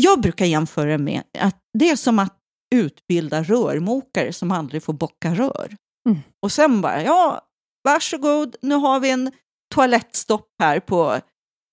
[0.00, 2.36] jag brukar jämföra med att det är som att
[2.74, 5.76] utbilda rörmokare som aldrig får bocka rör.
[6.08, 6.18] Mm.
[6.42, 7.40] Och sen bara, ja,
[7.84, 9.32] varsågod, nu har vi en
[9.74, 11.20] toalettstopp här på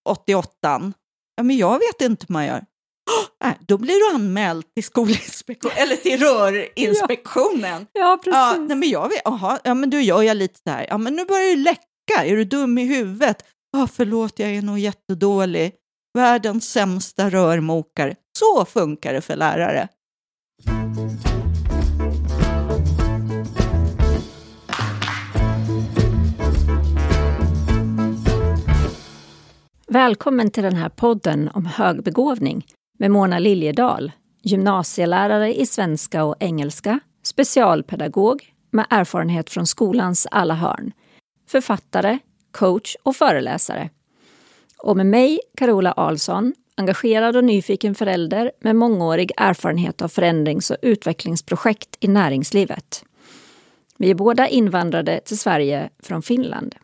[0.09, 0.93] 88.
[1.35, 2.65] Ja, men jag vet inte hur man gör.
[3.11, 7.87] Oh, äh, då blir du anmäld till skolinspektionen, eller till rörinspektionen.
[7.93, 8.33] Ja, precis.
[8.33, 11.15] Ja, nej, men jag vet, aha, ja, men då gör jag lite här, ja, men
[11.15, 13.45] nu börjar det läcka, är du dum i huvudet?
[13.71, 15.71] Ja, förlåt, jag är nog jättedålig.
[16.17, 18.15] Världens sämsta rörmokare.
[18.39, 19.87] Så funkar det för lärare.
[29.87, 32.65] Välkommen till den här podden om högbegåvning
[32.99, 34.11] med Mona Liljedahl,
[34.43, 40.91] gymnasielärare i svenska och engelska, specialpedagog med erfarenhet från skolans alla hörn,
[41.49, 42.19] författare,
[42.51, 43.89] coach och föreläsare.
[44.83, 50.77] Och med mig, Carola Alsson, engagerad och nyfiken förälder med mångårig erfarenhet av förändrings och
[50.81, 53.03] utvecklingsprojekt i näringslivet.
[53.97, 56.75] Vi är båda invandrade till Sverige från Finland.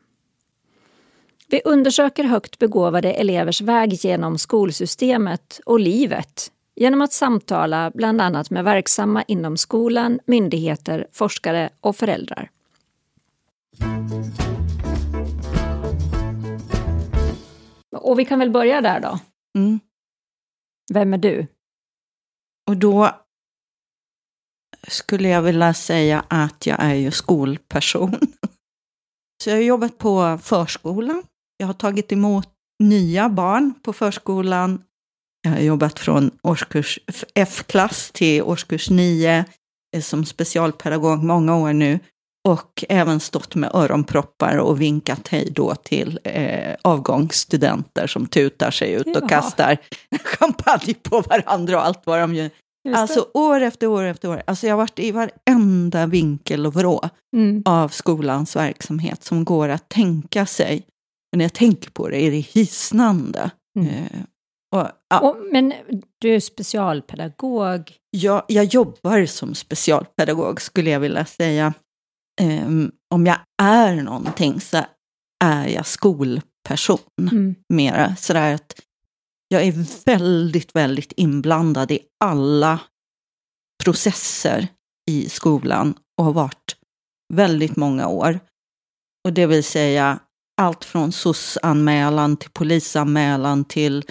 [1.48, 8.50] Vi undersöker högt begåvade elevers väg genom skolsystemet och livet genom att samtala bland annat
[8.50, 12.50] med verksamma inom skolan, myndigheter, forskare och föräldrar.
[17.98, 19.20] Och vi kan väl börja där då.
[19.58, 19.80] Mm.
[20.94, 21.48] Vem är du?
[22.68, 23.12] Och då
[24.88, 28.16] skulle jag vilja säga att jag är ju skolperson.
[29.44, 31.24] Så jag har jobbat på förskolan.
[31.58, 32.50] Jag har tagit emot
[32.84, 34.84] nya barn på förskolan.
[35.42, 37.00] Jag har jobbat från årskurs
[37.36, 39.46] F-klass till årskurs 9
[40.02, 42.00] som specialpedagog många år nu.
[42.48, 48.92] Och även stått med öronproppar och vinkat hej då till eh, avgångsstudenter som tutar sig
[48.92, 49.20] ut Ja.
[49.20, 49.78] och kastar
[50.24, 52.50] champagne på varandra och allt vad de gör.
[52.96, 54.44] Alltså år efter år efter år.
[54.48, 57.64] Alltså jag har varit i varenda vinkel och vrå mm.
[57.66, 60.84] av skolans verksamhet som går att tänka sig.
[61.32, 63.52] Men när jag tänker på det är det hisnande.
[63.80, 63.90] Mm.
[63.90, 64.20] Eh,
[64.76, 65.74] och, ja, och, men
[66.22, 67.92] du är specialpedagog.
[68.12, 71.74] jag, jag jobbar som specialpedagog skulle jag vilja säga.
[72.40, 74.86] Ehm, om jag är någonting så
[75.44, 77.00] är jag skolperson
[77.32, 77.56] Mm.
[77.74, 78.16] mera.
[78.16, 78.80] Sådär att
[79.48, 82.80] jag är väldigt, väldigt inblandad i alla
[83.84, 84.68] processer
[85.10, 86.76] i skolan och har varit
[87.34, 88.40] väldigt många år.
[89.28, 90.20] Och det vill säga
[90.62, 94.06] allt från SOS-anmälan till polisanmälan till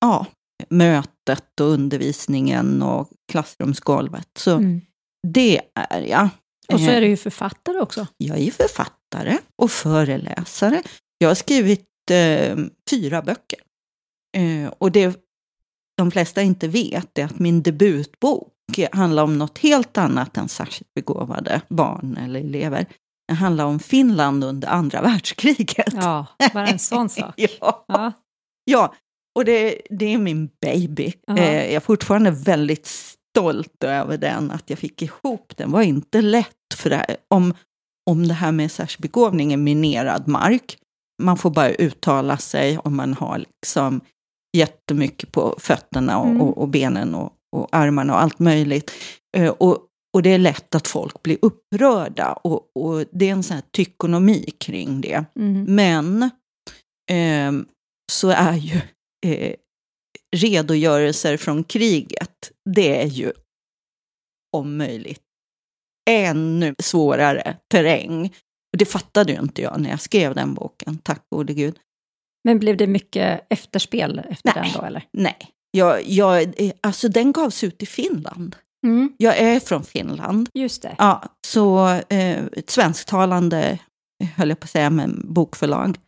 [0.00, 0.26] ja,
[0.68, 4.28] mötet och undervisningen och klassrumsgolvet.
[4.38, 4.80] Så Mm.
[5.26, 6.28] det är jag.
[6.72, 8.06] Och så Eh, är du ju författare också.
[8.16, 10.82] jag är författare och föreläsare.
[11.18, 12.56] Jag har skrivit eh,
[12.90, 13.58] fyra böcker.
[14.36, 15.16] Eh, och det
[15.96, 18.48] de flesta inte vet är att min debutbok
[18.92, 22.86] handlar om något helt annat än särskilt begåvade barn eller elever.
[23.28, 25.92] Den handlar om Finland under andra världskriget.
[25.94, 27.34] Ja, bara en sån sak.
[27.36, 27.84] ja.
[27.88, 28.12] Ja.
[28.64, 28.94] ja.
[29.34, 31.12] Och det, det är min baby.
[31.26, 31.38] Ja.
[31.38, 32.90] Eh, jag är fortfarande väldigt
[33.32, 35.70] stolt över den, att jag fick ihop den.
[35.70, 37.54] Var inte lätt, för det här, om,
[38.10, 40.78] om det här med särskild begåvning är minerad mark.
[41.22, 44.00] Man får bara uttala sig om man har liksom
[44.56, 46.40] jättemycket på fötterna och, Mm.
[46.42, 48.90] och, och benen och, och armarna och allt möjligt.
[49.36, 49.78] Eh, och,
[50.14, 53.64] och det är lätt att folk blir upprörda och, och det är en sån här
[53.70, 55.24] tykonomi kring det.
[55.36, 55.64] Mm.
[55.74, 56.30] Men
[57.10, 57.66] ehm,
[58.12, 58.80] så är ju
[59.26, 59.54] eh,
[60.36, 63.32] redogörelser från kriget, det är ju
[64.56, 65.22] om möjligt
[66.10, 68.24] ännu svårare terräng.
[68.72, 71.78] Och det fattade ju inte jag när jag skrev den boken, tack gode gud.
[72.44, 74.64] Men blev det mycket efterspel efter Nej.
[74.64, 75.04] den då, eller?
[75.12, 75.36] Nej,
[75.70, 78.56] jag, jag, eh, alltså den gavs ut i Finland.
[78.86, 79.12] Mm.
[79.18, 80.48] Jag är från Finland.
[80.54, 80.94] Just det.
[80.98, 83.78] Ja, så eh, ett svensktalande,
[84.22, 85.98] eh, höll jag på att säga, men bokförlag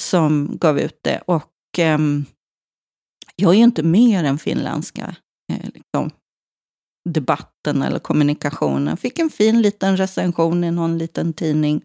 [0.00, 1.22] som gav ut det.
[1.26, 2.24] Och ehm,
[3.42, 5.16] jag är ju inte med i den finländska
[5.52, 6.10] eh, liksom,
[7.08, 8.96] debatten eller kommunikationen.
[8.96, 11.84] Fick en fin liten recension i någon liten tidning.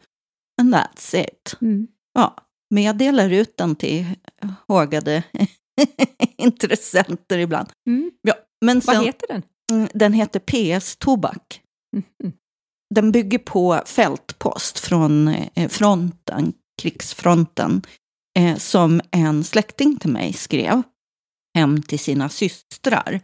[0.62, 1.56] And that's it.
[1.62, 1.88] Mm.
[2.14, 2.36] Ja,
[2.70, 4.06] men jag delar ut den till
[4.68, 5.24] hågade
[6.38, 7.70] intressenter ibland.
[7.88, 8.12] Mm.
[8.22, 8.34] Ja,
[8.66, 9.44] men Vad sen, heter den?
[9.72, 11.62] mm, den heter PS Tobak.
[11.96, 12.34] Mm.
[12.96, 17.82] Den bygger på fältpost från eh, fronten, krigsfronten,
[18.40, 20.82] eh, som en släkting till mig skrev
[21.56, 23.22] hem till sina systrar.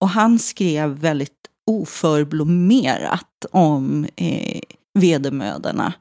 [0.00, 1.32] Och han skrev väldigt
[1.66, 4.60] oförblommerat om eh,
[4.98, 5.92] vedermödorna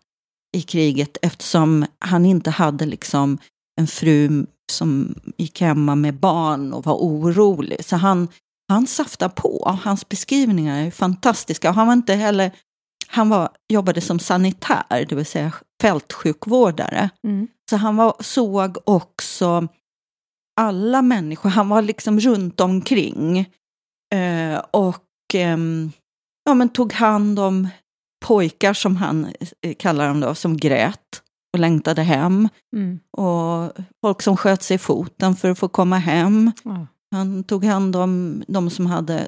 [0.58, 3.38] i kriget eftersom han inte hade liksom
[3.80, 7.86] en fru som gick hemma med barn och var orolig.
[7.86, 8.28] Så han,
[8.70, 9.80] han saftar på.
[9.84, 11.72] Hans beskrivningar är fantastiska.
[11.72, 12.52] Han var inte heller...
[13.10, 15.52] Han var, jobbade som sanitär, det vill säga
[15.82, 17.10] fältsjukvårdare.
[17.24, 17.48] Mm.
[17.70, 19.68] Så han var, såg också
[20.58, 21.50] alla människor.
[21.50, 23.40] Han var liksom runt omkring.
[24.16, 25.92] Eh, och ehm,
[26.46, 27.68] ja, men tog hand om
[28.26, 31.22] pojkar som han eh, kallar dem då, som grät
[31.54, 32.50] och längtade hem.
[32.76, 33.00] Mm.
[33.12, 36.52] Och folk som sköt sig i foten för att få komma hem.
[36.64, 36.88] Ja.
[37.12, 39.28] Han tog hand om de som hade,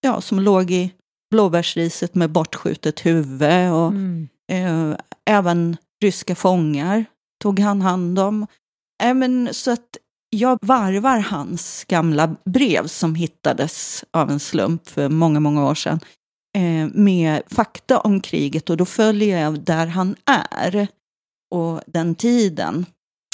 [0.00, 0.92] ja, som låg i
[1.30, 3.72] blåbärsriset med bortskjutet huvud.
[3.72, 4.28] Och Mm.
[4.52, 7.04] eh, även ryska fångar
[7.42, 8.46] tog han hand om.
[9.02, 9.96] Även så att
[10.34, 16.00] jag varvar hans gamla brev som hittades av en slump för många, många år sedan
[16.56, 18.70] eh, med fakta om kriget.
[18.70, 20.88] Och då följer jag där han är
[21.54, 22.86] och den tiden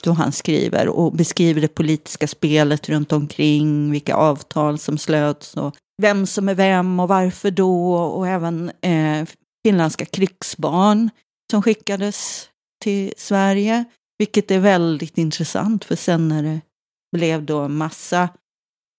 [0.02, 5.74] då han skriver och beskriver det politiska spelet runt omkring, vilka avtal som slöts och
[6.02, 7.94] vem som är vem och varför då.
[7.94, 9.28] Och även eh,
[9.64, 11.10] finländska krigsbarn
[11.50, 12.48] som skickades
[12.82, 13.84] till Sverige,
[14.18, 16.60] vilket är väldigt intressant för sen när det
[17.16, 18.28] blev då massa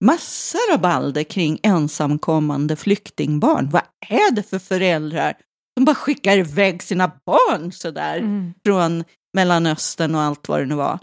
[0.03, 3.69] massa rabalder kring ensamkommande flyktingbarn.
[3.69, 5.33] Vad är det för föräldrar
[5.77, 8.53] som bara skickar iväg sina barn sådär Mm.
[8.65, 9.03] från
[9.33, 10.99] Mellanöstern och allt vad det nu var?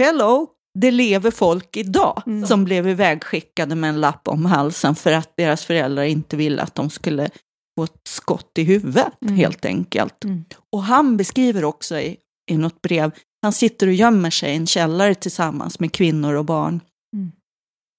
[0.00, 0.48] Hello,
[0.78, 2.46] det lever folk idag Mm.
[2.46, 6.74] som blev ivägskickade med en lapp om halsen för att deras föräldrar inte ville att
[6.74, 7.30] de skulle
[7.78, 9.34] få ett skott i huvudet Mm.
[9.36, 10.24] helt enkelt.
[10.24, 10.44] Mm.
[10.72, 12.16] Och han beskriver också i,
[12.50, 13.10] i något brev,
[13.42, 16.80] han sitter och gömmer sig i en källare tillsammans med kvinnor och barn.
[17.16, 17.32] Mm.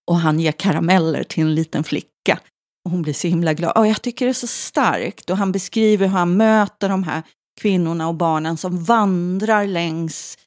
[0.08, 2.40] Och han ger karameller till en liten flicka.
[2.86, 3.78] Och hon blir så himla glad.
[3.78, 5.30] Och jag tycker det är så starkt.
[5.30, 7.24] Och han beskriver hur han möter de här
[7.62, 10.38] kvinnorna och barnen som vandrar längs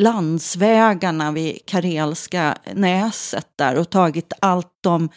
[0.00, 5.08] landsvägarna vid Karelska näset där och tagit allt de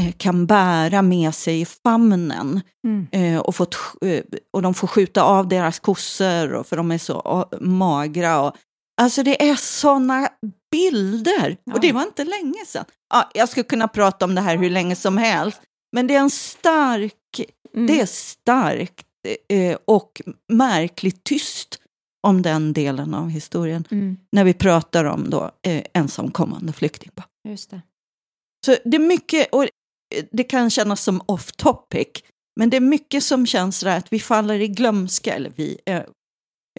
[0.00, 2.60] eh, kan bära med sig i famnen.
[2.86, 3.06] Mm.
[3.12, 6.98] Eh, och, fått, eh, och de får skjuta av deras kossor och för de är
[6.98, 8.40] så ah, magra.
[8.40, 8.56] Och,
[9.02, 10.28] alltså det är sådana
[10.70, 11.56] bilder.
[11.64, 11.74] Ja.
[11.74, 12.84] Och det var inte länge sedan.
[13.14, 15.60] Ja, jag skulle kunna prata om det här hur länge som helst.
[15.92, 17.14] Men det är en stark,
[17.74, 17.86] Mm.
[17.86, 19.06] det är starkt
[19.48, 21.78] eh, och märkligt tyst
[22.26, 23.84] om den delen av historien.
[23.90, 24.16] Mm.
[24.32, 27.26] När vi pratar om då eh, ensamkommande flyktingbarn.
[27.48, 27.82] Just det.
[28.66, 29.66] Så det är mycket, och
[30.32, 32.08] det kan kännas som off topic,
[32.60, 36.02] men det är mycket som känns där att vi faller i glömska, eller vi, eh,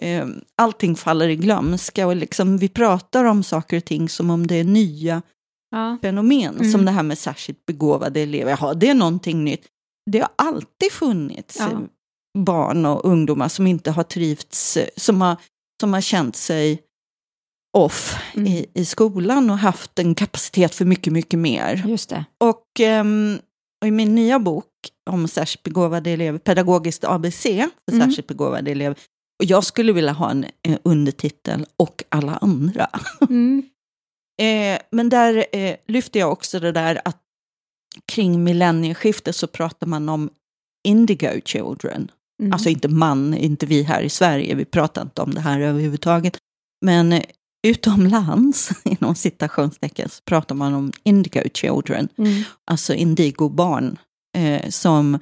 [0.02, 0.26] eh,
[0.56, 4.54] allting faller i glömska och liksom vi pratar om saker och ting som om det
[4.54, 5.22] är nya
[5.70, 5.98] Ja.
[6.02, 6.72] fenomen, Mm.
[6.72, 8.50] som det här med särskilt begåvade elever.
[8.50, 9.66] Jaha, det är någonting nytt.
[10.10, 11.70] Det har alltid funnits Ja.
[11.70, 11.78] eh,
[12.38, 15.36] barn och ungdomar som inte har trivts, eh, som har,
[15.80, 16.82] som har känt sig
[17.78, 18.46] off Mm.
[18.52, 21.84] i, i skolan och haft en kapacitet för mycket, mycket mer.
[21.86, 22.24] Just det.
[22.44, 23.38] Och, ehm,
[23.82, 24.66] och i min nya bok
[25.10, 27.42] om särskilt begåvade elever, Pedagogiskt ABC
[27.84, 28.06] för Mm.
[28.08, 28.96] särskilt begåvade elever,
[29.38, 32.90] och jag skulle vilja ha en eh, undertitel och alla andra.
[33.20, 33.62] Mm.
[34.42, 37.18] Eh, men där eh, lyfter jag också det där att
[38.12, 40.30] kring millennieskiftet så pratar man om
[40.88, 42.10] indigo children.
[42.40, 42.52] Mm.
[42.52, 46.38] Alltså inte man, inte vi här i Sverige, vi pratar inte om det här överhuvudtaget.
[46.84, 47.22] Men eh,
[47.66, 52.42] utomlands, inom citationstecken, så pratar man om indigo children, Mm.
[52.70, 53.98] alltså indigobarn,
[54.36, 55.18] eh, som,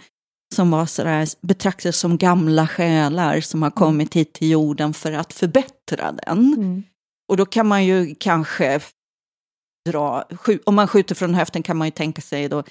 [0.55, 5.33] som var sådär, betraktades som gamla själar som har kommit hit till jorden för att
[5.33, 6.55] förbättra den.
[6.55, 6.83] Mm.
[7.29, 8.81] Och då kan man ju kanske
[9.89, 10.25] dra,
[10.65, 12.63] om man skjuter från höften kan man ju tänka sig då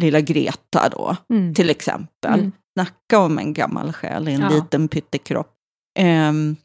[0.00, 1.54] lilla Greta då, Mm.
[1.54, 2.40] till exempel.
[2.40, 2.52] Mm.
[2.76, 4.48] Snacka om en gammal själ i en Ja.
[4.48, 5.54] liten pyttekropp.
[5.98, 6.56] Ehm,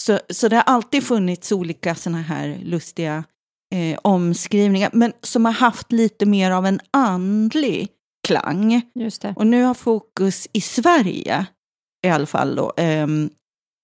[0.00, 3.24] så, så det har alltid funnits olika sådana här lustiga
[3.74, 7.88] eh, omskrivningar, men som har haft lite mer av en andlig
[8.26, 8.82] klang.
[9.36, 11.46] Och nu har fokus i Sverige,
[12.06, 13.30] i alla fall då, ehm,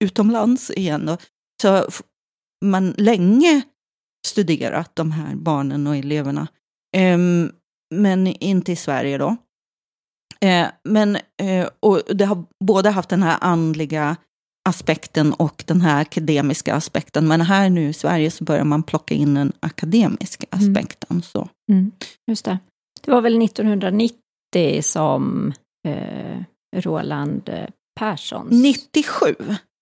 [0.05, 1.17] utomlands igen då,
[1.63, 1.87] så
[2.65, 3.63] man länge
[4.27, 6.49] studerat de här barnen och eleverna.
[6.97, 7.53] Ehm,
[7.95, 9.37] men inte i Sverige då.
[10.41, 14.17] Eh, men, eh, och det har både haft den här andliga
[14.69, 17.29] aspekten och den här akademiska aspekten.
[17.29, 20.71] Men här nu i Sverige så börjar man plocka in den akademiska Mm.
[20.71, 21.23] aspekten.
[21.23, 21.49] Så.
[21.73, 21.91] Mm.
[22.27, 22.59] Just det.
[23.05, 24.19] Det var väl 1990
[24.83, 25.53] som
[25.89, 26.39] eh,
[26.77, 27.69] Roland eh,
[28.01, 28.51] Perssons...
[28.51, 29.35] 97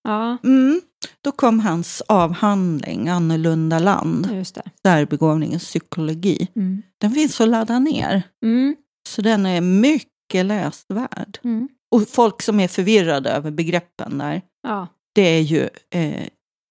[0.03, 0.81] Ja, Mm.
[1.23, 4.61] Då kom hans avhandling Annorlunda land, just det.
[4.83, 6.47] särbegåvningens psykologi.
[6.55, 6.81] Mm.
[7.01, 8.75] Den finns att ladda ner, Mm.
[9.09, 11.39] så den är mycket läsvärd.
[11.43, 11.69] Mm.
[11.91, 14.87] Och folk som är förvirrade över begreppen där, Ja.
[15.15, 16.27] det är ju eh,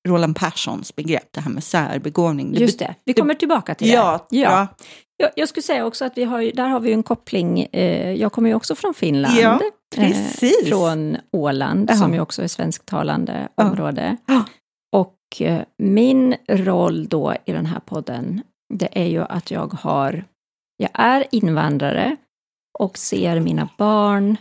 [0.09, 2.54] Roland Perssons begrepp, det här med särbegåvning.
[2.54, 3.95] Just det, vi kommer tillbaka till det.
[3.95, 4.66] Ja, ja.
[5.20, 8.32] Jag, jag skulle säga också att vi har, där har vi en koppling, eh, jag
[8.32, 9.38] kommer ju också från Finland.
[9.38, 9.60] Ja,
[9.96, 10.42] precis.
[10.42, 11.96] Eh, från Åland, Ja.
[11.96, 13.64] som ju också är svensktalande Ja.
[13.70, 14.16] område.
[14.26, 14.44] Ja.
[14.96, 18.42] Och eh, min roll då i den här podden,
[18.74, 20.24] det är ju att jag har,
[20.76, 22.16] jag är invandrare
[22.78, 24.36] och ser mina barn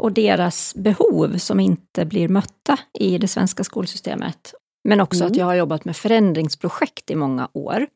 [0.00, 4.54] och deras behov som inte blir mötta i det svenska skolsystemet.
[4.88, 5.30] Men också Mm.
[5.32, 7.86] att jag har jobbat med förändringsprojekt i många år.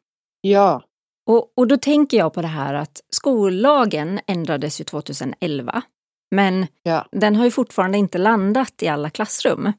[0.41, 0.83] Ja,
[1.29, 5.83] Och, och då tänker jag på det här att skollagen ändrades ju 2011.
[6.31, 7.07] Men Ja.
[7.13, 9.73] den har ju fortfarande inte landat i alla klassrum.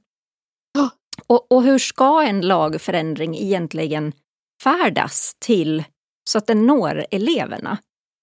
[0.74, 0.90] Ja.
[1.28, 4.14] Och, och hur ska en lagförändring egentligen
[4.64, 5.84] färdas till
[6.30, 7.78] så att den når eleverna?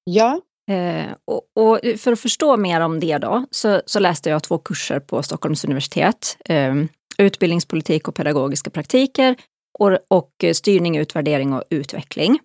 [0.05, 0.41] ja,
[0.71, 4.59] Eh, och, och för att förstå mer om det då, så, så läste jag två
[4.59, 6.37] kurser på Stockholms universitet.
[6.45, 6.75] Eh,
[7.19, 9.37] utbildningspolitik och pedagogiska praktiker
[9.79, 12.39] och, och styrning, utvärdering och utveckling.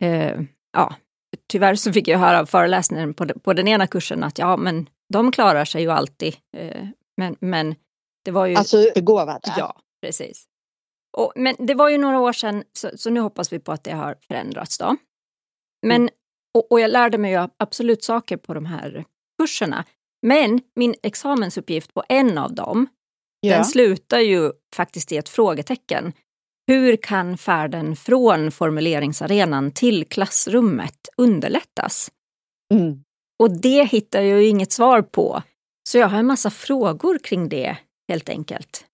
[0.00, 0.40] Eh,
[0.72, 0.94] ja,
[1.48, 4.88] tyvärr så fick jag höra av föreläsningen på, på den ena kursen att ja, men
[5.12, 6.36] de klarar sig ju alltid.
[6.56, 6.86] Eh,
[7.16, 7.74] men, men
[8.24, 8.54] det var ju...
[8.54, 9.54] alltså begåvade.
[9.56, 10.44] Ja, precis.
[11.16, 13.84] Och, men det var ju några år sedan, så, så nu hoppas vi på att
[13.84, 14.96] det har förändrats då.
[15.86, 16.14] Men, Mm.
[16.54, 19.04] och, och jag lärde mig ju absolut saker på de här
[19.38, 19.84] kurserna.
[20.22, 22.86] Men min examensuppgift på en av dem,
[23.40, 23.54] ja.
[23.56, 26.12] den slutar ju faktiskt i ett frågetecken.
[26.66, 32.10] Hur kan färden från formuleringsarenan till klassrummet underlättas?
[32.74, 33.02] Mm.
[33.38, 35.42] Och det hittar jag ju inget svar på.
[35.88, 37.76] Så jag har en massa frågor kring det,
[38.08, 38.84] helt enkelt.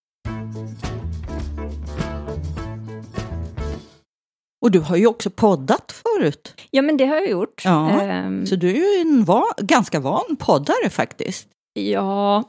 [4.62, 6.54] Och du har ju också poddat förut.
[6.70, 7.62] Ja, men det har jag gjort.
[7.64, 11.48] Ja, Ehm, Så du är ju en va, ganska van poddare faktiskt.
[11.72, 12.44] Ja,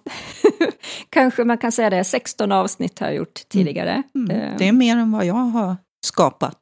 [1.09, 2.03] kanske man kan säga det.
[2.03, 4.03] 16 avsnitt har jag gjort tidigare.
[4.15, 4.31] Mm.
[4.41, 6.59] Ehm, Det är mer än vad jag har skapat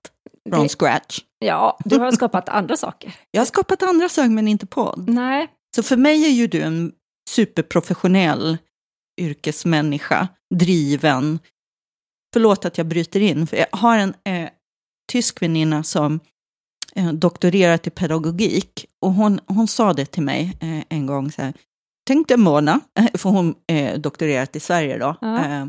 [0.49, 1.19] från det- scratch.
[1.45, 3.15] Ja, du har skapat andra saker.
[3.31, 5.09] Jag har skapat andra saker men inte podd.
[5.09, 6.91] Nej, Så för mig är ju du en
[7.29, 8.57] superprofessionell
[9.21, 11.39] yrkesmänniska, driven.
[12.33, 14.49] Förlåt att jag bryter in, för jag har en eh,
[15.11, 16.19] tysk väninna som
[16.95, 21.41] eh, doktorerat i pedagogik och hon, hon sa det till mig eh, en gång så
[21.41, 21.53] här.
[22.09, 22.79] Tänk dig Mona,
[23.13, 25.15] för hon eh, doktorerat i Sverige då.
[25.21, 25.45] Ja.
[25.45, 25.65] Eh,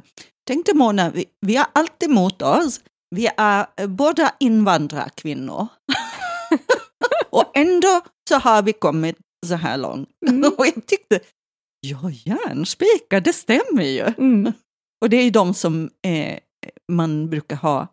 [0.46, 2.80] Tänk dig Mona, vi, vi har allt emot oss.
[3.16, 5.66] Vi är eh, båda invandrarkvinnor.
[7.30, 9.16] och ändå så har vi kommit
[9.46, 10.08] så här långt.
[10.28, 10.52] Mm.
[10.58, 11.20] Och jag tyckte,
[11.80, 14.04] ja järnspikar, det stämmer ju.
[14.18, 14.52] mm.
[15.04, 16.38] Och det är ju de som eh,
[16.92, 17.86] man brukar ha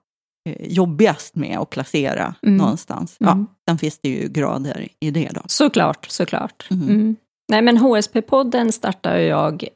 [0.49, 2.57] eh, jobbigast med att placera Mm.
[2.57, 3.15] någonstans.
[3.19, 3.47] Ja, Mm.
[3.69, 5.41] sen finns det ju grader i det då.
[5.47, 6.67] såklart, såklart.
[6.71, 7.15] Mm.
[7.51, 9.67] Nej, men HSP-podden startade jag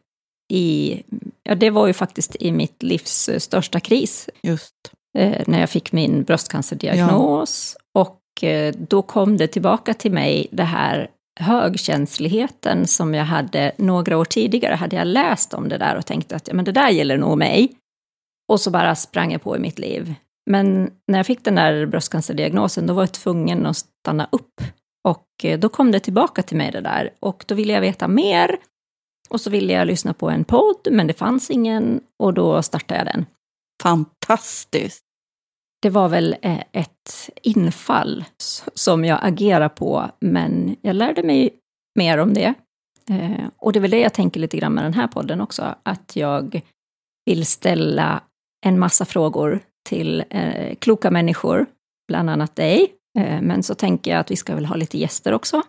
[0.54, 1.02] i,
[1.44, 4.30] ja det var ju faktiskt i mitt livs största kris.
[4.44, 4.76] Just.
[5.18, 7.78] eh, när jag fick min bröstcancerdiagnos.
[7.94, 11.10] Och eh, då kom det tillbaka till mig det här
[11.40, 14.76] högkänsligheten som jag hade några år tidigare.
[14.76, 17.38] Hade jag läst om det där och tänkte att ja, men det där gäller nog
[17.38, 17.72] mig.
[18.48, 20.14] Och så bara sprang jag på i mitt liv.
[20.50, 24.62] Men när jag fick den där bröstcancerdiagnosen då var jag tvungen att stanna upp.
[25.08, 27.14] Och eh, då kom det tillbaka till mig det där.
[27.20, 28.58] Och då ville jag veta mer.
[29.30, 32.02] Och så ville jag lyssna på en podd, men det fanns ingen.
[32.20, 33.26] Och då startade jag den
[33.84, 35.02] Fantastiskt.
[35.82, 38.26] det var väl eh, ett infall
[38.74, 41.50] som jag agerar på, men jag lärde mig
[41.96, 42.54] mer om det.
[43.10, 45.76] Eh, Och det är väl det jag tänker lite grann med den här podden också,
[45.84, 46.62] att jag
[47.26, 48.24] vill ställa
[48.66, 50.24] en massa frågor till
[50.80, 51.66] kloka människor,
[52.08, 52.94] bland annat dig.
[53.20, 55.62] Eh, Men så tänker jag att vi ska väl ha lite gäster också.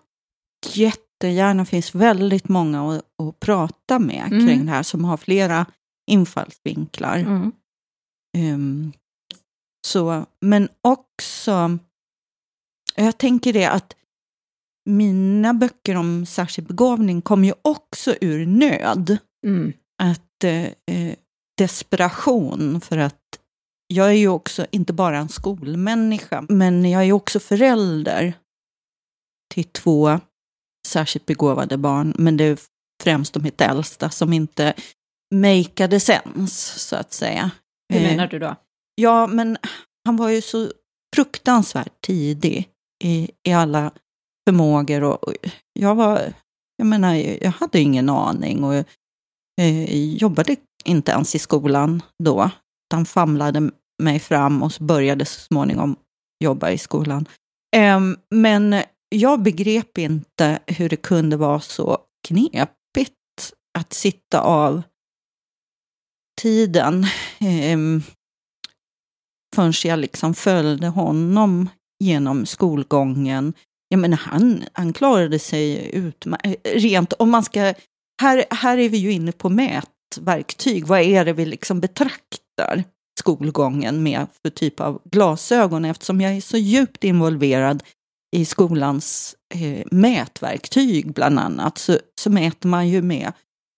[0.72, 4.46] Jättegärna finns väldigt många att, att prata med Mm.
[4.46, 5.66] kring det här som har flera
[6.10, 7.16] infallsvinklar.
[7.18, 7.52] Mm.
[8.38, 8.92] Ehm,
[9.86, 11.78] så, men också,
[12.94, 13.96] jag tänker det att
[14.90, 19.18] mina böcker om särskild begåvning kom ju också ur nöd.
[19.46, 19.72] Mm.
[20.02, 21.14] Att eh, eh,
[21.58, 23.38] desperation för att
[23.86, 28.34] jag är ju också inte bara en skolmänniska, men jag är också förälder
[29.54, 30.20] till två
[30.88, 32.58] särskilt begåvade barn, men det är
[33.02, 34.74] främst de mitt äldsta som inte
[35.34, 37.50] makeade sense, så att säga.
[37.92, 38.56] Hur Eh, menar du då?
[38.94, 39.56] Ja, men
[40.04, 40.70] han var ju så
[41.16, 42.68] fruktansvärt tidig
[43.04, 43.92] i, i alla
[44.48, 45.02] förmågor.
[45.02, 45.34] Och, och
[45.72, 46.32] jag var,
[46.76, 48.74] jag menar, jag hade ingen aning och
[49.60, 52.50] eh, jobbade inte ens i skolan då.
[52.92, 53.70] Han famlade
[54.02, 55.96] mig fram och så började så småningom
[56.44, 57.28] jobba i skolan.
[57.76, 64.82] Ehm, men jag begrep inte hur det kunde vara så knepigt att sitta av
[66.40, 67.06] tiden.
[67.38, 68.02] Ehm,
[69.54, 71.68] förrän jag liksom följde honom
[72.04, 73.54] genom skolgången.
[73.88, 76.60] Jag menar, han, han klarade sig utmärkt.
[76.64, 77.74] Rent om man ska...
[78.22, 80.86] Här, här är vi ju inne på mätverktyg.
[80.86, 82.41] Vad är det vi liksom betraktar
[83.18, 85.84] skolgången med för typ av glasögon?
[85.84, 87.82] Eftersom jag är så djupt involverad
[88.36, 93.32] i skolans eh, mätverktyg bland annat så, så mäter man ju med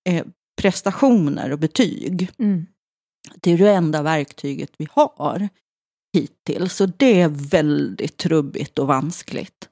[0.08, 0.24] eh,
[0.62, 2.30] prestationer och betyg.
[2.38, 2.66] Mm.
[3.40, 5.48] Det är det enda verktyget vi har
[6.14, 6.76] hittills.
[6.76, 9.68] Så det är väldigt trubbigt och vanskligt.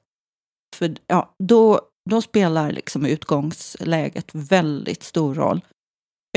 [0.75, 5.61] För ja, då, då spelar liksom utgångsläget väldigt stor roll.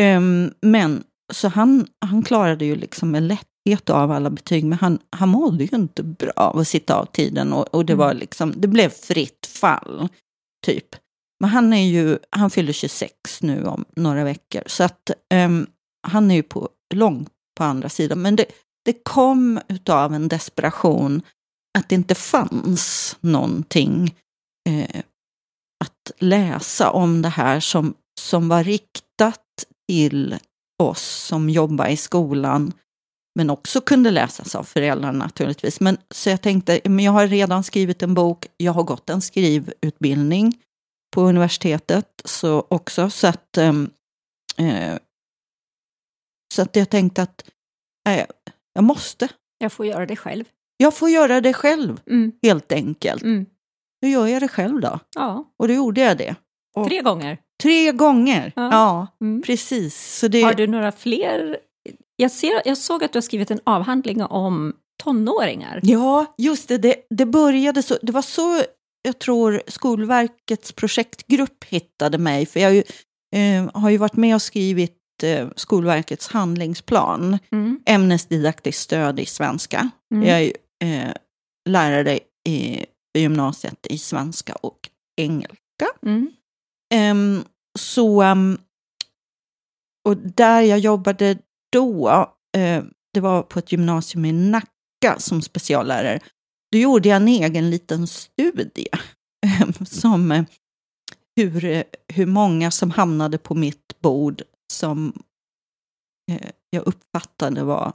[0.01, 4.99] Um, men så han, han klarade ju liksom med lätthet av alla betyg, men han,
[5.11, 8.55] han mådde ju inte bra av att sitta av tiden och, och det var liksom,
[8.57, 10.09] det blev fritt fall,
[10.67, 10.97] typ.
[11.41, 15.67] Men han är ju, han fyller 26 nu om några veckor, så att um,
[16.09, 18.23] han är ju på, långt på andra sidan.
[18.23, 18.47] Men det,
[18.85, 21.23] det kom utav en desperation
[21.79, 24.15] att det inte fanns någonting
[24.69, 25.03] eh,
[25.85, 29.45] att läsa om det här som, som var riktat
[29.89, 30.39] till
[30.79, 32.73] oss som jobbar i skolan,
[33.35, 35.81] men också kunde läsas av föräldrarna naturligtvis.
[35.81, 39.23] Men, så jag tänkte, men jag har redan skrivit en bok, jag har gått en
[39.23, 40.59] skrivutbildning
[41.15, 43.91] på universitetet så också, så att, ehm,
[44.57, 44.99] eh,
[46.55, 47.51] så att jag tänkte att
[48.09, 48.27] eh,
[48.73, 49.29] jag måste.
[49.59, 50.45] Jag får göra det själv.
[50.77, 52.33] Jag får göra det själv, Mm.
[52.43, 53.23] helt enkelt.
[53.23, 53.47] Mm.
[54.03, 55.01] Nu gör jag det själv då.
[55.15, 56.35] Ja, Och då gjorde jag det.
[56.77, 57.39] Och- tre gånger.
[57.63, 58.53] Tre gånger.
[58.57, 58.69] Ja.
[58.73, 59.43] Ja, Mm.
[59.43, 60.25] precis.
[60.31, 61.59] Det, Har du några fler?
[62.17, 64.73] Jag, ser, jag såg att du har skrivit en avhandling om
[65.03, 65.81] tonåringar.
[65.83, 66.97] Ja, just det, det.
[67.11, 67.97] Det började så.
[68.03, 68.63] Det var så
[69.03, 72.47] jag tror Skolverkets projektgrupp hittade mig.
[72.47, 72.83] För jag har ju,
[73.37, 77.39] eh, har ju varit med och skrivit eh, Skolverkets handlingsplan.
[77.53, 77.81] Mm.
[77.87, 79.91] Ämnesdidaktiskt stöd i svenska.
[80.15, 80.29] Mm.
[80.29, 80.53] Jag är
[81.09, 81.13] eh,
[81.69, 82.85] lärare i
[83.17, 84.79] i gymnasiet i svenska och
[85.17, 85.87] engelska.
[86.07, 86.31] Mm.
[86.95, 87.45] Um,
[87.79, 88.59] så, um,
[90.09, 91.39] och där jag jobbade
[91.73, 92.11] då,
[92.57, 92.85] uh,
[93.15, 96.21] det var på ett gymnasium i Nacka som speciallärare.
[96.73, 98.89] Då gjorde jag en egen liten studie
[99.63, 100.45] um, som uh,
[101.37, 105.13] hur, eh, hur många som hamnade på mitt bord som
[106.33, 107.93] uh, jag uppfattade var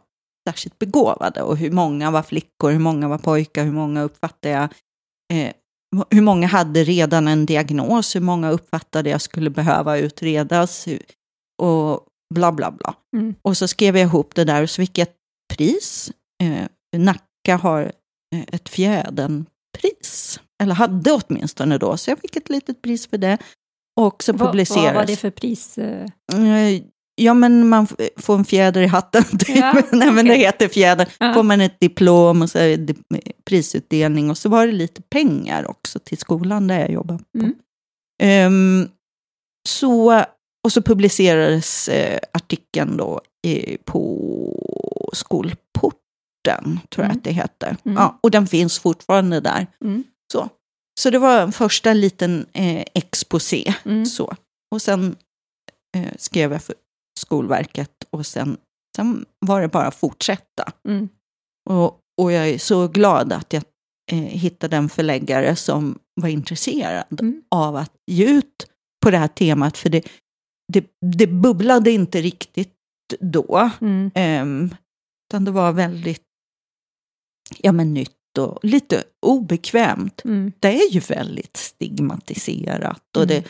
[0.49, 4.63] särskilt begåvade och hur många var flickor, hur många var pojkar, hur många uppfattade jag
[5.33, 5.53] eh,
[6.09, 10.87] hur många hade redan en diagnos, hur många uppfattade jag skulle behöva utredas
[11.61, 12.95] och bla bla bla.
[13.17, 13.35] Mm.
[13.41, 15.17] Och så skrev jag ihop det där och så fick jag ett
[15.53, 16.11] pris.
[16.43, 16.67] Eh,
[16.99, 17.81] Nacka har
[18.35, 23.37] eh, ett fjäderpris, eller hade åtminstone då, så jag fick ett litet pris för det.
[24.01, 24.85] Och så Vad, publiceras.
[24.85, 25.77] vad var det för pris?
[27.17, 27.21] Eh?
[27.21, 29.23] Eh, Ja, men man får en fjäder i hatten.
[29.39, 29.55] Typ.
[29.55, 31.09] Ja, Nej, men det heter fjäder.
[31.19, 31.33] Ja.
[31.33, 32.95] får man ett diplom och så är det
[33.45, 34.29] prisutdelning.
[34.29, 37.23] Och så var det lite pengar också till skolan där jag jobbar på.
[37.39, 37.53] Mm.
[38.23, 38.89] Ehm,
[39.69, 40.23] så,
[40.63, 47.17] och så publicerades eh, artikeln då i, på Skolporten, tror jag Mm.
[47.17, 47.77] att det heter.
[47.85, 47.97] Mm.
[47.97, 49.67] Ja, och den finns fortfarande där.
[49.85, 50.03] Mm.
[50.33, 50.49] Så,
[50.99, 53.73] så det var en första liten eh, exposé.
[53.85, 54.05] Mm.
[54.05, 54.35] Så.
[54.71, 55.15] Och sen
[55.97, 56.75] eh, skrev jag för
[57.21, 58.57] Skolverket och sen,
[58.95, 60.71] sen var det bara att fortsätta.
[60.87, 61.09] Mm.
[61.69, 63.63] Och, och jag är så glad att jag
[64.11, 67.43] eh, hittade en förläggare som var intresserad Mm.
[67.51, 68.67] av att ge ut
[69.05, 69.77] på det här temat.
[69.77, 70.07] För det,
[70.73, 72.73] det, det bubblade inte riktigt
[73.19, 73.69] då.
[73.81, 74.11] Mm.
[74.15, 74.75] Um,
[75.29, 76.23] utan det var väldigt
[77.57, 80.21] ja, men nytt och lite obekvämt.
[80.25, 80.51] Mm.
[80.59, 83.27] Det är ju väldigt stigmatiserat och Mm.
[83.27, 83.47] det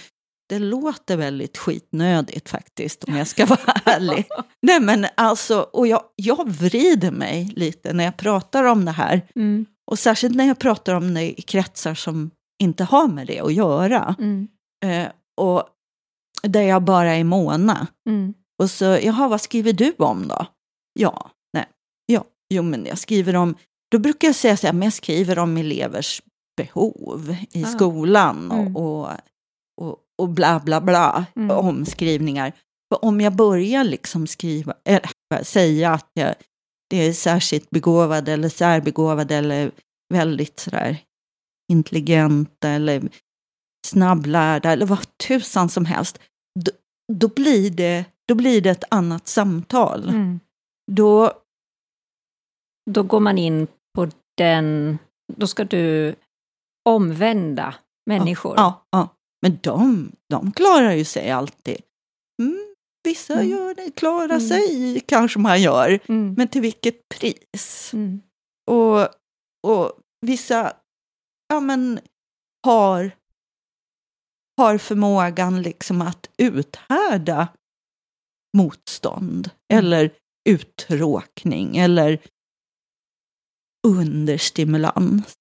[0.59, 4.25] låter väldigt skitnödigt faktiskt om jag ska vara ärlig.
[4.61, 9.21] Nej men alltså, och jag, jag vrider mig lite när jag pratar om det här.
[9.35, 9.65] Mm.
[9.91, 12.31] Och särskilt när jag pratar om det i kretsar som
[12.63, 14.15] inte har med det att göra.
[14.19, 14.47] Mm.
[14.85, 15.07] Eh,
[15.41, 15.63] och
[16.43, 17.87] där jag bara är måna.
[18.09, 18.33] Mm.
[18.61, 20.45] Och så, jaha, vad skriver du om då?
[20.99, 21.65] Ja, nej,
[22.05, 23.55] ja, jo men jag skriver om,
[23.91, 26.21] då brukar jag säga så här, men jag skriver om elevers
[26.57, 27.67] behov i Ah.
[27.67, 28.75] skolan och, Mm.
[28.75, 29.09] och,
[29.81, 31.51] och, och bla bla bla, Mm.
[31.57, 32.51] omskrivningar.
[32.93, 36.35] För om jag börjar liksom skriva, eller säga att jag,
[36.89, 39.71] det är särskilt begåvade eller särbegåvade eller
[40.13, 40.97] väldigt sådär
[41.71, 43.09] intelligenta eller
[43.87, 46.19] snabblärda eller vad tusan som helst,
[46.59, 46.71] då,
[47.13, 50.09] då, blir, det, då blir det ett annat samtal.
[50.09, 50.39] Mm.
[50.91, 51.31] Då,
[52.91, 54.07] Då går man in på
[54.37, 54.97] den,
[55.37, 56.15] då ska du
[56.89, 58.53] omvända människor.
[58.57, 59.07] ja, ja.
[59.41, 61.77] Men de, de klarar ju sig alltid.
[62.41, 63.49] Mm, vissa Mm.
[63.49, 64.47] gör det, klarar Mm.
[64.47, 66.33] sig kanske man gör, Mm.
[66.37, 67.93] men till vilket pris?
[67.93, 68.21] Mm.
[68.71, 68.99] Och,
[69.67, 70.73] och vissa
[71.47, 71.99] ja, men,
[72.67, 73.11] har,
[74.57, 77.47] har förmågan liksom att uthärda
[78.57, 79.85] motstånd Mm.
[79.85, 80.11] eller
[80.49, 82.19] uttråkning eller
[83.87, 85.33] understimulans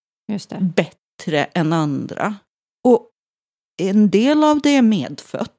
[0.76, 2.34] bättre än andra.
[3.88, 5.56] En del av det är medfött.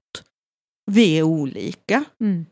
[0.92, 2.04] Vi är olika.
[2.22, 2.46] Mm.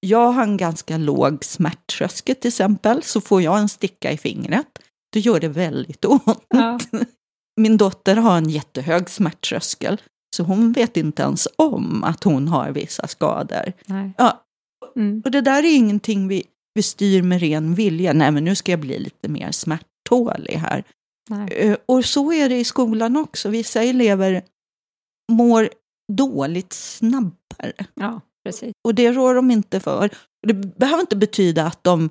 [0.00, 4.78] Jag har en ganska låg smärttröskel till exempel, så får jag en sticka i fingret,
[5.12, 6.44] då gör det väldigt ont.
[6.48, 6.78] Ja.
[7.60, 10.00] Min dotter har en jättehög smärttröskel,
[10.36, 13.72] så hon vet inte ens om att hon har vissa skador.
[13.86, 14.12] Nej.
[14.18, 14.40] Ja,
[14.96, 15.22] Mm.
[15.24, 16.42] och det där är ingenting vi,
[16.74, 18.12] vi styr med ren vilja.
[18.12, 20.84] Nej, men nu ska jag bli lite mer smärttålig här.
[21.30, 21.48] Nej.
[21.52, 23.48] Eh, Och så är det i skolan också.
[23.48, 24.42] Vissa elever
[25.32, 25.68] mår
[26.12, 27.72] dåligt snabbare.
[27.94, 28.72] Ja, precis.
[28.84, 30.10] Och det rår de inte för.
[30.46, 32.10] Det behöver inte betyda att de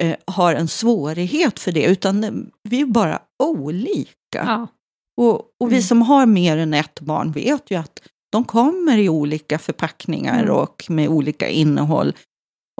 [0.00, 4.08] eh, har en svårighet för det, utan vi är bara olika.
[4.32, 4.66] Ja.
[5.20, 5.82] Och, och vi Mm.
[5.82, 8.00] som har mer än ett barn vet ju att
[8.32, 10.54] de kommer i olika förpackningar Mm.
[10.56, 12.12] och med olika innehåll.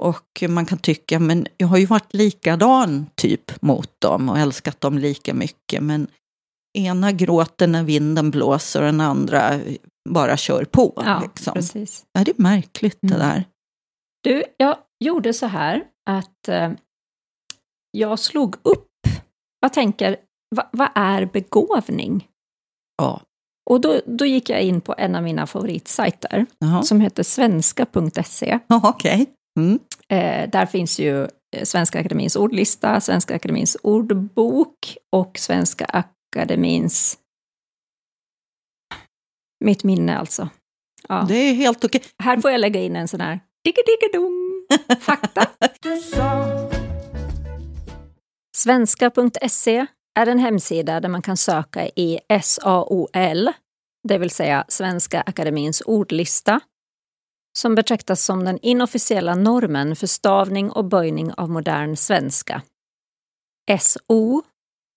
[0.01, 4.81] Och man kan tycka, men jag har ju varit likadan typ mot dem och älskat
[4.81, 5.83] dem lika mycket.
[5.83, 6.07] Men
[6.77, 9.59] ena gråter när vinden blåser och den andra
[10.09, 10.93] bara kör på.
[11.05, 11.53] Ja, liksom.
[11.53, 12.05] precis.
[12.13, 13.27] Ja, det är märkligt det Mm.
[13.27, 13.43] där.
[14.23, 16.71] Du, jag gjorde så här att eh,
[17.91, 18.87] jag slog upp,
[19.59, 20.17] jag tänker,
[20.55, 22.27] va, vad är begåvning?
[22.97, 23.21] Ja.
[23.69, 26.83] Och då, då gick jag in på en av mina favoritsajter Jaha.
[26.83, 28.59] som heter svenska.se.
[28.69, 29.25] Okej.
[29.59, 29.79] Mm.
[30.09, 31.27] Eh, där finns ju
[31.63, 35.85] Svenska Akademins ordlista, Svenska Akademins ordbok och Svenska
[36.35, 37.17] Akademins...
[39.65, 40.49] Mitt minne alltså.
[41.07, 41.25] Ja.
[41.27, 42.03] Det är helt okej.
[42.23, 44.67] Här får jag lägga in en sån här digga-digga-dong
[44.99, 45.47] fakta.
[48.57, 49.85] Svenska.se
[50.19, 53.51] är en hemsida där man kan söka i SAOL,
[54.07, 56.59] det vill säga Svenska Akademins ordlista,
[57.57, 62.61] som betraktas som den inofficiella normen för stavning och böjning av modern svenska.
[63.79, 64.43] SO,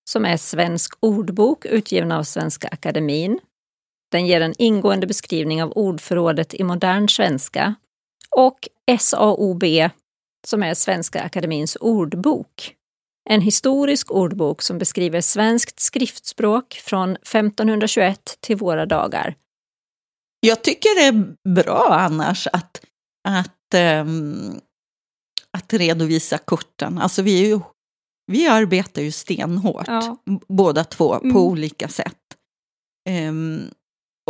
[0.08, 3.38] som är Svensk ordbok utgiven av Svenska Akademin.
[4.12, 7.74] Den ger en ingående beskrivning av ordförrådet i modern svenska.
[8.36, 8.68] Och
[9.00, 9.64] SAOB,
[10.46, 12.74] som är Svenska Akademins ordbok.
[13.30, 19.34] En historisk ordbok som beskriver svenskt skriftspråk från 1521 till våra dagar.
[20.40, 22.80] Jag tycker det är bra annars att,
[23.28, 24.60] att, um,
[25.50, 26.98] att redovisa korten.
[26.98, 27.60] Alltså vi, är ju,
[28.28, 30.16] vi arbetar ju stenhårt, Ja.
[30.48, 31.32] båda två, Mm.
[31.34, 32.16] på olika sätt.
[33.08, 33.60] Ehm,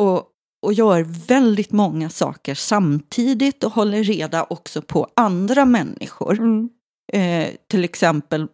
[0.00, 0.22] och,
[0.66, 6.32] och gör väldigt många saker samtidigt och håller reda också på andra människor.
[6.38, 6.68] Mm.
[7.12, 8.48] Eh, till exempel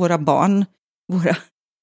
[0.00, 0.64] våra barn.
[1.12, 1.36] Våra,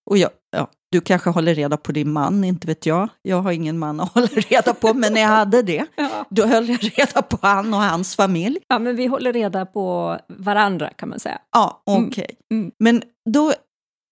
[0.09, 3.09] och jag, ja, du kanske håller reda på din man, inte vet jag.
[3.21, 6.25] Jag har ingen man att hålla reda på, men när jag hade det, Ja.
[6.29, 8.57] då höll jag reda på han och hans familj.
[8.67, 11.37] ja, men vi håller reda på varandra kan man säga.
[11.51, 12.07] Ja, Mm.
[12.07, 12.29] okej.
[12.51, 12.71] Mm.
[12.79, 13.53] Men då,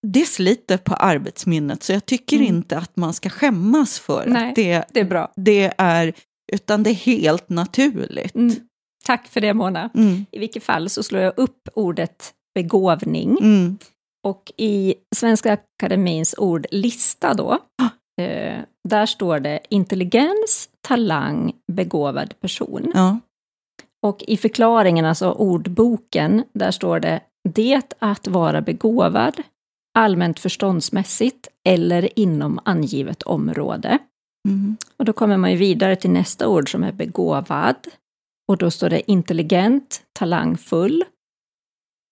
[0.08, 2.48] det sliter på arbetsminnet, så jag tycker Mm.
[2.48, 4.50] inte att man ska skämmas för Nej.
[4.50, 5.32] att det, Det är bra.
[5.36, 6.14] det är,
[6.54, 8.36] utan det är helt naturligt.
[8.36, 8.56] Mm.
[9.06, 9.90] Tack för det Mona.
[9.96, 13.78] Mm, I vilket fall så slår jag upp ordet begåvning mm,
[14.24, 17.58] och i Svenska Akademins ordlista då,
[18.22, 22.92] eh, där står det intelligens, talang, begåvad person.
[22.94, 23.20] ja.
[24.04, 29.42] Och i förklaringen, alltså ordboken, där står det det att vara begåvad,
[29.98, 33.98] allmänt förståndsmässigt eller inom angivet område.
[34.48, 34.78] Mm.
[34.98, 37.88] Och då kommer man ju vidare till nästa ord som är begåvad.
[38.48, 41.04] Och då står det intelligent, talangfull,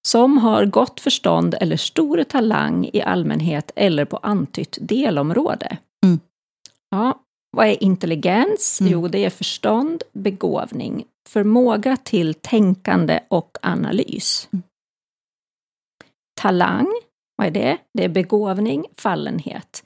[0.08, 5.78] som har gott förstånd eller stor talang i allmänhet eller på antytt delområde.
[6.04, 6.20] Mm.
[6.90, 7.20] Ja,
[7.58, 8.82] vad är intelligens?
[8.82, 8.94] Mm.
[8.94, 14.50] Jo, det är förstånd, begåvning, förmåga till tänkande och analys.
[14.52, 14.64] Mm.
[16.42, 16.88] Talang,
[17.36, 17.78] vad är det?
[17.94, 19.84] Det är begåvning, fallenhet.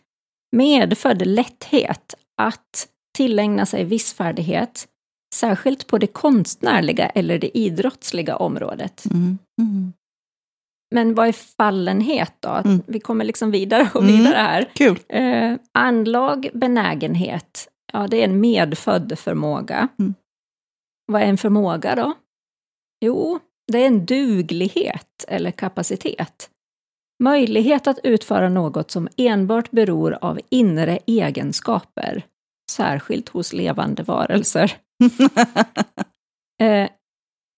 [0.52, 4.88] Medfödd lätthet att tillägna sig viss färdighet,
[5.36, 9.06] särskilt på det konstnärliga eller det idrottsliga området.
[9.06, 9.38] Mm.
[9.62, 9.94] Mm.
[10.94, 12.50] Men vad är fallenhet då?
[12.50, 12.82] Mm.
[12.88, 14.18] Vi kommer liksom vidare och Mm.
[14.18, 14.70] vidare här.
[14.74, 15.00] Kul.
[15.10, 19.88] Eh, anlag, benägenhet, ja det är en medfödd förmåga.
[20.00, 20.14] Mm.
[21.06, 22.14] Vad är en förmåga då?
[23.06, 23.40] Jo,
[23.72, 26.50] det är en duglighet eller kapacitet.
[27.24, 32.26] Möjlighet att utföra något som enbart beror av inre egenskaper,
[32.72, 34.74] särskilt hos levande varelser.
[36.62, 36.90] Eh,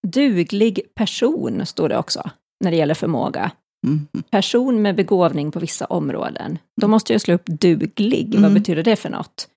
[0.07, 2.29] Duglig person står det också
[2.63, 3.51] när det gäller förmåga.
[3.87, 4.07] Mm.
[4.29, 6.57] Person med begåvning på vissa områden.
[6.81, 8.27] Då måste jag slå upp duglig.
[8.33, 8.53] Vad Mm.
[8.53, 9.47] betyder det för något?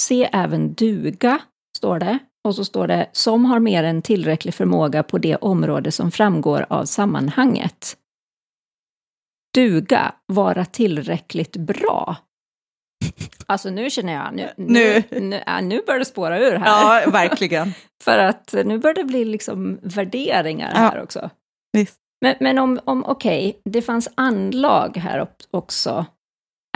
[0.00, 1.38] Se även duga,
[1.76, 2.18] står det.
[2.44, 6.66] Och så står det som har mer än tillräcklig förmåga på det område som framgår
[6.68, 7.96] av sammanhanget.
[9.54, 12.16] Duga, vara tillräckligt bra.
[13.46, 15.40] Alltså nu känner jag, nu, nu, Nu.
[15.62, 16.66] nu börjar det spåra ur här.
[17.04, 17.72] Ja, verkligen.
[18.04, 20.78] För att nu börjar det bli liksom värderingar Ja.
[20.80, 21.30] här också.
[21.72, 22.00] Visst.
[22.20, 26.06] Men, men om, om okej, det fanns anlag här också.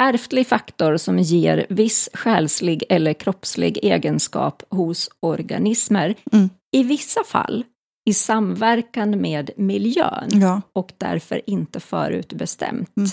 [0.01, 6.15] Ärftlig faktor som ger viss själslig eller kroppslig egenskap hos organismer.
[6.33, 6.51] Mm.
[6.73, 7.65] I vissa fall
[8.11, 10.63] i samverkan med miljön Ja.
[10.73, 12.97] och därför inte förutbestämt.
[12.97, 13.11] Mm.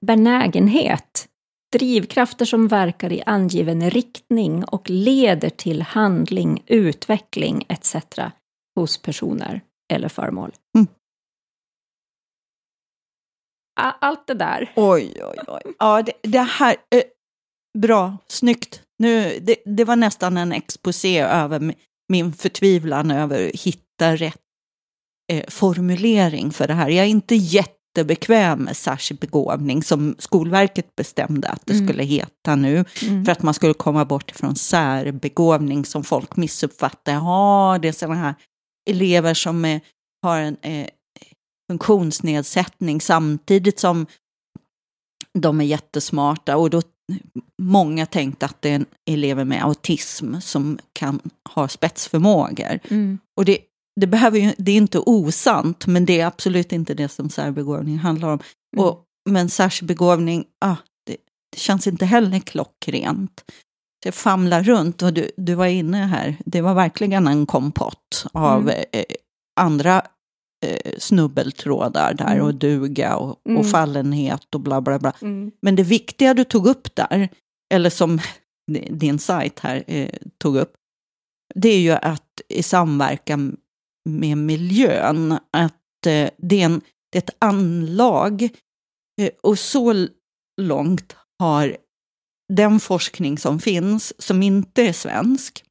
[0.00, 1.28] Benägenhet.
[1.72, 7.96] Drivkrafter som verkar i angiven riktning och leder till handling, utveckling etc.
[8.80, 9.60] hos personer
[9.92, 10.52] eller föremål.
[10.78, 10.86] Mm.
[13.80, 14.72] Allt det där.
[14.76, 15.74] Oj, oj, oj.
[15.78, 16.76] Ja, det, det här...
[16.94, 17.02] Eh,
[17.78, 18.82] bra, snyggt.
[18.98, 21.76] Nu, det, det var nästan en exposé över mi-
[22.08, 24.40] min förtvivlan över att hitta rätt
[25.32, 26.88] eh, formulering för det här.
[26.88, 31.86] Jag är inte jättebekväm med särskild begåvning som Skolverket bestämde att det Mm.
[31.88, 32.84] skulle heta nu.
[33.02, 33.24] Mm.
[33.24, 37.12] För att man skulle komma bort från särbegåvning som folk missuppfattar.
[37.12, 38.34] Ja, det är sådana här
[38.88, 39.80] elever som eh,
[40.22, 40.86] har en eh,
[41.70, 44.06] funktionsnedsättning samtidigt som
[45.32, 46.56] de är jättesmarta.
[46.56, 46.82] Och då
[47.62, 51.20] många tänkte att det är elever med autism som kan
[51.54, 52.78] ha spetsförmågor.
[52.88, 53.18] Mm.
[53.36, 53.58] Och det,
[54.00, 57.98] det, behöver ju, det är inte osant, men det är absolut inte det som särbegåvning
[57.98, 58.40] handlar om.
[58.76, 58.86] Mm.
[58.86, 61.16] Och, men särskild begåvning, ah, det,
[61.52, 63.44] det känns inte heller klockrent.
[64.04, 68.60] Jag famlar runt och du, du var inne här, det var verkligen en kompott av
[68.62, 68.84] Mm.
[68.92, 69.04] eh,
[69.60, 70.02] andra
[70.66, 72.46] eh, snubbeltrådar där Mm.
[72.46, 73.58] och duga och, Mm.
[73.58, 75.12] och fallenhet och bla bla bla.
[75.22, 75.50] Mm.
[75.62, 77.28] Men det viktiga du tog upp där,
[77.74, 78.20] eller som
[78.90, 80.72] din sajt här eh, tog upp,
[81.54, 83.56] det är ju att i samverkan
[84.08, 86.80] med miljön, att eh, det, är en,
[87.12, 88.42] det är ett anlag
[89.20, 90.06] eh, och så
[90.60, 91.76] långt har
[92.52, 95.64] den forskning som finns, som inte är svensk,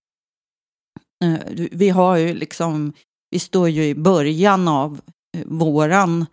[1.24, 1.40] eh,
[1.72, 2.94] vi har ju liksom,
[3.30, 5.02] vi står ju i början av
[5.38, 6.26] eh, våran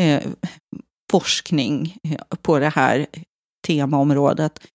[0.00, 0.22] eh,
[1.10, 3.06] forskning eh, på det här
[3.66, 4.66] temaområdet.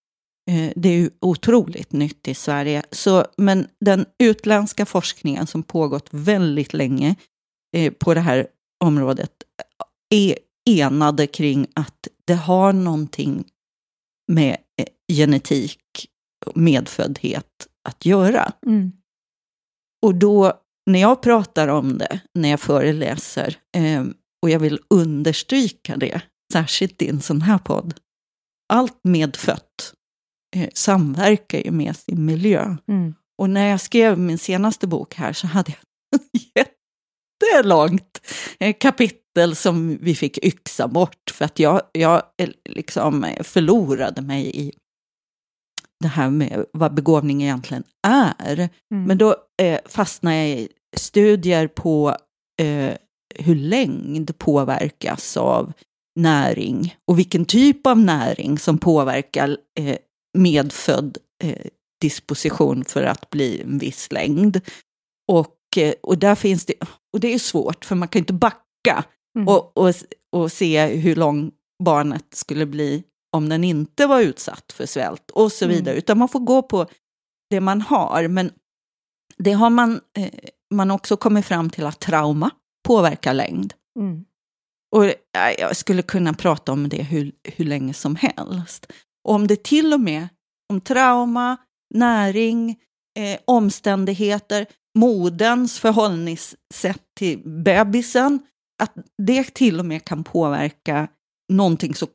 [0.51, 2.83] Eh, Det är ju otroligt nytt i Sverige.
[2.91, 7.15] Så, men den utländska forskningen som pågått väldigt länge
[7.77, 8.47] eh, på det här
[8.83, 9.31] området
[10.09, 10.37] är
[10.69, 13.45] enade kring att det har någonting
[14.31, 14.57] med
[15.09, 15.79] genetik
[16.55, 18.53] medföddhet att göra.
[18.65, 18.91] Mm.
[20.05, 20.53] Och då,
[20.85, 24.05] när jag pratar om det, när jag föreläser, eh,
[24.41, 26.21] och jag vill understryka det,
[26.53, 27.93] särskilt i en sån här podd,
[28.73, 29.93] allt medfött
[30.55, 32.75] eh, samverkar ju med sin miljö.
[32.87, 33.15] Mm.
[33.37, 36.21] Och när jag skrev min senaste bok här så hade jag
[37.43, 38.21] jättelångt
[38.59, 44.51] eh, kapitel som vi fick yxa bort för att jag, jag eh, liksom förlorade mig
[44.61, 44.73] i
[45.99, 48.59] det här med vad begåvning egentligen är.
[48.59, 49.03] Mm.
[49.03, 52.17] Men då eh, fastnade jag i studier på
[52.61, 52.93] eh,
[53.35, 55.73] hur längd påverkas av
[56.19, 59.97] näring och vilken typ av näring som påverkar eh,
[60.37, 61.65] medfödd eh,
[62.01, 64.61] disposition för att bli en viss längd.
[65.31, 66.73] Och, eh, och där finns det,
[67.13, 69.03] och det är svårt för man kan inte backa
[69.35, 69.47] Mm.
[69.47, 69.93] och, och,
[70.31, 71.51] och se hur lång
[71.83, 75.77] barnet skulle bli om den inte var utsatt för svält och så Mm.
[75.77, 75.95] vidare.
[75.95, 76.85] Utan man får gå på
[77.49, 78.27] det man har.
[78.27, 78.51] Men
[79.37, 80.29] det har man, eh,
[80.73, 82.51] man också kommit fram till att trauma
[82.87, 83.73] påverkar längd.
[83.99, 84.25] Mm.
[84.95, 85.13] Och eh,
[85.59, 88.91] jag skulle kunna prata om det hur, hur länge som helst.
[89.23, 90.27] Och om det till och med,
[90.69, 91.57] om trauma,
[91.93, 92.69] näring,
[93.19, 94.65] eh, omständigheter,
[94.97, 98.39] modens förhållningssätt till bebisen,
[98.83, 101.07] att det till och med kan påverka
[101.53, 102.07] någonting så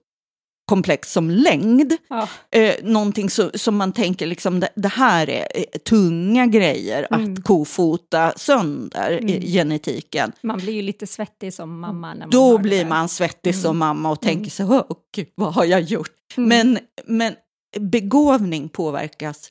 [0.67, 1.93] komplext som längd.
[2.09, 2.29] Ja.
[2.51, 7.33] Eh, någonting så, som man tänker, liksom, det, det här är eh, tunga grejer Mm.
[7.35, 9.41] att kofota sönder Mm.
[9.43, 10.33] genetiken.
[10.43, 12.15] Man blir ju lite svettig som mamma.
[12.15, 13.63] När man Då blir man svettig Mm.
[13.63, 14.51] som mamma och tänker Mm.
[14.51, 16.11] så här, "Åh, gud, vad har jag gjort?
[16.37, 16.49] Mm.
[16.49, 17.35] Men, men
[17.81, 19.49] begåvning påverkas,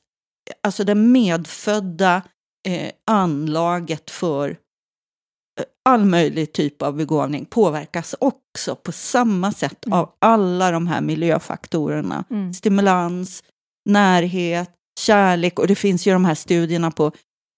[0.63, 2.21] alltså det medfödda
[2.67, 4.57] eh, anlaget för
[5.85, 9.99] all möjlig typ av begåvning påverkas också på samma sätt Mm.
[9.99, 12.23] av alla de här miljöfaktorerna.
[12.29, 12.53] Mm.
[12.53, 13.43] Stimulans,
[13.89, 17.11] närhet, kärlek och det finns ju de här studierna på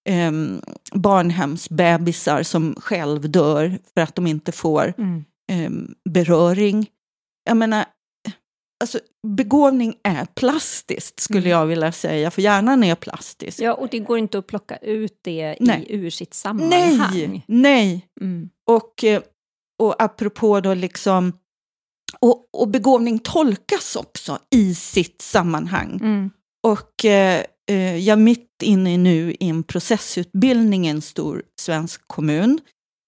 [0.08, 0.60] em,
[0.92, 5.24] barnhemsbebisar som själv dör för att de inte får Mm.
[5.52, 6.86] em, beröring.
[7.44, 7.84] Jag menar,
[8.80, 11.50] alltså, begåvning är plastiskt skulle Mm.
[11.50, 13.60] jag vilja säga, för hjärnan är plastisk.
[13.60, 15.86] Ja, och det går inte att plocka ut det Nej.
[15.88, 17.10] i, ur sitt sammanhang.
[17.12, 18.06] nej, nej.
[18.20, 18.50] Mm.
[18.70, 19.22] Och, eh,
[19.82, 21.32] och apropå då liksom,
[22.20, 25.98] och, och begåvning tolkas också i sitt sammanhang.
[26.02, 26.30] Mm.
[26.66, 32.02] Och eh, eh, jag är mitt inne nu i en processutbildning i en stor svensk
[32.06, 32.60] kommun.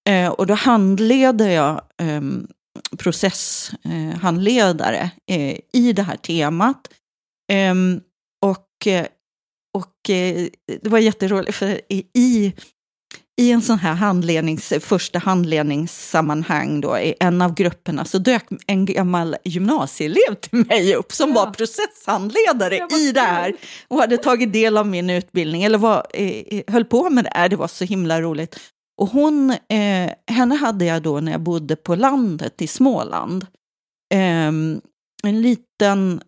[0.09, 2.21] Eh, och då handleder jag eh,
[2.97, 6.87] processhandledare eh, i det här temat.
[7.51, 8.01] Ehm,
[8.45, 9.05] och eh,
[9.73, 10.47] och eh,
[10.81, 12.53] det var jätteroligt, för i, i,
[13.51, 19.35] en sån här handlednings, första handledningssammanhang då, i en av grupperna så dök en gammal
[19.43, 21.35] gymnasieelev till mig upp som Ja.
[21.35, 23.53] var processhandledare Ja, i det här
[23.87, 27.49] och hade tagit del av min utbildning, eller var, eh, höll på med det här,
[27.49, 28.59] det var så himla roligt.
[28.99, 33.45] Och hon, eh, henne hade jag då när jag bodde på landet i Småland.
[34.13, 34.81] Ehm,
[35.23, 36.21] en liten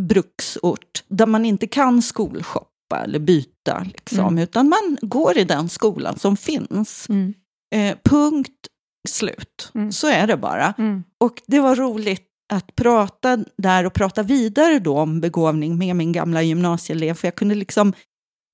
[0.00, 4.38] bruksort där man inte kan skolshoppa eller byta, liksom, Mm.
[4.38, 7.08] utan man går i den skolan som finns.
[7.08, 7.34] Mm.
[7.74, 8.66] Eh, punkt
[9.08, 9.70] slut.
[9.74, 9.92] Mm.
[9.92, 10.74] Så är det bara.
[10.78, 11.04] Mm.
[11.20, 16.12] Och det var roligt att prata där och prata vidare då om begåvning med min
[16.12, 17.92] gamla gymnasieelev, för jag kunde liksom,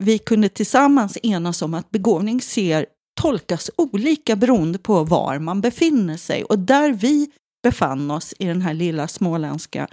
[0.04, 2.86] vi kunde tillsammans enas om att begåvning ser,
[3.20, 6.44] tolkas olika beroende på var man befinner sig.
[6.44, 7.30] Och där vi
[7.62, 9.88] befann oss i den här lilla småländska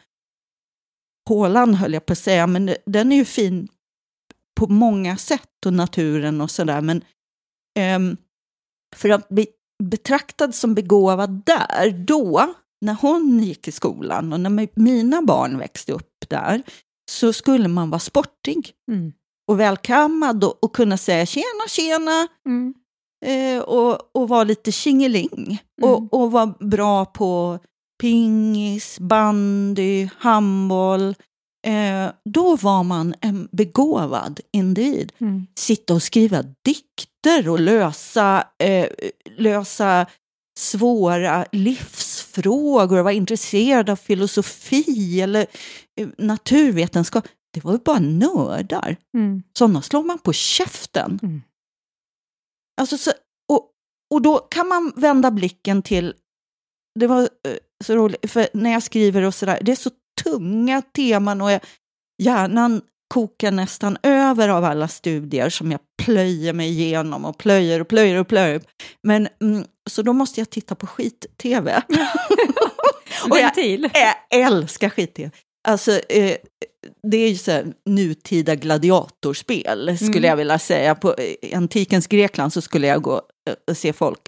[1.29, 3.67] hålan, höll jag på att säga, men den är ju fin
[4.59, 7.03] på många sätt och naturen och sådär, men
[7.79, 8.17] ehm,
[8.95, 9.47] för att bli
[9.83, 15.57] betraktad som begåvad där, då, när hon gick i skolan och när mi- mina barn
[15.57, 16.63] växte upp där,
[17.11, 19.13] så skulle man vara sportig Mm.
[19.47, 22.73] och välkammad och, och kunna säga tjena, tjena Mm.
[23.25, 25.93] Eh, och, och vara lite tjingeling Mm.
[25.93, 27.59] och, och vara bra på
[28.01, 31.15] pingis, bandy, handboll.
[31.67, 35.47] Eh, då var man en begåvad individ Mm.
[35.59, 38.87] sitta och skriva dikter och lösa, eh,
[39.37, 40.05] lösa
[40.59, 45.45] svåra livsfrågor och vara intresserad av filosofi eller
[46.01, 47.27] eh, naturvetenskap.
[47.53, 48.97] Det var ju bara nördar.
[49.17, 49.43] Mm.
[49.57, 51.19] Sådana slår man på käften.
[51.23, 51.41] Mm.
[52.81, 53.11] Alltså så,
[53.49, 53.69] och,
[54.13, 56.13] och då kan man vända blicken till,
[56.99, 57.27] det var eh,
[57.83, 59.89] så roligt, för när jag skriver och sådär, det är så
[60.23, 61.61] tunga teman och jag,
[62.23, 62.81] hjärnan
[63.13, 68.15] kokar nästan över av alla studier som jag plöjer mig igenom och plöjer och plöjer
[68.15, 68.61] och plöjer.
[69.03, 71.83] Men, mm, så då måste jag titta på skit-tv.
[73.29, 73.55] Och jag-
[74.29, 75.31] älskar skit-tv.
[75.67, 76.37] Alltså, eh,
[77.03, 80.23] det är ju så här, nutida gladiatorspel, skulle Mm.
[80.29, 80.95] jag vilja säga.
[80.95, 84.19] På eh, antikens Grekland så skulle jag gå eh, och se folk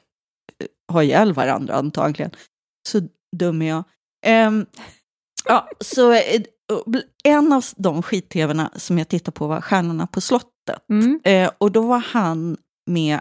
[0.60, 2.32] eh, ha ihjäl varandra antagligen.
[2.90, 3.02] Så
[3.38, 3.84] dum är jag.
[4.26, 4.66] Ehm,
[5.46, 6.22] ja, så
[7.24, 10.50] en av de skit-tvna som jag tittade på var Stjärnorna på slottet.
[10.90, 11.20] Mm.
[11.24, 12.58] Eh, och då var han
[12.92, 13.20] med,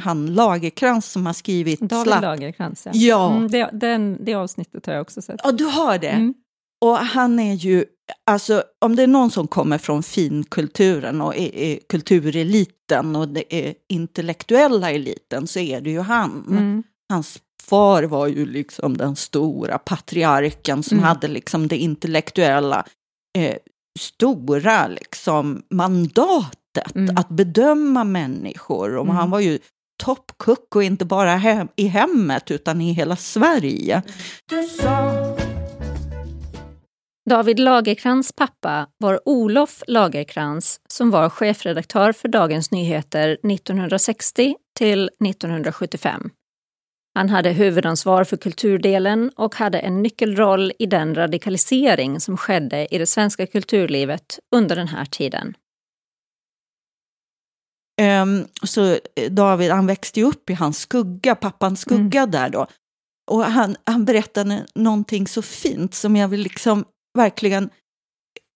[0.00, 2.86] han Lagerkrans som har skrivit David Lagercrantz.
[2.86, 2.92] Ja.
[2.94, 3.36] Ja.
[3.36, 5.40] Mm, det, den, det avsnittet har jag också sett.
[5.44, 6.08] Ja, du har det.
[6.08, 6.34] Mm.
[6.80, 7.84] Och han är ju,
[8.26, 13.54] alltså om det är någon som kommer från finkulturen och är, är kultureliten och det
[13.54, 16.44] är intellektuella eliten så är det ju han.
[16.50, 16.82] Mm.
[17.12, 21.08] Hans far var ju liksom den stora patriarken som Mm.
[21.08, 22.84] hade liksom det intellektuella
[23.38, 23.56] eh,
[24.00, 26.54] stora liksom mandatet
[26.94, 27.16] Mm.
[27.16, 28.96] att bedöma människor.
[28.96, 29.16] Och Mm.
[29.16, 29.58] han var ju
[30.04, 34.02] toppkuck och inte bara hem, i hemmet utan i hela Sverige.
[37.28, 46.30] David Lagerkrans pappa var Olof Lagerkrans som var chefredaktör för Dagens Nyheter 1960 till 1975.
[47.14, 52.98] Han hade huvudansvar för kulturdelen och hade en nyckelroll i den radikalisering som skedde i
[52.98, 55.54] det svenska kulturlivet under den här tiden.
[58.00, 62.66] Ehm, så eh, David, han växte ju upp i hans skugga, pappans skugga där då.
[63.30, 66.84] Och han, han berättade någonting så fint som jag vill liksom
[67.14, 67.70] verkligen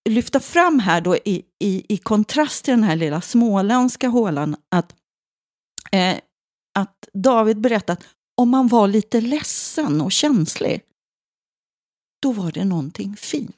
[0.08, 4.56] lyfta fram här då i, i, i kontrast till den här lilla småländska hålan.
[4.74, 4.94] Att,
[5.92, 6.16] eh,
[6.78, 10.80] att David berättade att om man var lite ledsen och känslig,
[12.22, 13.56] då var det någonting fint.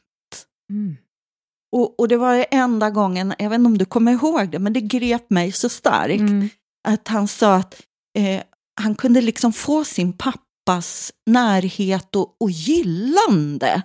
[1.73, 4.59] Och, och det var det enda gången, jag vet inte om du kommer ihåg det,
[4.59, 6.49] men det grep mig så starkt Mm.
[6.89, 7.83] att han sa att
[8.19, 8.43] eh,
[8.81, 13.83] han kunde liksom få sin pappas närhet och, och gillande.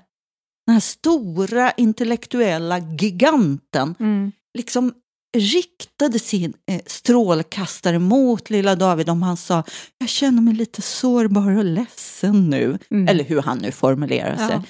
[0.70, 4.32] Den här stora intellektuella giganten Mm.
[4.58, 4.94] liksom
[5.38, 9.64] riktade sin eh, strålkastare mot lilla David om han sa
[9.98, 12.78] jag känner mig lite sårbar och ledsen nu.
[12.92, 13.08] Mm.
[13.08, 14.48] Eller hur han nu formulerar sig.
[14.50, 14.64] ja.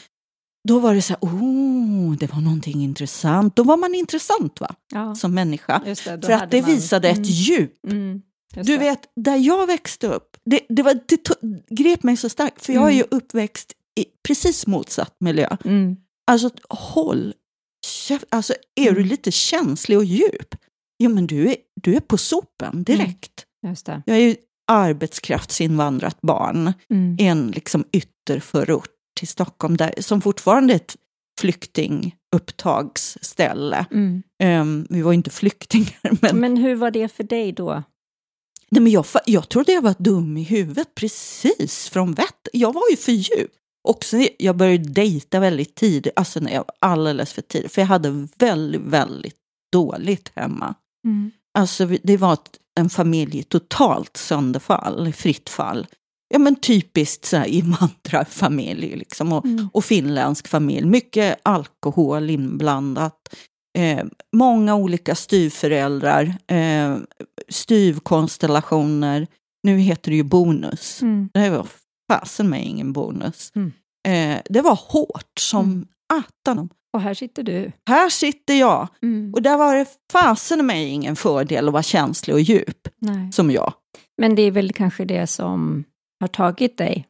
[0.68, 3.56] Då var det så här, oh, det var någonting intressant.
[3.56, 5.82] Då var man intressant va, Ja, som människa.
[5.86, 5.96] det.
[6.00, 7.74] För att det man- visade Mm, ett djup.
[7.88, 8.22] mm,
[8.64, 11.30] Du vet, där jag växte upp, det, det, var, det
[11.70, 15.58] grep mig så starkt, för jag är ju uppväxt i precis motsatt miljö.
[15.66, 15.96] Mm,
[16.32, 17.34] Alltså, håll
[18.30, 19.08] alltså är du Mm.
[19.08, 20.56] lite känslig och djup,
[20.98, 23.46] ja men du är, du är på sopen direkt.
[23.68, 24.02] just det.
[24.06, 24.36] Jag är ju
[24.72, 28.90] arbetskraftsinvandrat barn Mm, i en liksom ytterförort
[29.20, 30.96] till Stockholm, där, som fortfarande är ett
[31.42, 33.86] flyktingupptagsställe.
[33.92, 34.24] mm.
[34.44, 37.84] Ehm, vi var inte flyktingar, men Men hur var det för dig då?
[38.72, 42.48] Nej, men jag, jag trodde jag var dum i huvudet precis från vett.
[42.54, 43.52] Jag var ju för djup.
[43.88, 47.88] Också, jag började dejta väldigt tidigt, alltså när jag var alldeles för tidigt, för jag
[47.88, 49.36] hade väldigt, väldigt
[49.72, 50.74] dåligt hemma.
[51.06, 51.32] Mm.
[51.58, 52.38] Alltså det var
[52.80, 55.88] en familj i totalt sönderfall, fritt fall.
[56.34, 59.70] Ja men typiskt så här invandrarfamilj liksom, och, Mm.
[59.74, 60.86] och finländsk familj.
[60.88, 63.36] Mycket alkohol inblandat.
[63.78, 64.06] Eh,
[64.36, 66.98] många olika styvföräldrar, eh,
[67.50, 69.28] styvkonstellationer.
[69.64, 71.02] Nu heter det ju bonus.
[71.02, 71.30] Mm.
[71.34, 71.68] Det var
[72.10, 73.52] fasen med ingen bonus.
[73.56, 73.72] Mm.
[74.08, 75.88] Eh, det var hårt som Mm.
[76.14, 76.70] attan.
[76.94, 77.72] Och här sitter du.
[77.90, 79.34] Här sitter jag Mm.
[79.34, 83.32] och där var det fasen med ingen fördel att vara känslig och djup Nej.
[83.32, 83.74] som jag.
[84.18, 85.84] Men det är väl kanske det som
[86.20, 87.08] har tagit dig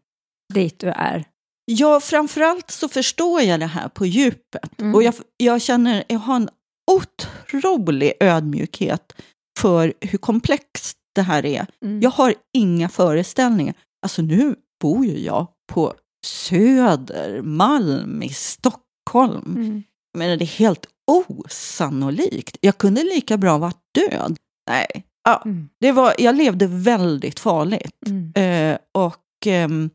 [0.54, 1.26] dit du är.
[1.66, 4.82] Ja, framförallt så förstår jag det här på djupet.
[4.82, 4.96] Mm.
[4.96, 6.50] Och jag, jag känner, jag har en
[6.92, 9.14] otrolig ödmjukhet
[9.60, 11.66] för hur komplext det här är.
[11.86, 12.02] Mm.
[12.02, 13.74] Jag har inga föreställningar.
[14.04, 15.94] Alltså nu bor ju jag på
[16.26, 19.56] Södermalm i Stockholm.
[19.56, 19.84] Mm.
[20.18, 22.58] Men det är helt osannolikt.
[22.62, 24.38] Jag kunde lika bra varit död.
[24.70, 25.70] Nej, ja, Mm.
[25.80, 27.98] det var, jag levde väldigt farligt.
[28.08, 28.34] Mm.
[28.36, 29.90] Eh, och ehm,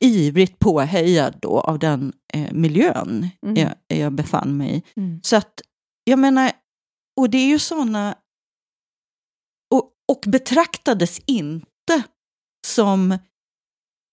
[0.00, 3.56] ivrigt påhejad då av den eh, miljön Mm.
[3.56, 4.82] jag, jag befann mig i.
[5.00, 5.20] Mm.
[5.24, 5.60] Så att,
[6.04, 6.52] jag menar,
[7.20, 8.14] och det är ju sådana...
[9.74, 12.02] Och, och betraktades inte
[12.66, 13.18] som,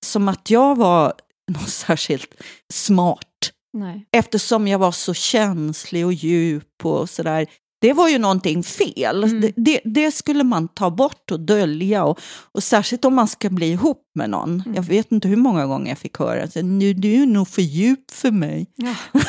[0.05, 1.13] som att jag var
[1.51, 2.35] något särskilt
[2.73, 3.25] smart
[3.73, 4.05] Nej.
[4.11, 7.47] eftersom jag var så känslig och djup och sådär.
[7.81, 9.23] Det var ju någonting fel.
[9.23, 9.41] Mm.
[9.41, 12.03] Det, det, det skulle man ta bort och dölja.
[12.05, 12.19] Och,
[12.51, 14.61] och särskilt om man ska bli ihop med någon.
[14.61, 14.73] Mm.
[14.75, 17.61] Jag vet inte hur många gånger jag fick höra att nu du är nog för
[17.61, 18.67] djup för mig.
[18.75, 18.95] Ja.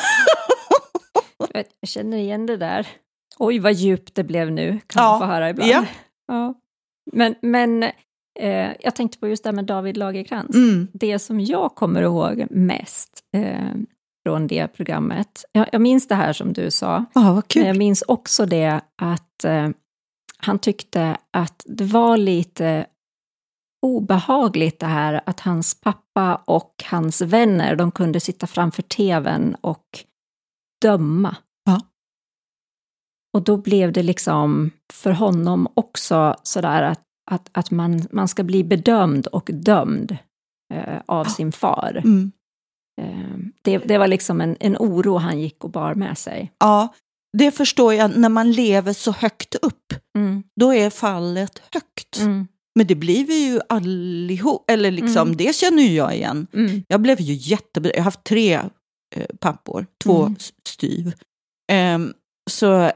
[1.81, 2.87] Jag känner igen det där.
[3.39, 5.09] Oj, vad djupt det blev nu, kan Ja.
[5.11, 5.71] man få höra ibland.
[5.71, 5.85] Ja.
[6.27, 6.53] Ja.
[7.13, 7.91] Men, men
[8.39, 10.55] eh, jag tänkte på just det här med David Lagercrantz.
[10.55, 10.87] Mm.
[10.93, 13.71] Det som jag kommer ihåg mest eh,
[14.25, 17.65] från det programmet, jag, jag minns det här som du sa, Ja, vad men kul.
[17.65, 19.69] jag minns också det att eh,
[20.37, 22.85] han tyckte att det var lite
[23.81, 29.85] obehagligt det här att hans pappa och hans vänner, de kunde sitta framför tvn och
[30.81, 31.35] döma.
[31.65, 31.81] Ja.
[33.33, 38.43] Och då blev det liksom för honom också sådär att, att, att man, man ska
[38.43, 40.17] bli bedömd och dömd
[40.73, 41.29] eh, av Ja.
[41.33, 42.01] sin far.
[42.03, 42.31] Mm.
[43.01, 46.51] Eh, det, det var liksom en, en oro han gick och bar med sig.
[46.59, 46.93] Ja,
[47.37, 48.17] det förstår jag.
[48.17, 52.19] När man lever så högt upp, Mm, då är fallet högt.
[52.19, 54.69] mm, Men det blir vi ju allihop.
[54.71, 55.37] Eller liksom, Mm.
[55.37, 56.47] det känner ju jag igen.
[56.53, 57.91] mm, Jag blev ju jättebra.
[57.91, 58.53] Jag har haft tre
[59.15, 60.35] eh, pappor, två Mm.
[60.65, 61.13] styv.
[61.71, 62.13] Ehm,
[62.49, 62.91] så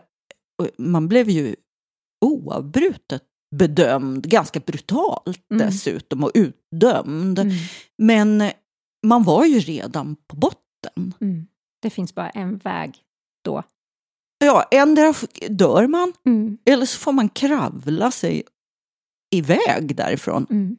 [0.77, 1.55] man blev ju
[2.25, 3.21] oavbrutet
[3.55, 5.67] bedömd, ganska brutalt Mm.
[5.67, 7.39] dessutom, och utdömd.
[7.39, 7.53] mm,
[7.97, 8.51] Men
[9.05, 11.13] man var ju redan på botten.
[11.21, 11.47] mm.
[11.81, 12.97] Det finns bara en väg
[13.45, 13.63] då.
[14.37, 15.13] Ja, ändå
[15.49, 18.43] dör man, Mm, eller så får man kravla sig
[19.35, 20.47] iväg därifrån.
[20.49, 20.77] mm.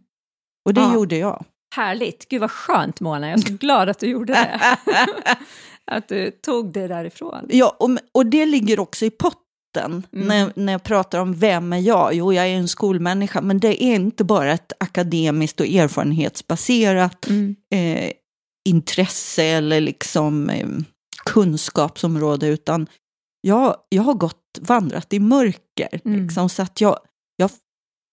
[0.65, 0.95] Och det Ja.
[0.95, 1.45] gjorde jag.
[1.75, 2.29] Härligt!
[2.29, 4.61] Gud vad skönt Mona, jag är så glad att du gjorde det.
[5.85, 7.47] att du tog det därifrån.
[7.49, 9.43] Ja, och, och det ligger också i potten.
[9.77, 10.03] Mm.
[10.11, 12.15] När, när jag pratar om vem är jag?
[12.15, 17.57] Jo, jag är en skolmänniska, men det är inte bara ett akademiskt och erfarenhetsbaserat Mm,
[17.75, 18.13] eh,
[18.69, 20.69] intresse eller liksom eh,
[21.25, 22.87] kunskapsområde, utan
[23.41, 26.01] jag, jag har gått, vandrat i mörker.
[26.05, 26.23] Mm.
[26.23, 26.99] Liksom, så att jag,
[27.37, 27.51] jag,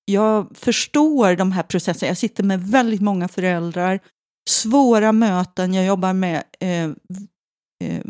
[0.06, 2.08] jag förstår de här processerna.
[2.08, 4.00] Jag sitter med väldigt många föräldrar,
[4.50, 5.74] svåra möten.
[5.74, 6.84] Jag jobbar med eh,
[7.84, 8.04] eh,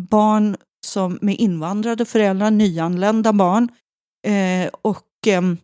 [0.00, 3.68] barn som, med invandrade föräldrar, nyanlända barn.
[4.26, 5.56] Eh, och ehm,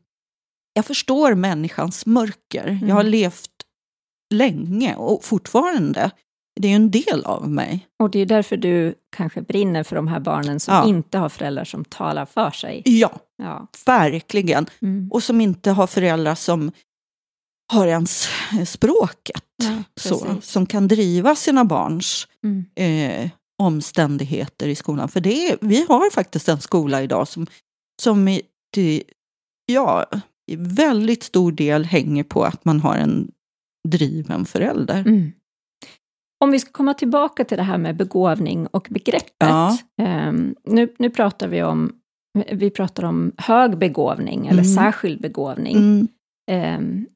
[0.75, 2.79] jag förstår människans mörker.
[2.87, 3.11] Jag har Mm.
[3.11, 3.51] levt
[4.35, 6.11] länge och fortfarande
[6.61, 7.87] det är en del av mig.
[8.03, 10.87] Och det är därför du kanske brinner för de här barnen som Ja.
[10.87, 12.83] inte har föräldrar som talar för sig.
[12.85, 13.67] Ja, Ja.
[13.87, 14.67] verkligen.
[14.83, 15.09] Mm.
[15.13, 16.73] Och som inte har föräldrar som
[17.73, 19.45] har ens eh, språket.
[19.63, 22.65] Ja, så, som kan driva sina barns Mm.
[22.75, 23.31] eh,
[23.67, 25.09] omständigheter i skolan.
[25.09, 27.47] För det är, vi har faktiskt en skola idag som,
[28.03, 28.43] som i,
[28.75, 29.03] till,
[29.67, 30.05] ja,
[30.53, 33.31] i väldigt stor del hänger på att man har en
[33.89, 34.99] driven förälder.
[34.99, 35.33] Mm.
[36.45, 39.33] Om vi ska komma tillbaka till det här med begåvning och begreppet.
[39.39, 39.79] Ja.
[40.03, 41.93] Ehm, nu, nu pratar vi om,
[42.53, 44.75] vi pratar om hög begåvning eller Mm.
[44.75, 45.77] särskild begåvning.
[45.77, 46.09] Mm,
[46.51, 47.07] Ehm,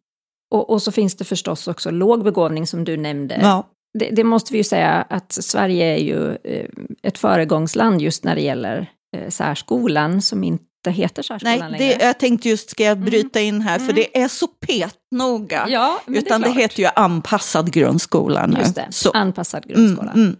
[0.54, 3.38] och, och så finns det förstås också låg begåvning som du nämnde.
[3.42, 3.64] ja,
[3.98, 6.66] Det, det måste vi ju säga att Sverige är ju eh,
[7.02, 11.96] ett föregångsland just när det gäller eh, särskolan som inte heter särskolan nej, längre.
[11.98, 13.94] det, jag tänkte just, ska jag bryta in här, för Mm.
[13.96, 15.66] det är så petnoga.
[15.68, 18.58] ja, Utan det, det, heter ju anpassad grundskola nu.
[18.58, 20.12] Just det, Så, anpassad mm, grundskola.
[20.12, 20.36] mm,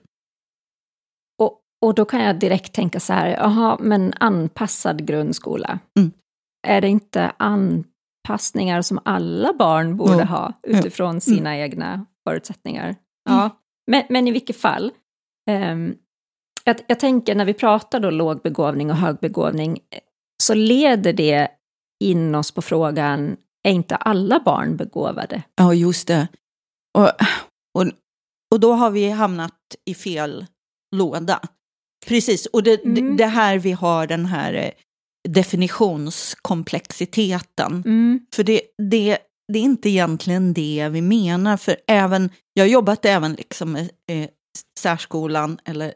[1.43, 5.79] Och, och då kan jag direkt tänka så här, jaha, men anpassad grundskola.
[5.99, 6.13] Mm.
[6.67, 12.97] Är det inte anpassningar som alla barn borde ha utifrån sina egna förutsättningar?
[13.27, 13.61] Ja,
[13.91, 14.93] men, men i vilket fall.
[15.51, 15.95] ehm,
[16.65, 19.99] jag, jag tänker när vi pratar då låg begåvning och hög begåvning, eh,
[20.43, 21.49] så leder det
[22.05, 23.37] in oss på frågan,
[23.69, 25.43] är inte alla barn begåvade?
[25.57, 26.29] Ja, just det.
[26.99, 27.09] Och,
[27.79, 27.85] och,
[28.55, 29.55] och då har vi hamnat
[29.85, 30.47] i fel
[30.97, 31.41] låda.
[32.07, 33.17] Precis, och det, Mm.
[33.17, 34.71] det, här vi har den här eh,
[35.29, 37.83] definitionskomplexiteten.
[38.35, 38.61] För det,
[38.91, 39.19] det,
[39.53, 43.91] det är inte egentligen det vi menar, för även, jag har jobbat även liksom med
[44.11, 44.29] eh,
[44.79, 45.95] särskolan, eller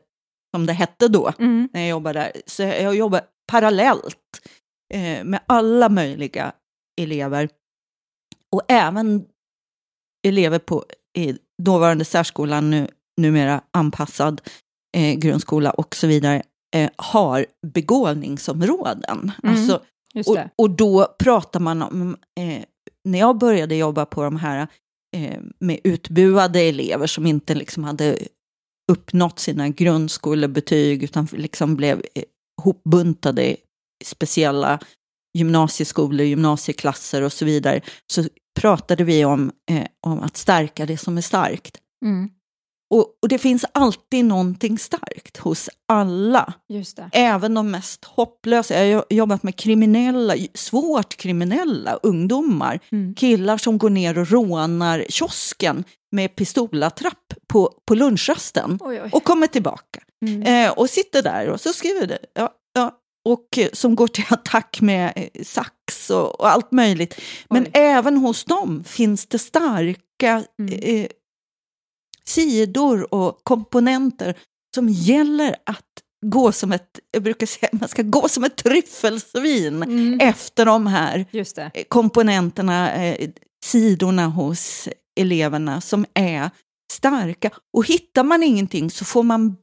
[0.56, 1.68] som det hette då, Mm.
[1.72, 2.32] när jag jobbade där.
[2.46, 3.20] Så jag jobbar
[3.52, 4.40] parallellt
[4.94, 6.52] eh, med alla möjliga
[7.00, 7.48] elever.
[8.52, 9.24] Och även
[10.26, 10.84] elever på
[11.18, 12.88] i dåvarande särskolan, nu,
[13.20, 14.40] numera anpassad
[14.96, 16.42] eh, grundskola och så vidare,
[16.76, 19.32] eh, har begåvningsområden.
[19.42, 19.82] Mm, Alltså,
[20.26, 22.64] och, och då pratar man om, eh,
[23.10, 24.68] när jag började jobba på de här
[25.16, 28.18] eh, med utbuade elever som inte liksom hade
[28.92, 32.24] uppnått sina grundskolebetyg utan liksom blev eh,
[32.62, 33.56] hopbuntade i
[34.04, 34.78] speciella
[35.38, 37.80] gymnasieskolor, gymnasieklasser och så vidare,
[38.12, 38.24] så
[38.60, 41.78] pratade vi om, eh, om att stärka det som är starkt.
[42.04, 42.30] Mm.
[42.90, 46.52] Och, och det finns alltid någonting starkt hos alla,
[47.12, 48.84] även de mest hopplösa.
[48.86, 53.14] Jag har jobbat med kriminella, svårt kriminella ungdomar, Mm.
[53.14, 59.10] killar som går ner och rånar kiosken med pistolattrapp på, på lunchrasten Oj, oj.
[59.12, 60.00] och kommer tillbaka.
[60.26, 60.42] Mm.
[60.42, 62.18] Eh, och sitter där och så skriver det.
[62.34, 67.20] Ja, ja, och eh, som går till attack med eh, sax och, och allt möjligt.
[67.50, 67.70] Men Oj.
[67.74, 70.72] även hos dem finns det starka Mm.
[70.82, 71.06] eh,
[72.34, 74.34] sidor och komponenter
[74.74, 75.86] som gäller att
[76.26, 80.20] gå som ett, jag brukar säga, man ska gå som ett tryffelsvin Mm.
[80.20, 81.26] efter de här
[81.74, 83.30] eh, komponenterna, eh,
[83.64, 84.88] sidorna hos
[85.20, 86.50] eleverna som är
[86.92, 87.50] starka.
[87.76, 89.56] Och hittar man ingenting så får man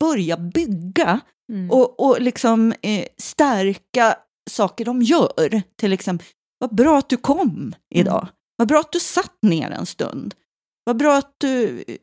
[0.00, 1.20] börja bygga
[1.52, 1.70] Mm.
[1.70, 4.16] och, och liksom eh, stärka
[4.50, 5.62] saker de gör.
[5.80, 6.26] Till exempel,
[6.58, 8.28] vad bra att du kom idag.
[8.56, 10.34] Vad bra att du satt ner en stund.
[10.84, 11.96] Vad bra att du eh,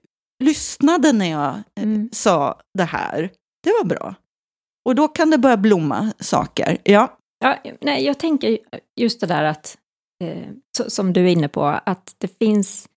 [0.44, 2.10] lyssnade när jag eh, Mm.
[2.14, 3.32] sa det här.
[3.64, 4.16] Det var bra.
[4.86, 6.78] Och då kan det börja blomma saker.
[6.84, 7.16] Ja,
[7.46, 8.58] Ja, nej, jag tänker
[9.00, 9.78] just det där att,
[10.24, 10.48] eh,
[10.88, 12.88] som du är inne på, att det finns,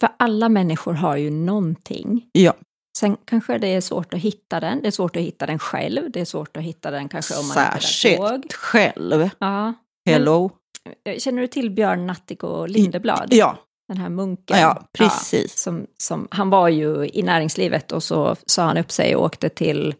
[0.00, 2.28] för alla människor har ju någonting.
[2.32, 2.54] ja.
[2.98, 6.10] Sen kanske det är svårt att hitta den, det är svårt att hitta den själv,
[6.10, 7.82] det är svårt att hitta den kanske om man är pedagog.
[7.82, 9.30] Särskilt själv.
[9.38, 9.74] Ja.
[10.10, 10.50] Hello.
[11.18, 13.28] Känner du till Björn Natthik och Lindeblad?
[13.32, 13.58] Ja,
[13.88, 14.58] Den här munken?
[14.58, 15.58] ja precis.
[15.58, 19.48] som, som, han var ju i näringslivet och så sa han upp sig och åkte
[19.48, 19.94] till,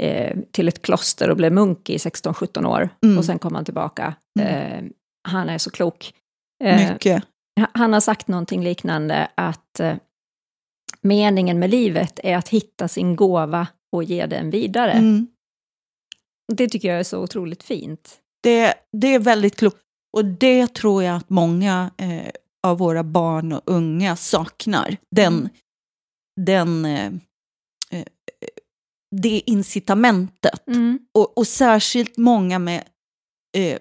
[0.00, 2.88] eh, till ett kloster och blev munk i 16-17 år.
[3.04, 3.18] Mm.
[3.18, 4.14] Och sen kom han tillbaka.
[4.40, 4.54] Mm.
[4.54, 4.90] Eh,
[5.28, 6.14] han är så klok.
[6.64, 7.24] Eh, Mycket.
[7.72, 9.96] han har sagt någonting liknande att eh,
[11.00, 14.92] meningen med livet är att hitta sin gåva och ge den vidare.
[14.92, 15.26] Mm.
[16.52, 18.20] Det tycker jag är så otroligt fint.
[18.42, 19.82] Det, det är väldigt klokt.
[20.16, 22.30] Och det tror jag att många eh,
[22.66, 24.96] av våra barn och unga saknar.
[25.16, 25.48] Den, Mm.
[26.40, 27.12] den, eh,
[27.90, 28.04] eh,
[29.16, 30.66] det incitamentet.
[30.68, 30.98] Mm.
[31.14, 32.84] Och, och särskilt många med
[33.56, 33.78] eh,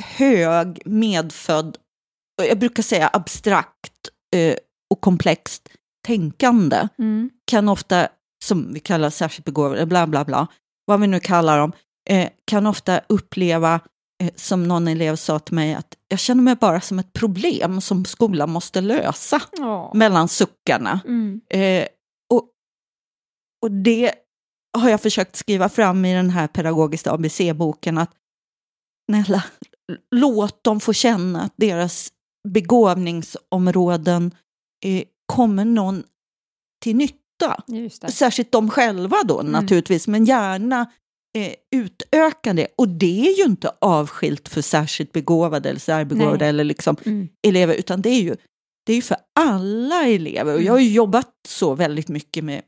[0.00, 1.76] hög medfödd,
[2.40, 4.56] och jag brukar säga abstrakt eh,
[4.90, 5.68] och komplext
[6.06, 7.30] tänkande Mm.
[7.44, 8.08] kan ofta,
[8.44, 10.46] som vi kallar särskilt begåvade, bla bla bla,
[10.84, 11.72] vad vi nu kallar dem,
[12.10, 13.80] eh, kan ofta uppleva
[14.36, 18.04] som någon elev sa till mig att jag känner mig bara som ett problem som
[18.04, 19.92] skolan måste lösa Ja.
[19.94, 21.00] mellan suckarna.
[21.04, 21.40] Mm.
[21.50, 21.86] Eh,
[22.30, 22.48] och,
[23.62, 24.14] och det
[24.78, 28.10] har jag försökt skriva fram i den här pedagogiska ABC-boken att
[29.10, 29.44] snälla,
[30.14, 32.12] låt dem få känna att deras
[32.48, 34.34] begåvningsområden
[34.84, 36.02] eh, kommer någon
[36.82, 37.62] till nytta.
[38.12, 39.52] Särskilt de själva då Mm.
[39.52, 40.86] naturligtvis, men gärna eh,
[41.74, 42.66] utöka det.
[42.76, 46.48] Och det är ju inte avskilt för särskilt begåvade eller särbegåvade Nej.
[46.48, 47.28] eller liksom Mm.
[47.46, 48.36] elever, utan det är ju
[48.86, 50.54] det är för alla elever.
[50.54, 52.62] Och jag har ju jobbat så väldigt mycket med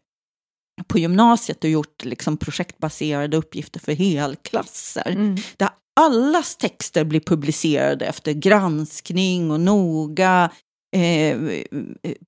[0.89, 5.11] på gymnasiet och gjort liksom projektbaserade uppgifter för helklasser.
[5.11, 5.37] Mm.
[5.57, 5.69] Där
[6.01, 10.51] allas texter blir publicerade efter granskning och noga
[10.97, 11.39] eh,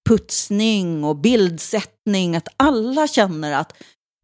[0.09, 2.37] putsning och bildsättning.
[2.37, 3.73] Att alla känner att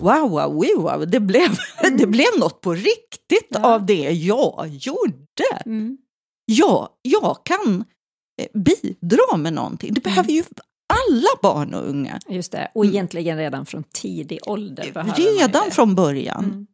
[0.05, 1.57] wow, wow, wow, det, blev,
[1.99, 3.75] det blev något på riktigt Ja.
[3.75, 5.63] av det jag gjorde.
[5.67, 5.99] Mm.
[6.47, 7.85] Ja, jag kan
[8.43, 9.95] eh, bidra med någonting.
[9.95, 10.45] Det behöver ju
[10.93, 12.21] alla barn och unga.
[12.29, 12.95] Just det, och Mm.
[12.95, 15.15] egentligen redan från tidig ålder.
[15.17, 16.45] Redan från början.
[16.45, 16.67] Mm.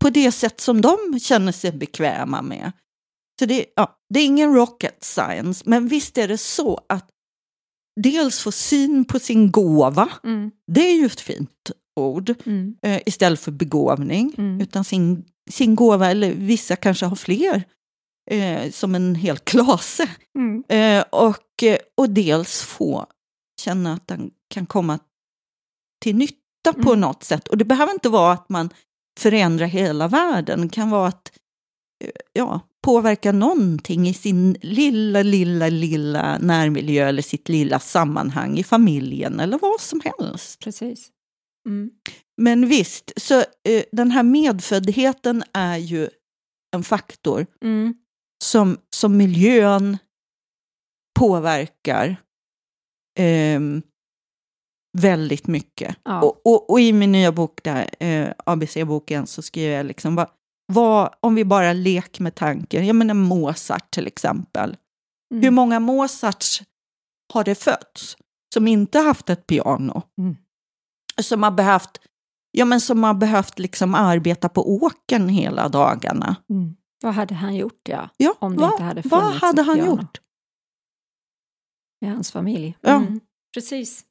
[0.00, 2.72] På det sätt som de känner sig bekväma med.
[3.38, 7.08] Så det, ja, det är ingen rocket science, men visst är det så att
[8.00, 10.50] dels få syn på sin gåva, Mm.
[10.72, 12.74] det är ju fint ord, Mm.
[12.82, 14.34] eh, istället för begåvning.
[14.38, 14.60] Mm.
[14.60, 17.62] Utan sin, sin gåva, eller vissa kanske har fler,
[18.30, 20.08] eh, som en hel klase.
[20.38, 20.64] Mm.
[20.68, 23.06] Eh, och, eh, och dels få
[23.60, 24.98] känna att den kan komma
[26.02, 27.00] till nytta på Mm.
[27.00, 27.48] något sätt.
[27.48, 28.70] Och det behöver inte vara att man
[29.20, 30.60] förändrar hela världen.
[30.60, 31.32] Det kan vara att
[32.04, 38.64] eh, ja, påverka någonting i sin lilla, lilla, lilla närmiljö eller sitt lilla sammanhang i
[38.64, 40.60] familjen eller vad som helst.
[40.60, 41.08] Precis.
[41.68, 41.90] Mm.
[42.36, 46.08] Men visst, så eh, den här medföddheten är ju
[46.76, 47.94] en faktor Mm.
[48.44, 49.98] som, som miljön
[51.18, 52.16] påverkar
[53.18, 53.82] ehm,
[54.98, 55.96] väldigt mycket.
[56.04, 56.22] Ja.
[56.22, 60.28] Och, och, och i min nya bok, där, eh, ABC-boken, så skriver jag liksom, vad,
[60.72, 64.76] vad, om vi bara leker med tanken, jag menar Mozart till exempel.
[65.32, 65.42] Mm.
[65.42, 66.62] Hur många Mozarts
[67.32, 68.16] har det fötts
[68.54, 70.02] som inte haft ett piano?
[70.18, 70.36] Mm.
[71.22, 71.98] Som har behövt,
[72.50, 76.36] ja, men som har behövt liksom arbeta på åkern hela dagarna.
[76.50, 76.76] Mm.
[77.02, 79.66] Vad hade han gjort, ja, Ja, Om det vad, inte hade vad funnits hade ett
[79.66, 79.90] han piano.
[79.90, 80.20] gjort?
[82.00, 82.76] med hans familj?
[82.80, 82.94] Ja.
[82.96, 83.20] Mm.
[83.54, 84.04] Precis.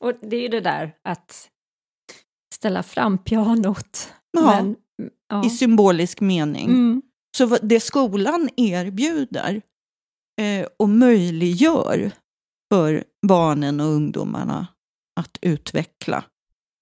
[0.00, 1.50] Och det är ju det där att
[2.54, 4.12] ställa fram pianot.
[4.32, 4.76] Ja, Men,
[5.28, 5.46] ja.
[5.46, 6.68] I symbolisk mening.
[6.68, 7.02] Mm.
[7.36, 9.62] Så vad- det skolan erbjuder
[10.40, 12.10] eh, och möjliggör
[12.72, 14.66] för barnen och ungdomarna
[15.20, 16.24] att utveckla,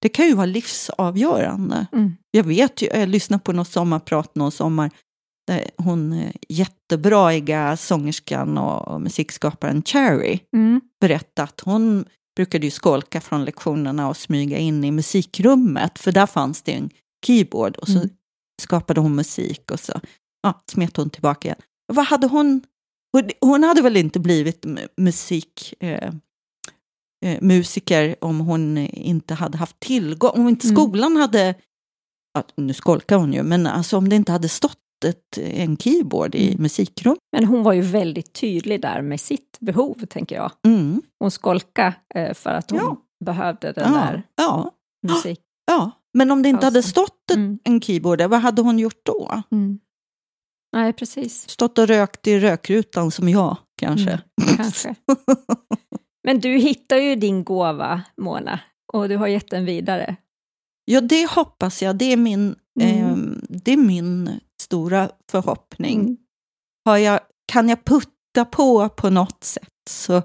[0.02, 1.86] det kan ju vara livsavgörande.
[1.92, 2.16] Mm.
[2.30, 4.90] Jag vet ju, jag lyssnade på något sommarprat någon sommar,
[5.46, 10.80] där hon eh, jättebraiga sångerskan och musikskaparen Cherry Mm.
[11.00, 12.04] berättade att hon
[12.36, 16.90] brukade ju skolka från lektionerna och smyga in i musikrummet, för där fanns det en
[17.26, 18.08] keyboard och så Mm.
[18.62, 19.92] skapade hon musik och så
[20.42, 21.58] ja, smet hon tillbaka igen.
[21.92, 22.62] Vad hade hon?
[23.40, 24.64] hon- hade väl inte blivit
[24.96, 26.12] musik, eh,
[27.24, 30.76] eh, musiker om hon inte hade haft tillgång, om inte Mm.
[30.76, 31.54] skolan hade,
[32.34, 36.34] ja, nu skolkar hon ju, men alltså om det inte hade stått ett, en keyboard
[36.34, 36.62] i Mm.
[36.62, 37.16] musikrum.
[37.32, 40.52] Men hon var ju väldigt tydlig där med sitt behov, tänker jag.
[40.66, 41.02] Mm.
[41.18, 42.96] Hon skolka eh, för att hon Ja.
[43.24, 44.70] behövde den Ja, där ja,
[45.08, 45.40] musik.
[45.66, 47.58] ja, men om det inte hade stått ett, Mm.
[47.64, 49.42] en keyboard där, vad hade hon gjort då?
[49.52, 49.78] Mm.
[50.72, 51.48] Nej, precis.
[51.50, 54.10] Stått och rökt i rökrutan som jag, kanske.
[54.10, 54.94] Mm, kanske.
[56.24, 58.60] Men du hittar ju din gåva, Mona,
[58.92, 60.16] och du har gett den vidare.
[60.84, 61.96] Ja, det hoppas jag.
[61.96, 63.04] Det är min, Mm.
[63.04, 66.00] ehm, det är min stora förhoppning.
[66.00, 66.16] Mm.
[66.84, 67.20] Har jag,
[67.52, 70.22] kan jag putta på på något sätt så,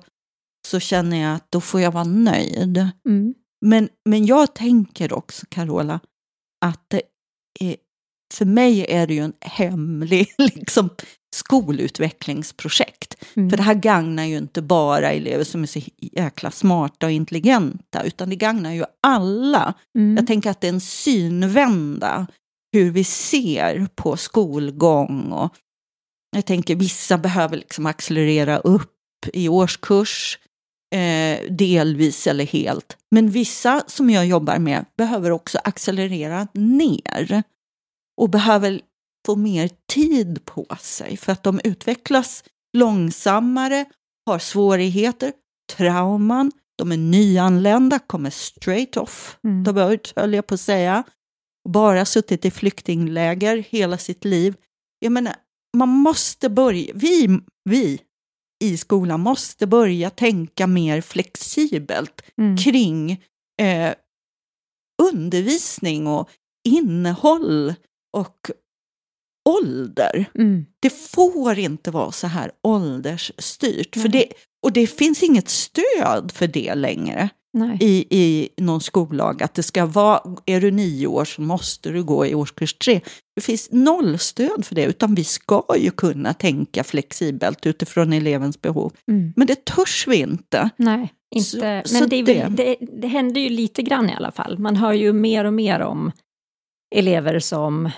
[0.68, 2.78] så känner jag att då får jag vara nöjd.
[3.08, 3.34] Mm.
[3.66, 6.00] Men, men jag tänker också, Carola,
[6.66, 7.02] att det
[7.60, 7.76] är,
[8.34, 10.90] för mig är det ju en hemlig liksom,
[11.36, 13.16] skolutvecklingsprojekt.
[13.36, 13.50] Mm.
[13.50, 18.04] För det här gagnar ju inte bara elever som är så jäkla smarta och intelligenta,
[18.04, 19.74] utan det gagnar ju alla.
[19.98, 20.18] Mm.
[20.18, 22.28] Jag tänker att det är en synvända
[22.74, 25.32] hur vi ser på skolgång.
[25.32, 25.56] Och
[26.36, 28.92] jag tänker vissa behöver liksom accelerera upp
[29.34, 30.40] i årskurs,
[30.96, 32.98] eh, delvis eller helt.
[33.12, 37.44] Men vissa som jag jobbar med behöver också accelerera ner
[38.22, 38.82] och behöver
[39.26, 42.44] få mer tid på sig för att de utvecklas
[42.78, 43.86] långsammare,
[44.26, 45.34] har svårigheter,
[45.78, 49.64] trauman, de är nyanlända, kommer straight off Mm.
[49.64, 51.04] har ut, höll jag på att säga,
[51.70, 54.56] bara suttit i flyktingläger hela sitt liv.
[55.00, 55.36] Jag menar,
[55.78, 58.00] man måste börja, vi, vi
[58.64, 62.58] i skolan måste börja tänka mer flexibelt Mm.
[62.58, 63.12] kring
[63.62, 63.94] eh,
[65.12, 66.30] undervisning och
[66.68, 67.74] innehåll
[68.18, 68.52] och
[69.50, 70.26] ålder.
[70.36, 70.66] Mm.
[70.82, 73.96] Det får inte vara så här åldersstyrt.
[73.96, 74.26] För det,
[74.64, 77.78] och det finns inget stöd för det längre Nej.
[77.82, 79.44] i, i någon skollag.
[79.44, 83.02] Att det ska vara, är du nio år så måste du gå i årskurs tre.
[83.36, 88.62] Det finns noll stöd för det, utan vi ska ju kunna tänka flexibelt utifrån elevens
[88.62, 88.94] behov.
[89.12, 89.34] Mm.
[89.36, 90.70] Men det törs vi inte.
[90.78, 91.50] Nej, inte.
[91.50, 94.60] Så- men så det, väl, det, det händer ju lite grann i alla fall.
[94.60, 96.12] Man hör ju mer och mer om
[96.96, 97.90] elever som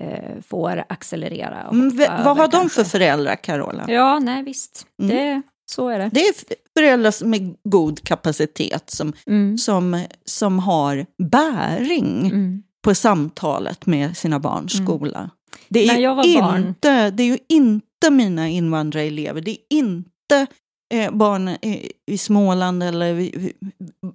[0.00, 1.60] eh, får accelerera.
[1.72, 2.84] Mm, över vad har de kanske.
[2.84, 3.84] för föräldrar, Carola?
[3.88, 4.86] Ja, nej visst.
[5.02, 5.16] Mm.
[5.16, 6.10] Det, så är det.
[6.12, 6.34] Det är
[6.78, 9.58] föräldrar med god kapacitet som, Mm.
[9.58, 12.62] som, som har bäring Mm.
[12.84, 14.86] på samtalet med sina barns Mm.
[14.86, 15.30] skola.
[15.68, 20.46] Det är, ju var barn- inte, det är ju inte mina invandrarelever, det är inte
[20.94, 21.78] eh, barn eh,
[22.10, 23.52] i Småland eller vi-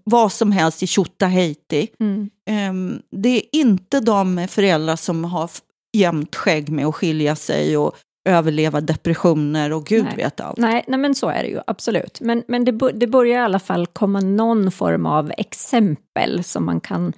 [0.04, 1.88] vad som helst i Tjotahejti.
[2.00, 2.30] Mm.
[2.50, 5.50] Ehm, det är inte de föräldrar som har
[5.98, 7.96] jämnt skägg med att skilja sig och
[8.30, 10.14] överleva depressioner och gud Nej.
[10.18, 10.58] vet allt.
[10.58, 12.22] Nej, nej, men så är det ju absolut.
[12.22, 16.80] Men, men det, det börjar i alla fall komma någon form av exempel som man
[16.82, 17.14] kan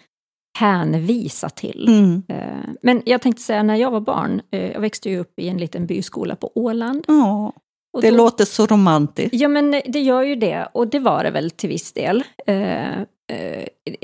[0.60, 1.86] hänvisa till.
[1.88, 2.24] Mm.
[2.28, 5.48] Eh, Men jag tänkte säga, när jag var barn, eh, jag växte ju upp i
[5.50, 7.06] en liten byskola på Åland.
[7.08, 7.54] Ja,
[8.02, 9.34] det då- låter så romantiskt.
[9.34, 12.24] Ja, men det gör ju det, och det var det väl till viss del.
[12.48, 13.04] Eh,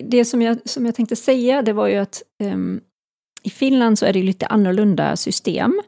[0.03, 2.81] Det som jag, som jag tänkte säga, det var ju att ehm,
[3.47, 5.81] i Finland så är det lite annorlunda system.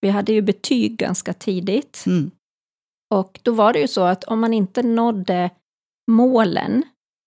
[0.00, 2.04] Vi hade ju betyg ganska tidigt.
[2.06, 2.30] Mm.
[3.14, 5.50] Och då var det ju så att om man inte nådde
[6.10, 6.82] målen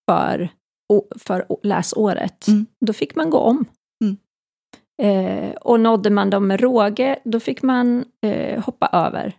[0.09, 0.49] för,
[1.15, 2.65] för läsåret, Mm.
[2.85, 3.65] då fick man gå om.
[4.03, 4.17] Mm.
[5.01, 9.33] Eh, och nådde man dem med råge, då fick man eh, hoppa över.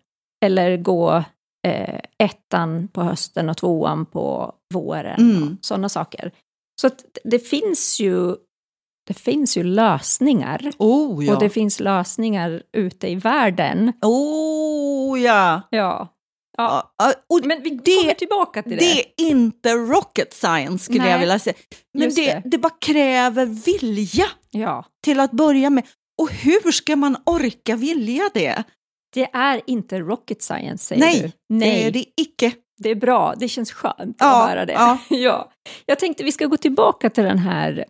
[0.45, 1.25] Eller gå
[1.67, 5.31] eh, ettan på hösten och tvåan på våren.
[5.37, 5.57] Mm.
[5.61, 6.33] Sådana saker.
[6.81, 6.91] Så
[7.25, 8.37] det finns ju
[9.09, 10.73] det finns ju lösningar.
[10.79, 11.35] Oh ja.
[11.35, 13.93] Och det finns lösningar ute i världen.
[14.03, 15.63] Oh ja.
[15.71, 16.09] Ja.
[16.57, 16.93] ja.
[16.99, 17.13] ja.
[17.45, 18.77] Men vi Det- kommer tillbaka till det.
[18.77, 21.57] det är inte rocket science skulle Nej, jag vilja säga.
[21.99, 22.43] Men det, det.
[22.45, 24.85] det bara kräver vilja Ja.
[25.05, 25.85] till att börja med.
[26.23, 28.63] Och hur ska man orka vilja det?
[29.15, 31.57] Det är inte rocket science, säger Nej, du.
[31.57, 32.53] Nej, Det är det icke.
[32.79, 33.35] det är bra.
[33.37, 34.73] Det känns skönt Ja, att höra det.
[34.73, 34.99] ja.
[35.17, 35.51] Ja.
[35.87, 37.85] Jag tänkte vi ska gå tillbaka till den här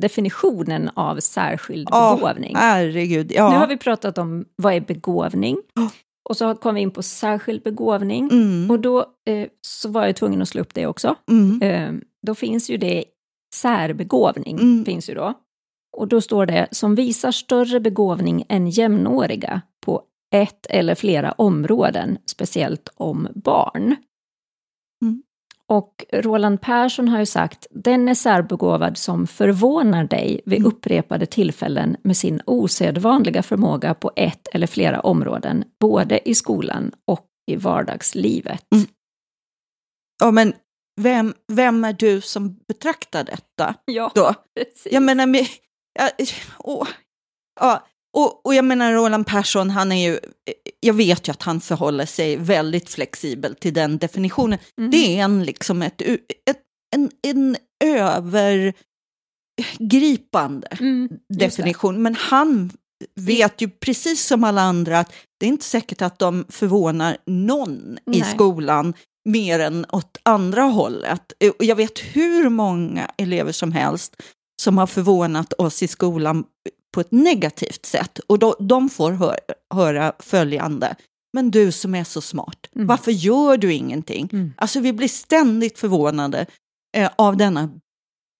[0.00, 2.56] definitionen av särskild Ja, begåvning.
[2.56, 3.32] Herregud.
[3.34, 3.50] Ja.
[3.50, 5.90] Nu har vi pratat om vad är begåvning Ja.
[6.28, 8.28] och så kom vi in på särskild begåvning.
[8.32, 8.70] Mm.
[8.70, 11.14] Och då eh, så var jag tvungen att slå upp det också.
[11.30, 11.62] Mm.
[11.62, 13.04] Eh, då finns ju det
[13.54, 14.84] särbegåvning, Mm.
[14.84, 15.34] finns ju då.
[15.96, 20.02] Och då står det som visar större begåvning än jämnåriga på
[20.34, 23.96] ett eller flera områden, speciellt om barn.
[25.02, 25.22] Mm.
[25.68, 30.68] Och Roland Persson har ju sagt, den är särbegåvad som förvånar dig vid Mm.
[30.72, 37.26] upprepade tillfällen med sin osedvanliga förmåga på ett eller flera områden, både i skolan och
[37.50, 38.66] i vardagslivet.
[38.74, 38.86] Mm.
[40.22, 40.52] Ja, men
[41.00, 44.34] vem, vem är du som betraktar detta Ja, då?
[44.54, 44.92] precis.
[44.92, 45.46] Jag menar, med,
[45.98, 46.10] ja,
[46.58, 46.88] åh,
[47.60, 50.18] ja, och, och jag menar Roland Persson, han är ju,
[50.80, 54.58] jag vet ju att han förhåller sig väldigt flexibel till den definitionen.
[54.78, 54.90] Mm.
[54.90, 56.60] Det är en, liksom ett, ett,
[56.94, 62.02] en, en övergripande Mm, definition.
[62.02, 62.70] Men han
[63.14, 67.98] vet ju precis som alla andra att det är inte säkert att de förvånar någon
[68.12, 68.34] i Nej.
[68.34, 68.94] skolan
[69.24, 71.32] mer än åt andra hållet.
[71.58, 74.22] Jag vet hur många elever som helst
[74.62, 76.44] som har förvånat oss i skolan
[76.92, 78.18] på ett negativt sätt.
[78.26, 79.34] Och då, de får hö
[79.74, 80.94] höra följande.
[81.32, 82.86] Men du som är så smart, Mm.
[82.86, 84.28] varför gör du ingenting?
[84.32, 84.52] Mm.
[84.56, 86.46] Alltså vi blir ständigt förvånade
[86.96, 87.70] eh, av denna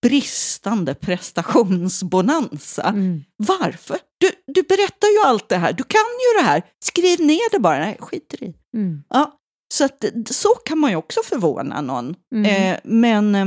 [0.02, 2.82] bristande prestationsbonanza.
[2.82, 3.22] Mm.
[3.36, 3.98] Varför?
[4.18, 7.58] Du, du berättar ju allt det här, du kan ju det här, skriv ner det
[7.58, 8.54] bara, nej skit i.
[8.76, 9.02] Mm.
[9.08, 9.32] Ja,
[9.74, 12.14] så att, så kan man ju också förvåna någon.
[12.34, 12.72] Mm.
[12.72, 13.46] Eh, men eh,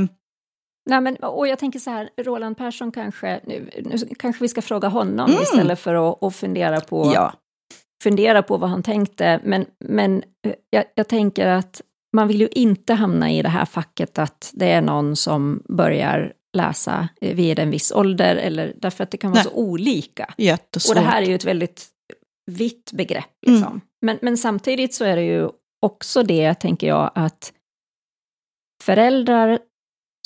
[0.90, 4.62] Nej, men, och jag tänker så här, Roland Persson kanske, nu, nu kanske vi ska
[4.62, 5.42] fråga honom Mm.
[5.42, 7.32] istället för att, att fundera, på, ja,
[8.02, 9.40] fundera på vad han tänkte.
[9.44, 11.82] Men, men eh, jag, jag tänker att
[12.16, 16.32] man vill ju inte hamna i det här facket att det är någon som börjar
[16.56, 19.52] läsa eh, vid en viss ålder, eller därför att det kan vara Nej.
[19.52, 20.34] så olika.
[20.38, 20.96] jättesvårt.
[20.96, 21.86] Och det här är ju ett väldigt
[22.50, 23.30] vitt begrepp.
[23.46, 23.80] Liksom.
[24.02, 25.48] Men, men samtidigt så är det ju
[25.82, 27.52] också det, tänker jag, att
[28.82, 29.58] föräldrar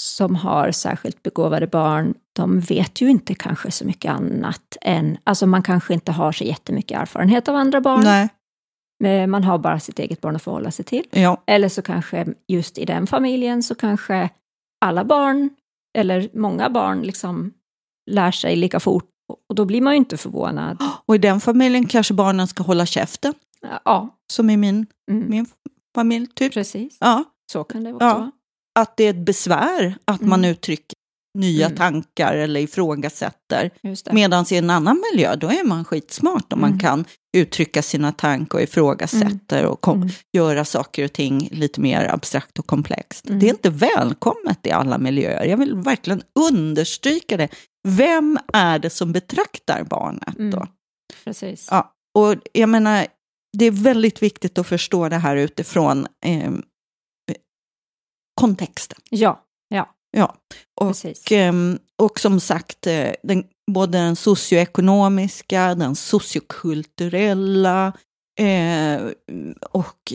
[0.01, 5.47] som har särskilt begåvade barn de vet ju inte kanske så mycket annat än, alltså
[5.47, 8.01] man kanske inte har så jättemycket erfarenhet av andra barn.
[8.05, 8.29] Nej.
[9.05, 11.05] Eh, Man har bara sitt eget barn att förhålla sig till.
[11.11, 11.43] Ja.
[11.47, 14.31] Eller så kanske just i den familjen så kanske
[14.85, 15.51] alla barn,
[15.99, 17.53] eller många barn, liksom
[18.11, 19.05] lär sig lika fort.
[19.49, 20.83] Och då blir man ju inte förvånad.
[21.07, 23.35] Och i den familjen kanske barnen ska hålla käften,
[23.85, 25.47] Ja, som i min, mm, min
[25.95, 26.27] familj.
[26.27, 26.53] Typ.
[26.55, 26.97] precis.
[27.01, 27.25] Ja.
[27.53, 28.15] Så kan det också Ja.
[28.15, 28.31] vara.
[28.79, 30.51] Att det är ett besvär att man Mm.
[30.51, 30.95] uttrycker
[31.39, 31.77] nya Mm.
[31.79, 33.71] tankar eller ifrågasätter.
[34.13, 36.81] Medan i en annan miljö, då är man skitsmart om man Mm.
[36.81, 37.05] kan
[37.37, 40.09] uttrycka sina tankar och ifrågasätter och kom, Mm.
[40.37, 43.27] göra saker och ting lite mer abstrakt och komplext.
[43.29, 43.39] Mm.
[43.41, 45.45] Det är inte välkommet i alla miljöer.
[45.45, 47.49] Jag vill verkligen understryka det.
[47.89, 50.43] Vem är det som betraktar barnet då?
[50.43, 50.69] Mm.
[51.25, 51.69] Precis.
[51.71, 53.07] Ja, och jag menar,
[53.59, 56.51] det är väldigt viktigt att förstå det här utifrån eh,
[58.41, 58.99] kontexten.
[59.11, 60.37] Ja, ja, Ja,
[60.81, 61.25] och, precis.
[61.31, 67.93] ehm, och som sagt, eh, den, både den socioekonomiska, den sociokulturella
[68.41, 69.03] eh,
[69.71, 70.13] och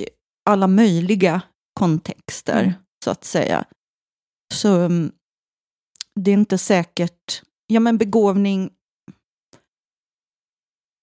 [0.50, 1.42] alla möjliga
[1.80, 2.74] kontexter, Mm.
[3.04, 3.66] så att säga.
[4.54, 5.12] Så mm,
[6.20, 8.70] det är inte säkert, ja men begåvning,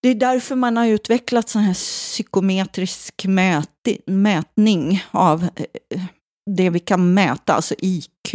[0.02, 5.42] det är därför man har utvecklat sån här psykometrisk mäti, mätning av
[5.90, 6.02] eh,
[6.51, 8.34] det vi kan mäta, alltså IQ.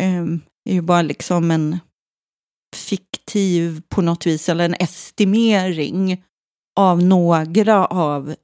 [0.00, 1.78] Ehm, är ju bara liksom en
[2.76, 6.24] fiktiv på något vis, eller en estimering
[6.78, 8.34] av några av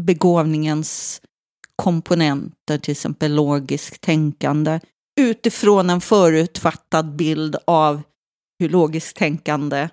[0.00, 1.22] begåvningens
[1.76, 4.80] komponenter, till exempel logiskt tänkande,
[5.20, 8.02] utifrån en förutfattad bild av
[8.58, 9.88] hur logiskt tänkande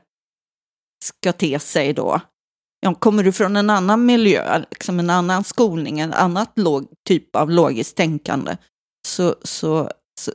[1.06, 2.22] ska te sig då.
[2.84, 7.36] Ja, kommer du från en annan miljö, liksom en annan skolning, en annat log, typ
[7.36, 8.58] av logiskt tänkande,
[9.08, 10.32] så, så, så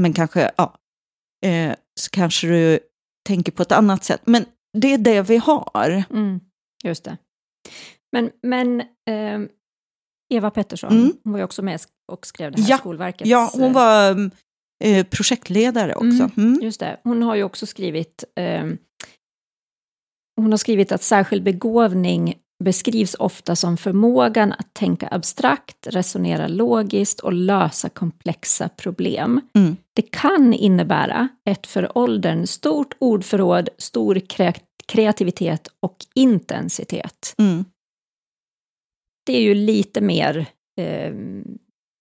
[0.00, 0.74] men kanske, ja,
[1.46, 2.78] eh, så kanske du
[3.28, 4.20] tänker på ett annat sätt.
[4.24, 4.44] Men
[4.78, 6.04] det är det vi har.
[6.10, 6.40] Mm,
[6.84, 7.16] just det.
[8.12, 9.48] Men, men ehm,
[10.34, 11.12] Eva Pettersson, Mm.
[11.24, 11.80] hon var ju också med
[12.12, 13.30] och skrev det här Ja, Skolverkets...
[13.30, 14.30] Ja, hon var mm,
[14.84, 16.06] eh, projektledare också.
[16.06, 16.30] Mm.
[16.36, 16.60] Mm.
[16.62, 17.00] Just det.
[17.04, 18.24] Hon har ju också skrivit...
[20.36, 27.20] hon har skrivit att särskild begåvning beskrivs ofta som förmågan att tänka abstrakt, resonera logiskt
[27.20, 29.40] och lösa komplexa problem.
[29.54, 29.76] Mm.
[29.96, 37.34] Det kan innebära ett för åldern stort ordförråd, stor kre- kreativitet och intensitet.
[37.38, 37.64] Mm.
[39.26, 40.46] Det är ju lite mer,
[40.80, 41.14] eh,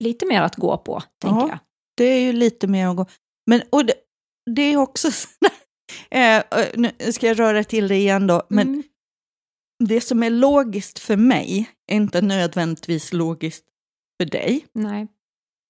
[0.04, 1.48] lite mer att gå på, tänker Ja.
[1.50, 1.60] jag.
[1.98, 3.06] Det är ju lite mer att gå...
[3.46, 3.94] Men och det,
[4.56, 5.52] det är också sådär,
[6.12, 8.84] eh, eh, nu ska jag röra till det igen då, men Mm.
[9.84, 13.66] det som är logiskt för mig är inte nödvändigtvis logiskt
[14.22, 14.66] för dig.
[14.74, 15.08] Nej.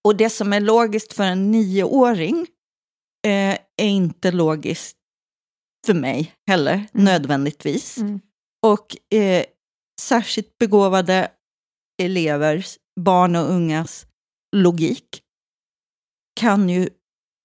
[0.03, 2.47] Och det som är logiskt för en nioåring
[3.27, 4.97] eh, är inte logiskt
[5.85, 6.87] för mig heller, Mm.
[6.93, 7.97] nödvändigtvis.
[7.97, 8.19] Mm.
[8.65, 9.45] Och eh,
[10.01, 11.31] särskilt begåvade
[12.01, 14.05] elevers, barn och ungas
[14.55, 15.23] logik
[16.39, 16.89] kan ju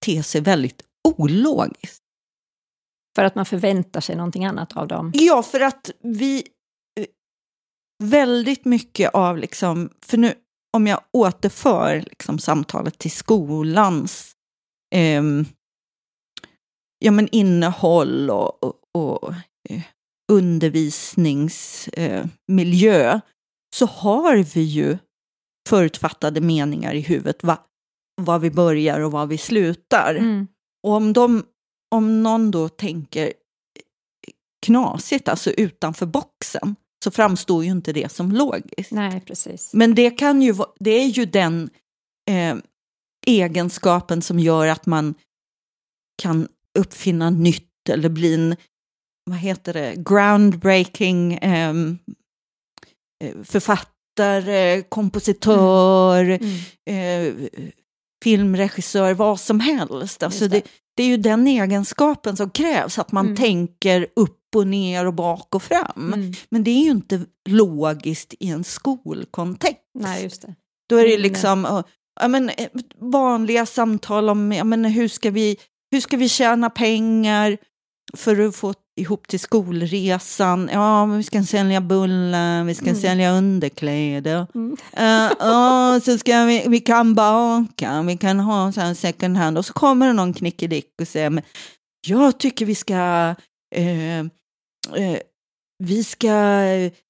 [0.05, 0.83] te sig väldigt
[1.17, 2.03] ologiskt.
[3.15, 5.11] För att man förväntar sig någonting annat av dem.
[5.15, 6.43] Ja, för att vi
[6.99, 7.05] eh,
[8.03, 10.33] väldigt mycket av liksom, för nu
[10.73, 14.35] om jag återför liksom samtalet till skolans
[14.95, 15.45] ehm,
[16.99, 19.33] ja, men innehåll och, och, och
[19.69, 19.81] eh,
[20.31, 23.19] undervisningsmiljö
[23.75, 24.97] så har vi ju
[25.69, 27.57] förutfattade meningar i huvudet va,
[28.21, 30.15] var vi börjar och var vi slutar.
[30.15, 30.47] Mm.
[30.83, 31.43] Och om, de,
[31.95, 33.33] om någon då tänker
[34.65, 38.91] knasigt, alltså utanför boxen, så framstår ju inte det som logiskt.
[38.91, 39.73] Nej, precis.
[39.73, 41.69] Men det, kan ju, det är ju den
[42.29, 42.55] eh,
[43.27, 45.15] egenskapen som gör att man
[46.21, 46.47] kan
[46.79, 48.55] uppfinna nytt eller bli en,
[49.25, 51.97] vad heter det, groundbreaking ehm,
[53.23, 56.49] eh, författare, kompositör, Mm.
[56.85, 57.49] eh,
[58.25, 60.23] filmregissör, vad som helst.
[60.23, 60.59] Alltså det.
[60.59, 60.63] det.
[60.95, 63.37] Det, är ju den egenskapen som krävs, att man Mm.
[63.37, 66.13] tänker upp och ner och bak och fram.
[66.13, 66.33] Mm.
[66.49, 69.81] Men det är ju inte logiskt i en skolkontext.
[69.99, 70.55] Nej, just det.
[70.89, 71.83] Då är det Mm, liksom
[72.21, 72.67] ja, men, eh,
[73.01, 75.57] vanliga samtal om ja, men, hur, ska vi,
[75.91, 77.57] hur ska vi tjäna pengar
[78.17, 80.69] för att få ihop till skolresan.
[80.73, 83.01] Ja, men vi ska sälja bullar, vi ska Mm.
[83.01, 84.47] sälja underkläder.
[84.55, 84.71] Mm.
[84.97, 89.57] Uh, ja, så ska vi, vi kan baka, vi kan ha så här second hand.
[89.57, 91.43] Och så kommer det någon knickedick och säger, men
[92.07, 93.35] jag tycker vi ska,
[93.75, 94.25] eh,
[95.83, 96.63] vi ska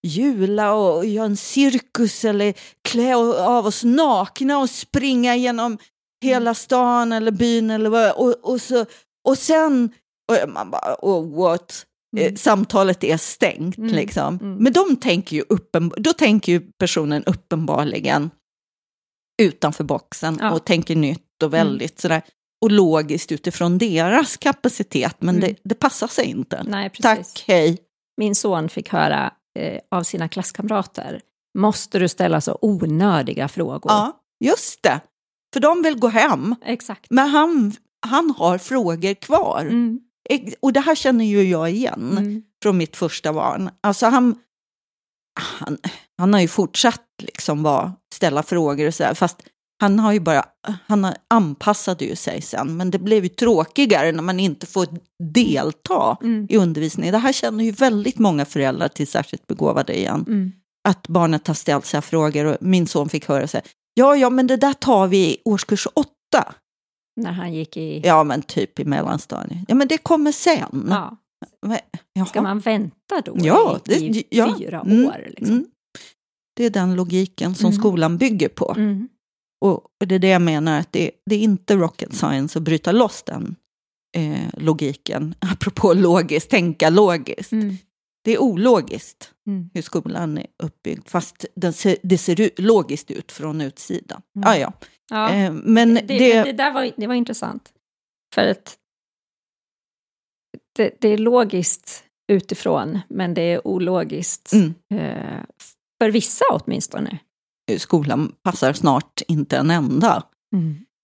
[0.04, 2.54] jula och göra en cirkus eller
[2.90, 5.78] klä av oss nakna och springa genom
[6.24, 8.86] hela stan eller byn eller vad, och, och, så,
[9.28, 9.90] och sen,
[10.28, 11.72] och man bara, oh, what?
[11.72, 12.36] Eh, Mm.
[12.38, 14.40] Samtalet är stängt Mm, liksom.
[14.42, 14.56] mm.
[14.64, 15.44] Men de tänker ju
[15.98, 18.30] då tänker ju personen uppenbarligen
[19.42, 20.52] utanför boxen Ja.
[20.52, 22.22] och tänker nytt och väldigt sådär,
[22.62, 25.50] och logiskt utifrån deras kapacitet, men Mm.
[25.50, 26.64] det, det passar sig inte.
[26.64, 27.34] Nej, precis.
[27.34, 27.78] Tack, hej.
[28.18, 31.22] Min son fick höra eh, av sina klasskamrater,
[31.58, 33.92] måste du ställa så onödiga frågor?
[33.92, 35.00] Ja, just det.
[35.54, 37.06] För de vill gå hem, Exakt.
[37.10, 37.74] men han,
[38.08, 39.62] han har frågor kvar.
[39.62, 40.00] Mm.
[40.60, 42.44] Och det här känner ju jag igen Mm.
[42.64, 43.70] från mitt första barn.
[43.82, 44.36] Alltså han,
[45.40, 45.78] han,
[46.18, 49.38] han har ju fortsatt liksom vara, ställa frågor och sådär, fast
[49.82, 50.46] han har ju bara,
[50.88, 54.88] han anpassade ju sig sen, men det blev ju tråkigare när man inte får
[55.34, 56.48] delta Mm.
[56.50, 57.12] i undervisningen.
[57.12, 60.26] Det här känner ju väldigt många föräldrar till särskilt begåvade igen.
[60.28, 60.52] Mm.
[60.88, 63.62] Att barnet har ställt sig frågor och min son fick höra här,
[63.94, 66.54] ja, ja, men det där tar vi i årskurs åtta.
[67.16, 68.02] När han gick i...
[68.04, 69.60] Ja, men typ i mellanstadiet.
[69.68, 70.86] Ja, men det kommer sen.
[70.90, 71.18] Ja.
[71.62, 72.26] Men.
[72.28, 74.56] Ska man vänta då Ja, i, i det- ja.
[74.60, 75.24] fyra Mm, år?
[75.28, 75.56] Liksom?
[75.56, 75.66] Mm.
[76.56, 77.80] Det är den logiken som Mm.
[77.80, 78.74] skolan bygger på.
[78.78, 79.08] Mm.
[79.66, 82.92] Och, det är det jag menar, att det, det är inte rocket science att bryta
[82.92, 83.56] loss den
[84.18, 85.36] eh, logiken.
[85.40, 87.52] Apropå logiskt, tänka logiskt.
[87.52, 87.78] Mm.
[88.24, 89.70] Det är ologiskt Mm.
[89.74, 94.22] hur skolan är uppbyggd, fast den ser, det ser logiskt ut från utsidan.
[94.36, 94.50] Mm.
[94.50, 94.74] Ah, ja.
[95.10, 95.34] Ja.
[95.34, 97.74] Eh, men det, det, det, där var, det var intressant.
[98.36, 98.78] För att
[100.76, 104.74] det, det är logiskt utifrån, men det är ologiskt Mm.
[104.94, 105.44] eh,
[106.02, 107.20] för vissa åtminstone.
[107.78, 110.24] skolan passar snart inte en enda.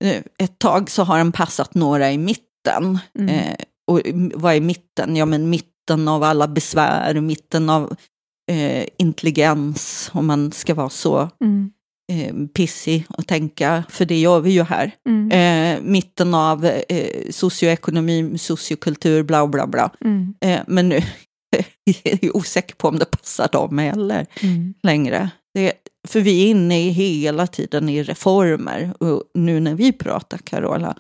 [0.03, 2.99] Eh, Ett tag så har den passat några i mitten.
[3.19, 3.29] Mm.
[3.29, 3.55] Eh,
[3.87, 4.01] och
[4.35, 5.15] vad är mitten?
[5.15, 7.95] Ja, men mitten av alla besvär, mitten av
[8.51, 11.71] eh, intelligens, om man ska vara så Mm.
[12.11, 14.91] Eh, pissig och tänka, för det gör vi ju här.
[15.09, 15.31] Mm.
[15.31, 19.91] Eh, mitten av eh, socioekonomi, sociokultur, bla bla bla.
[20.05, 20.33] Mm.
[20.41, 20.95] Eh, men nu
[22.03, 24.73] är jag osäker på om det passar dem heller Mm.
[24.83, 25.29] längre.
[25.53, 25.73] Det,
[26.07, 28.93] för vi är inne i hela tiden i reformer.
[28.99, 30.97] Och nu när vi pratar, Carola,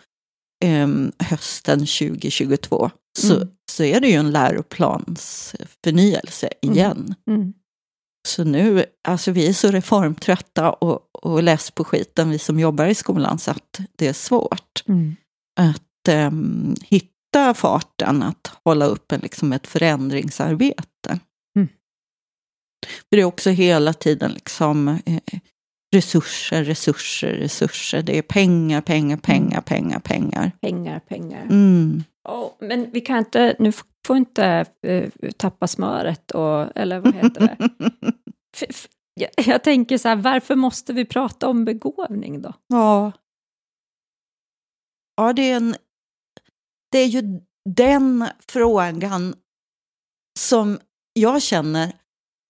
[0.63, 2.89] em, hösten 2022,
[3.19, 3.47] så, Mm.
[3.71, 7.15] så är det ju en läroplansförnyelse igen.
[7.29, 7.53] Mm.
[8.27, 12.85] Så nu, alltså vi är så reformtrötta och, och less på skiten, vi som jobbar
[12.85, 15.15] i skolan, så att det är svårt Mm.
[15.59, 21.19] att em, hitta farten, att hålla upp en, liksom ett förändringsarbete.
[21.55, 21.67] Mm.
[23.09, 25.39] För det är också hela tiden liksom eh,
[25.95, 28.01] resurser, resurser, resurser.
[28.01, 30.51] Det är pengar, pengar, pengar, pengar, pengar.
[30.61, 31.43] Pengar, pengar.
[31.43, 32.03] Mm.
[32.23, 33.71] Ja, men vi kan inte, nu
[34.07, 37.57] får inte eh, tappa smöret och, eller vad heter det?
[38.57, 42.53] F- f- jag, jag tänker så här, varför måste vi prata om begåvning då?
[42.67, 43.11] Ja.
[45.17, 45.75] Ja, det är, en,
[46.91, 47.21] det är ju
[47.69, 49.35] den frågan
[50.39, 50.79] som
[51.13, 51.93] jag känner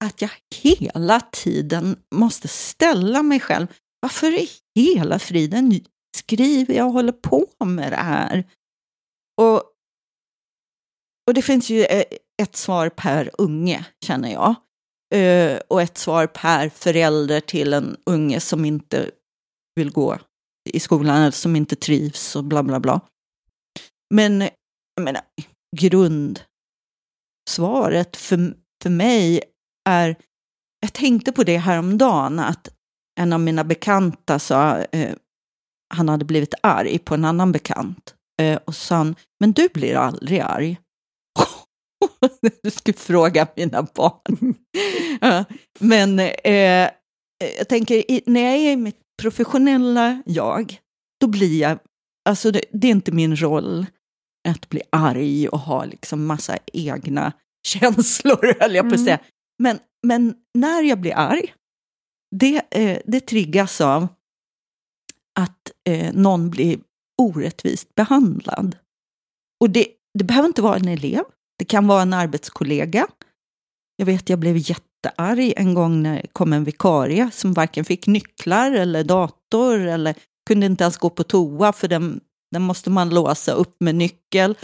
[0.04, 3.68] att jag hela tiden måste ställa mig själv.
[4.00, 5.80] Varför i hela friden
[6.18, 8.44] skriver jag och håller på med det här?
[9.42, 9.64] Och,
[11.28, 12.04] och det finns ju eh,
[12.42, 14.56] ett svar per unge, känner jag.
[15.16, 19.12] Eh, och ett svar per förälder till en unge som inte
[19.76, 20.20] vill gå
[20.70, 23.02] i skolan eller som inte trivs och bla bla bla.
[24.14, 24.42] Men
[24.96, 25.22] jag menar,
[25.78, 26.48] grundsvaret
[28.18, 29.44] för, för mig
[29.90, 30.16] är,
[30.80, 32.68] jag tänkte på det häromdagen, att
[33.20, 35.16] en av mina bekanta sa, eh,
[35.94, 38.16] han hade blivit arg på en annan bekant.
[38.42, 40.78] Eh, och sa men du blir aldrig arg.
[42.64, 44.56] du skulle fråga mina barn.
[45.22, 45.44] ja,
[45.80, 46.90] men eh,
[47.58, 50.80] jag tänker, när jag är i mitt professionella jag,
[51.22, 51.80] då blir jag,
[52.30, 53.86] alltså det, det är inte min roll
[54.50, 57.34] att bli arg och ha liksom massa egna
[57.68, 59.06] känslor, höll jag på att Mm.
[59.06, 59.20] säga.
[59.60, 61.54] Men, men när jag blir arg,
[62.36, 64.08] det, eh, det triggas av
[65.40, 66.80] att eh, någon blir
[67.22, 68.76] orättvist behandlad.
[69.60, 71.24] Och det, det behöver inte vara en elev,
[71.60, 73.08] det kan vara en arbetskollega.
[73.96, 78.08] Jag vet, jag blev jättearg en gång när det kom en vikarie som varken fick
[78.08, 80.16] nycklar eller dator eller
[80.48, 84.58] kunde inte ens gå på toa för den, den måste man låsa upp med nyckel.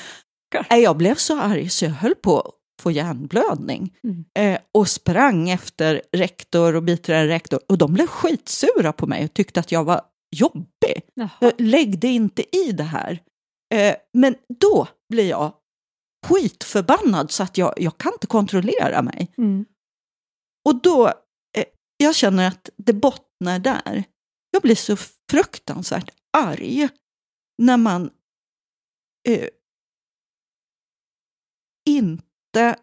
[0.70, 3.94] Nej, Jag blev så arg så jag höll på att få hjärnblödning.
[4.04, 4.26] Mm.
[4.40, 9.34] Eh, och sprang efter rektor och biträdande rektor och de blev skitsura på mig och
[9.34, 10.02] tyckte att jag var
[10.36, 11.02] jobbig.
[11.14, 11.30] Jaha.
[11.42, 13.24] Jag läggde inte i det här.
[13.74, 15.54] Eh, men då blir jag
[16.28, 19.34] skitförbannad så att jag, jag kan inte kontrollera mig.
[19.38, 19.66] Mm.
[20.66, 21.08] Och då,
[21.58, 21.66] eh,
[21.98, 24.04] jag känner att det bottnar där.
[24.52, 24.96] Jag blir så
[25.32, 26.90] fruktansvärt arg
[27.58, 28.10] när man
[29.28, 29.50] eh,
[31.90, 32.76] inte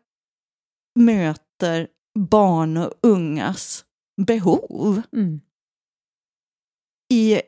[0.98, 1.88] möter
[2.18, 3.84] barn och ungas
[4.26, 5.40] behov Mm.
[7.14, 7.42] I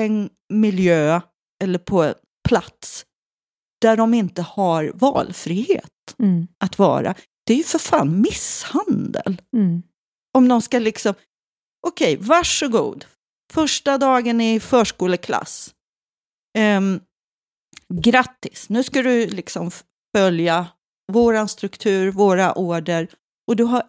[0.00, 1.20] en miljö
[1.64, 2.14] eller på en
[2.48, 3.06] plats
[3.80, 6.46] där de inte har valfrihet Mm.
[6.64, 7.14] att vara.
[7.46, 9.42] Det är ju för fan misshandel.
[9.56, 9.82] Mm.
[10.34, 11.14] Om de ska liksom,
[11.86, 13.04] okej, varsågod.
[13.52, 15.74] Första dagen i förskoleklass.
[16.58, 17.00] Ehm,
[17.94, 19.70] grattis, nu ska du liksom
[20.16, 20.66] följa
[21.12, 23.08] våran struktur, våra order
[23.48, 23.82] och du har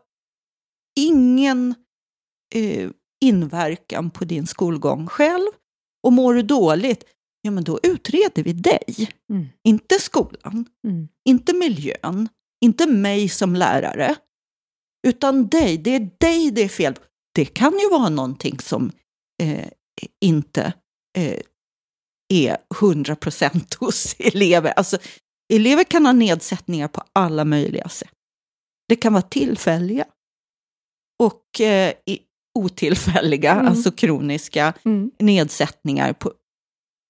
[0.99, 1.75] ingen
[2.55, 2.89] eh,
[3.25, 5.47] inverkan på din skolgång själv.
[6.03, 7.03] Och mår du dåligt,
[7.41, 9.09] ja men då utreder vi dig.
[9.31, 9.47] Mm.
[9.67, 11.07] Inte skolan, Mm.
[11.29, 12.29] inte miljön,
[12.65, 14.15] inte mig som lärare,
[15.07, 15.77] utan dig.
[15.77, 17.01] Det är dig det är fel på.
[17.35, 18.91] Det kan ju vara någonting som
[19.43, 19.67] eh,
[20.21, 20.73] inte
[21.17, 21.39] eh,
[22.33, 24.71] är 100 procent hos elever.
[24.71, 24.97] Alltså,
[25.53, 28.11] elever kan ha nedsättningar på alla möjliga sätt.
[28.89, 30.05] Det kan vara tillfälliga
[31.23, 31.93] och eh,
[32.57, 33.67] otillfälliga, Mm.
[33.67, 35.11] alltså kroniska Mm.
[35.19, 36.31] nedsättningar på,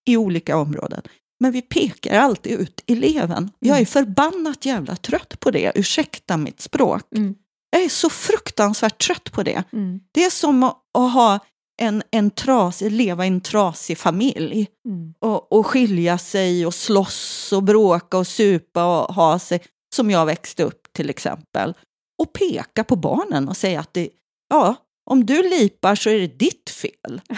[0.09, 1.01] i olika områden.
[1.39, 3.51] Men vi pekar alltid ut eleven.
[3.59, 7.01] Jag är förbannat jävla trött på det, ursäkta mitt språk.
[7.15, 7.35] Mm.
[7.69, 9.63] Jag är så fruktansvärt trött på det.
[9.73, 9.99] Mm.
[10.13, 11.39] Det är som att, att ha
[11.81, 15.13] en, en trasig, leva i en trasig familj Mm.
[15.19, 19.61] och, och skilja sig och slåss och bråka och supa och ha sig,
[19.95, 21.73] som jag växte upp till exempel.
[22.21, 24.09] Och peka på barnen och säga att det,
[24.49, 24.75] ja,
[25.09, 27.21] om du lipar så är det ditt fel.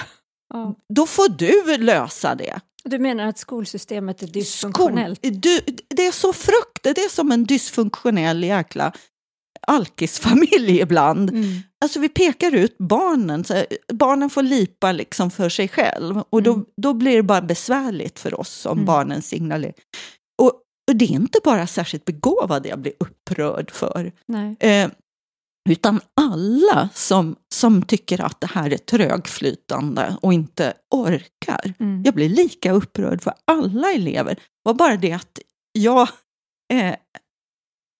[0.53, 0.75] Ja.
[0.93, 2.59] Då får du lösa det.
[2.83, 5.19] Du menar att skolsystemet är dysfunktionellt?
[5.25, 8.91] Skol, du, det är så frukt, det är som en dysfunktionell jäkla
[9.67, 11.29] alkisfamilj ibland.
[11.29, 11.45] Mm.
[11.81, 13.63] Alltså vi pekar ut barnen, så
[13.93, 16.65] barnen får lipa liksom för sig själv och då, Mm.
[16.81, 18.85] då blir det bara besvärligt för oss om Mm.
[18.85, 19.73] barnen signalerar.
[20.41, 20.51] Och,
[20.89, 24.11] och det är inte bara särskilt begåvade jag blir upprörd för,
[24.59, 24.89] eh,
[25.71, 31.73] utan alla som, som tycker att det här är trögflytande och inte orkar.
[31.79, 32.03] Mm.
[32.05, 34.35] Jag blir lika upprörd för alla elever.
[34.35, 35.39] Det var bara det att
[35.71, 36.09] jag
[36.73, 36.95] eh,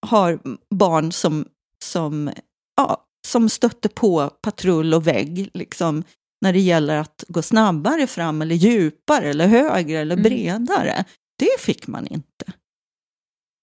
[0.07, 0.39] har
[0.75, 1.45] barn som,
[1.83, 2.31] som,
[2.77, 6.03] ja, som stötte på patrull och vägg liksom,
[6.41, 10.23] när det gäller att gå snabbare fram eller djupare eller högre eller Mm.
[10.23, 11.05] bredare.
[11.39, 12.45] Det fick man inte.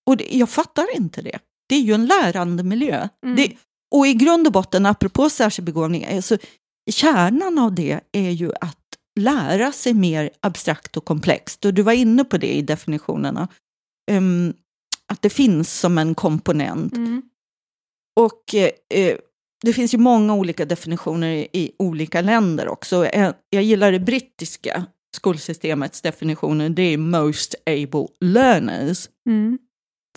[0.06, 1.38] Och det, jag fattar inte det.
[1.68, 3.08] Det är ju en lärande miljö.
[3.24, 3.36] Mm.
[3.36, 3.52] Det,
[3.96, 6.38] och i grund och botten, apropå särskild begåvning, alltså,
[6.90, 8.78] kärnan av det är ju att
[9.20, 11.64] lära sig mer abstrakt och komplext.
[11.64, 13.48] Och du var inne på det i definitionerna.
[14.10, 14.54] Ehm,
[15.12, 16.96] att det finns som en komponent.
[16.96, 17.22] Mm.
[18.20, 19.16] Och eh, eh,
[19.62, 23.06] det finns ju många olika definitioner i, i olika länder också.
[23.12, 24.86] Jag, jag gillar det brittiska
[25.16, 26.68] skolsystemets definitioner.
[26.68, 29.08] Det är most able learners.
[29.28, 29.58] Mm.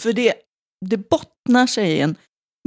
[0.02, 0.34] För det,
[0.86, 2.16] det bottnar sig i en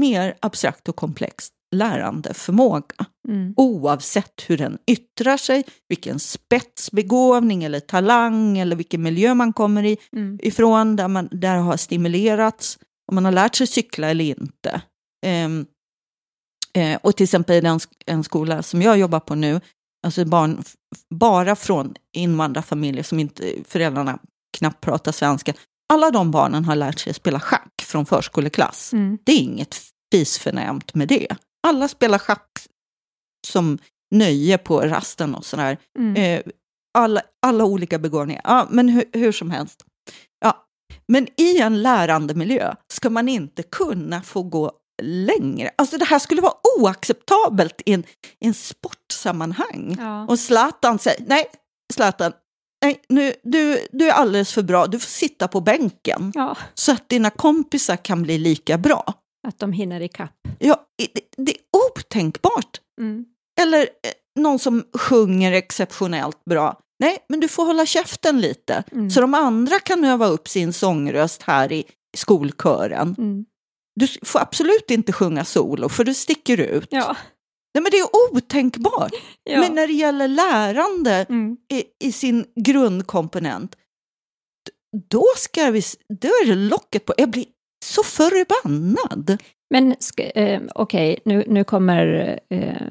[0.03, 3.07] mer abstrakt och komplex lärandeförmåga.
[3.29, 3.55] Mm.
[3.57, 9.97] Oavsett hur den yttrar sig, vilken spetsbegåvning eller talang eller vilken miljö man kommer i,
[10.13, 10.39] Mm.
[10.43, 12.79] ifrån, där man där har stimulerats,
[13.09, 14.83] om man har lärt sig cykla eller inte.
[15.27, 15.67] Ehm,
[16.75, 19.61] eh, och till exempel i den, en skola som jag jobbar på nu,
[20.07, 20.63] alltså barn
[21.11, 24.19] bara från invandrarfamiljer som inte, föräldrarna
[24.59, 25.53] knappt pratar svenska,
[25.93, 28.93] alla de barnen har lärt sig spela schack från förskoleklass.
[28.93, 29.19] Mm.
[29.25, 31.27] Det är inget fisförnämt med det.
[31.67, 32.49] Alla spelar schack
[33.47, 33.79] som
[34.11, 35.79] nöje på rasten och sådär.
[35.99, 36.17] Mm.
[36.17, 36.53] Eh,
[36.99, 38.43] alla, alla olika begåvningar.
[38.45, 39.85] Ja, men hur, hur som helst.
[40.41, 40.67] Ja.
[41.09, 44.73] Men i en lärandemiljö ska man inte kunna få gå
[45.03, 45.71] längre.
[45.77, 48.05] Alltså det här skulle vara oacceptabelt i en,
[48.41, 49.97] i en sportsammanhang.
[49.99, 50.27] Ja.
[50.27, 51.45] Och Zlatan säger, nej
[51.93, 52.33] Zlatan,
[52.85, 56.33] nej, nu, du, du är alldeles för bra, du får sitta på bänken.
[56.35, 59.15] ja, Så att dina kompisar kan bli lika bra.
[59.49, 60.49] Att de hinner ikapp.
[60.59, 61.59] Ja, det, det är
[61.99, 62.81] otänkbart.
[63.01, 63.25] Mm.
[63.61, 66.79] Eller eh, någon som sjunger exceptionellt bra.
[66.99, 68.85] Nej, men du får hålla käften lite.
[68.93, 69.11] Mm.
[69.11, 71.85] Så de andra kan öva upp sin sångröst här i
[72.17, 73.15] skolkören.
[73.19, 73.45] Mm.
[74.01, 76.89] Du får absolut inte sjunga solo, för du sticker ut.
[76.91, 77.17] Ja.
[77.75, 79.13] Nej, men det är otänkbart.
[79.45, 79.61] ja.
[79.61, 81.57] Men när det gäller lärande Mm.
[81.73, 83.77] i, i sin grundkomponent,
[85.09, 85.83] då, ska vi,
[86.21, 87.15] då är det locket på.
[87.17, 87.45] Jag blir
[87.83, 89.43] så förbannad.
[89.71, 89.97] Men
[90.35, 92.83] eh, okej, nu, nu kommer eh,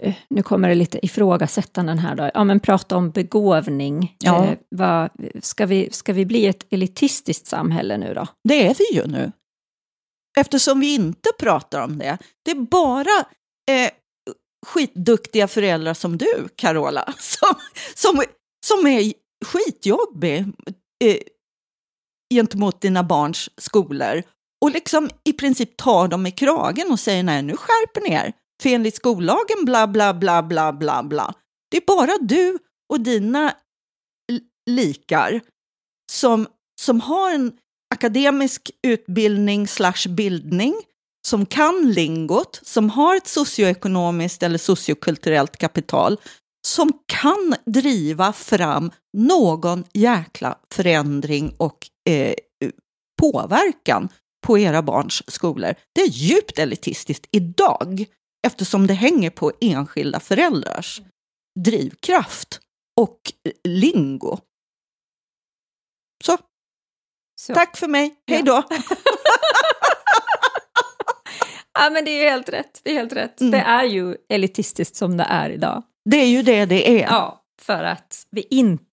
[0.00, 2.30] eh, nu kommer det lite ifrågasättanden här då.
[2.34, 4.16] Ja, men prata om begåvning.
[4.18, 4.44] Ja.
[4.44, 5.10] Eh, vad,
[5.42, 8.26] ska, vi, ska vi bli ett elitistiskt samhälle nu då?
[8.48, 9.32] Det är vi ju nu.
[10.38, 12.18] Eftersom vi inte pratar om det.
[12.44, 13.26] Det är bara
[13.70, 13.90] eh,
[14.66, 17.54] skitduktiga föräldrar som du, Carola, som,
[17.94, 18.22] som,
[18.66, 19.12] som är
[19.44, 20.38] skitjobbig
[21.04, 21.16] eh,
[22.34, 24.22] gentemot dina barns skolor
[24.64, 28.32] och liksom i princip tar dem i kragen och säger nej, nu skärper ni er.
[28.62, 31.34] För enligt skollagen bla, bla, bla, bla, bla, bla.
[31.70, 32.58] Det är bara du
[32.92, 33.54] och dina
[34.70, 35.40] likar
[36.12, 36.46] som,
[36.80, 37.52] som har en
[37.94, 40.74] akademisk utbildning slash bildning,
[41.26, 46.20] som kan lingot, som har ett socioekonomiskt eller sociokulturellt kapital,
[46.66, 52.34] som kan driva fram någon jäkla förändring och eh,
[53.20, 54.08] påverkan
[54.46, 55.74] på era barns skolor.
[55.94, 58.04] Det är djupt elitistiskt idag
[58.46, 61.00] eftersom det hänger på enskilda föräldrars
[61.60, 62.60] drivkraft
[63.00, 63.18] och
[63.64, 64.38] lingo.
[66.24, 66.38] Så,
[67.40, 67.54] Så.
[67.54, 68.14] tack för mig.
[68.26, 68.62] Hej då!
[71.74, 72.80] Ja, men det är helt rätt.
[72.84, 73.40] Det är helt rätt.
[73.40, 73.50] Mm.
[73.50, 75.82] Det är ju elitistiskt som det är idag.
[76.10, 77.06] Det är ju det det är.
[77.06, 78.84] Ja, för att vi inte...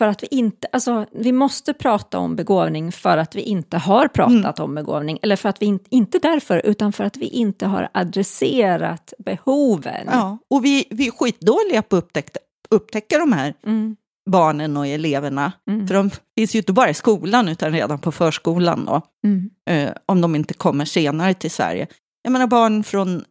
[0.00, 0.68] För att vi inte...
[0.72, 4.68] Alltså, vi måste prata om begåvning för att vi inte har pratat Mm.
[4.68, 5.18] om begåvning.
[5.22, 5.84] Eller för att vi inte...
[5.90, 10.06] Inte därför, utan för att vi inte har adresserat behoven.
[10.12, 12.38] Ja, och vi, vi är skitdåliga på att upptäcka,
[12.70, 13.96] upptäcka de här Mm,
[14.30, 15.52] barnen och eleverna.
[15.70, 19.50] mm, För de finns ju inte bara i skolan utan redan på förskolan då, mm,
[19.70, 21.86] eh, om de inte kommer senare till Sverige.
[22.22, 23.24] Jag menar barn från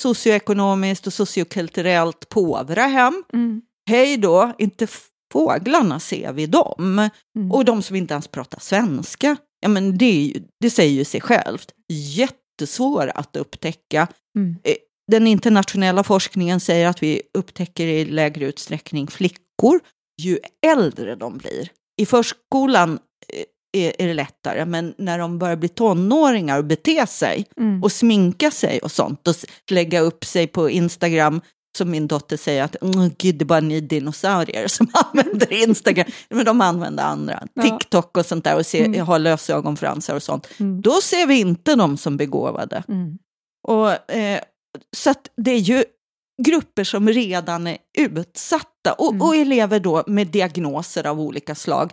[0.00, 3.22] socioekonomiskt och sociokulturellt påvra hem.
[3.32, 4.86] mm, Hej då, inte
[5.32, 7.08] fåglarna ser vi dem.
[7.36, 7.52] mm.
[7.52, 11.20] Och de som inte ens pratar svenska, ja men det, ju, det säger ju sig
[11.20, 11.68] självt.
[11.88, 14.08] Jättesvåra att upptäcka.
[14.38, 14.56] Mm.
[14.64, 14.74] Eh,
[15.12, 19.80] Den internationella forskningen säger att vi upptäcker i lägre utsträckning flickor
[20.22, 21.68] ju äldre de blir.
[22.00, 22.98] I förskolan
[23.32, 27.82] eh, är, är det lättare, men när de börjar bli tonåringar och bete sig Mm.
[27.82, 29.34] och sminka sig och sånt och
[29.70, 31.40] lägga upp sig på Instagram
[31.78, 36.06] som min dotter säger att mm, gud, det är bara ni dinosaurier som använder Instagram.
[36.30, 37.62] Men de använder andra, Ja.
[37.62, 39.06] TikTok och sånt där och ser, Mm.
[39.06, 40.48] har lösögonfransar och sånt.
[40.60, 40.80] Mm.
[40.82, 42.82] Då ser vi inte dem som begåvade.
[42.88, 43.18] Mm.
[43.68, 44.40] Och, eh,
[44.96, 45.84] så det är ju
[46.42, 49.22] grupper som redan är utsatta och, Mm.
[49.22, 51.92] och elever då med diagnoser av olika slag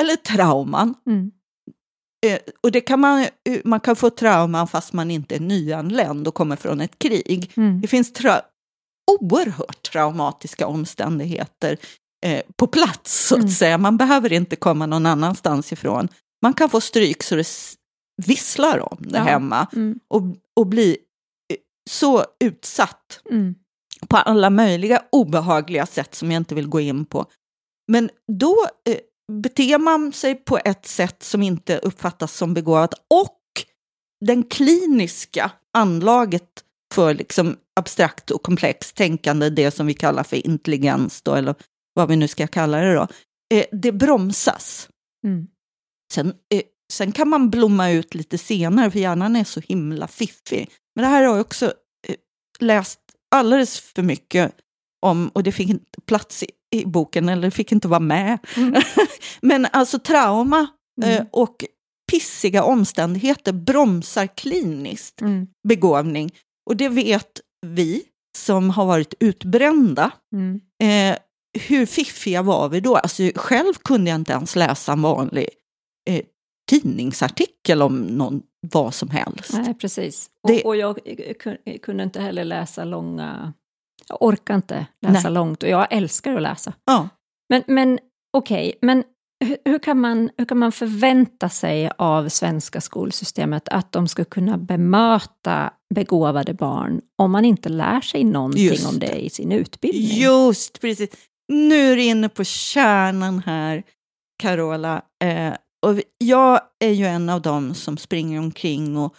[0.00, 0.94] eller trauman.
[1.06, 1.30] Mm.
[2.26, 6.28] Eh, och det kan man, eh, man kan få trauman fast man inte är nyanländ
[6.28, 7.50] och kommer från ett krig.
[7.56, 7.80] Mm.
[7.80, 8.40] Det finns tra
[9.20, 11.76] oerhört traumatiska omständigheter
[12.26, 13.50] eh, på plats, så att Mm.
[13.50, 13.78] säga.
[13.78, 16.08] Man behöver inte komma någon annanstans ifrån.
[16.42, 17.46] Man kan få stryk så det
[18.26, 19.24] visslar om det Ja.
[19.24, 19.98] hemma Mm.
[20.08, 20.22] och,
[20.56, 20.90] och bli
[21.52, 21.56] eh,
[21.90, 23.54] så utsatt Mm.
[24.08, 27.26] på alla möjliga obehagliga sätt som jag inte vill gå in på.
[27.92, 28.56] Men då
[28.88, 28.98] eh,
[29.42, 33.34] beter man sig på ett sätt som inte uppfattas som begåvat och
[34.26, 36.64] den kliniska anlaget
[36.94, 41.54] för liksom abstrakt och komplext tänkande, det som vi kallar för intelligens då, eller
[41.94, 43.06] vad vi nu ska kalla det då,
[43.54, 44.88] eh, det bromsas.
[45.26, 45.46] Mm.
[46.12, 46.62] Sen, eh,
[46.92, 50.70] sen kan man blomma ut lite senare, för hjärnan är så himla fiffig.
[50.94, 51.66] Men det här har jag också
[52.08, 52.14] eh,
[52.60, 53.00] läst
[53.34, 54.52] alldeles för mycket
[55.06, 56.46] om, och det fick inte plats i,
[56.76, 58.38] i boken, eller fick inte vara med.
[58.56, 58.82] Mm.
[59.40, 60.60] Men alltså trauma
[61.04, 61.26] eh, Mm.
[61.32, 61.64] och
[62.10, 65.46] pissiga omständigheter bromsar kliniskt Mm.
[65.68, 66.30] begåvning.
[66.68, 68.02] Och det vet vi
[68.38, 70.10] som har varit utbrända.
[70.32, 70.60] Mm.
[70.82, 71.18] Eh,
[71.68, 72.96] hur fiffiga var vi då?
[72.96, 75.48] Alltså, själv kunde jag inte ens läsa en vanlig
[76.10, 76.22] eh,
[76.70, 78.42] tidningsartikel om någon,
[78.72, 79.52] vad som helst.
[79.52, 80.30] Nej, precis.
[80.48, 80.98] Det- Och, och jag
[81.40, 83.52] kun- kunde inte heller läsa långa...
[84.08, 85.32] Jag orkar inte läsa Nej.
[85.32, 86.72] långt och jag älskar att läsa.
[86.84, 87.08] Ja.
[87.48, 87.98] Men, men
[88.32, 89.04] okej, men
[89.64, 94.58] hur, kan man, hur kan man förvänta sig av svenska skolsystemet att de ska kunna
[94.58, 99.24] bemöta begåvade barn om man inte lär sig någonting Just om det det.
[99.24, 100.18] i sin utbildning?
[100.18, 101.10] Just precis.
[101.52, 103.82] Nu är du inne på kärnan här,
[104.42, 105.02] Carola.
[105.24, 105.54] Eh,
[105.86, 109.14] och jag är ju en av dem som springer omkring och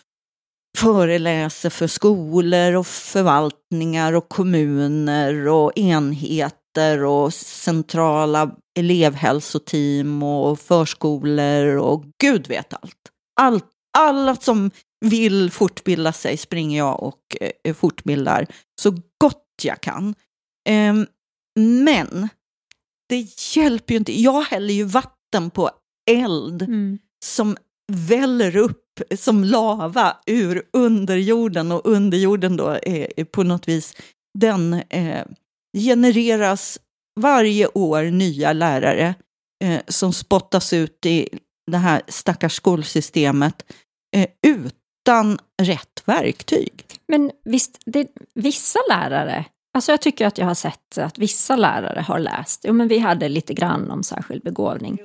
[0.78, 12.06] föreläser för skolor och förvaltningar och kommuner och enheter och centrala elevhälsoteam och förskolor och
[12.22, 13.12] gud vet allt.
[13.42, 13.66] allt
[13.98, 14.72] alla som
[15.06, 18.48] vill fortbilda sig springer jag och eh, fortbildar
[18.82, 20.16] så gott jag kan.
[20.70, 21.08] Ehm,
[21.60, 22.30] men
[23.10, 24.22] det hjälper ju inte.
[24.22, 25.70] Jag häller ju vatten på
[26.12, 27.00] eld Mm.
[27.26, 27.58] som
[27.92, 28.86] väller upp
[29.18, 33.96] som lava ur underjorden och underjorden då är, är på något vis
[34.40, 35.26] den eh,
[35.78, 36.80] genereras
[37.20, 39.16] varje år nya lärare
[39.64, 41.30] eh, som spottas ut i
[41.72, 43.72] det här stackars skolsystemet
[44.16, 46.86] eh, utan rätt verktyg.
[47.08, 52.02] Men visst, det, vissa lärare, alltså jag tycker att jag har sett att vissa lärare
[52.02, 55.00] har läst, jo men vi hade lite grann om särskild begåvning.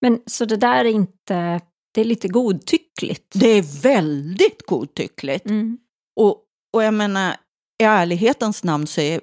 [0.00, 1.60] Men så det där är inte,
[1.94, 3.32] det är lite godtyckligt.
[3.34, 5.46] Det är väldigt godtyckligt.
[5.46, 5.78] Mm.
[6.20, 7.36] Och, och jag menar,
[7.82, 9.20] i ärlighetens namn så är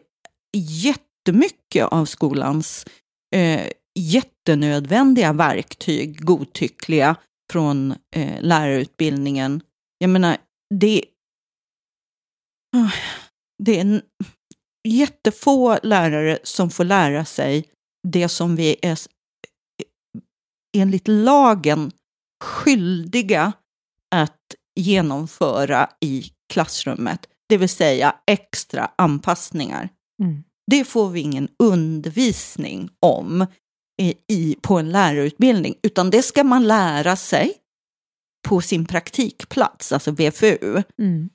[1.24, 2.86] jättemycket av skolans
[3.36, 3.70] eh,
[4.00, 7.16] jättenödvändiga verktyg godtyckliga
[7.52, 9.62] från eh, lärarutbildningen.
[9.98, 10.38] Jag menar,
[10.80, 11.06] det,
[12.76, 12.92] ah,
[13.64, 14.02] det är
[14.88, 17.66] jättefå lärare som får lära sig
[18.08, 18.98] det som vi är eh,
[20.78, 21.92] enligt lagen
[22.44, 23.54] skyldiga
[24.16, 26.24] att genomföra i
[26.54, 29.90] klassrummet, det vill säga extra anpassningar.
[30.24, 30.44] Mm.
[30.72, 33.46] Det får vi ingen undervisning om
[34.28, 37.54] i, på en lärarutbildning, utan det ska man lära sig
[38.48, 41.30] på sin praktikplats, alltså VFU, Mm.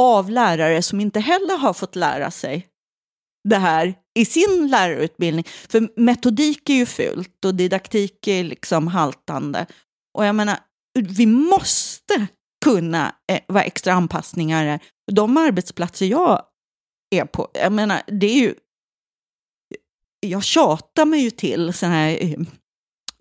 [0.00, 2.66] av lärare som inte heller har fått lära sig
[3.48, 5.44] det här i sin lärarutbildning.
[5.68, 9.66] För metodik är ju fult och didaktik är liksom haltande.
[10.18, 10.58] Och jag menar,
[11.00, 12.26] vi måste
[12.64, 14.80] kunna eh, vad extra anpassningar är.
[15.12, 16.42] De arbetsplatser jag
[17.12, 18.54] är på, jag menar, det är ju...
[20.20, 22.40] Jag tjatar mig ju till sådana här eh,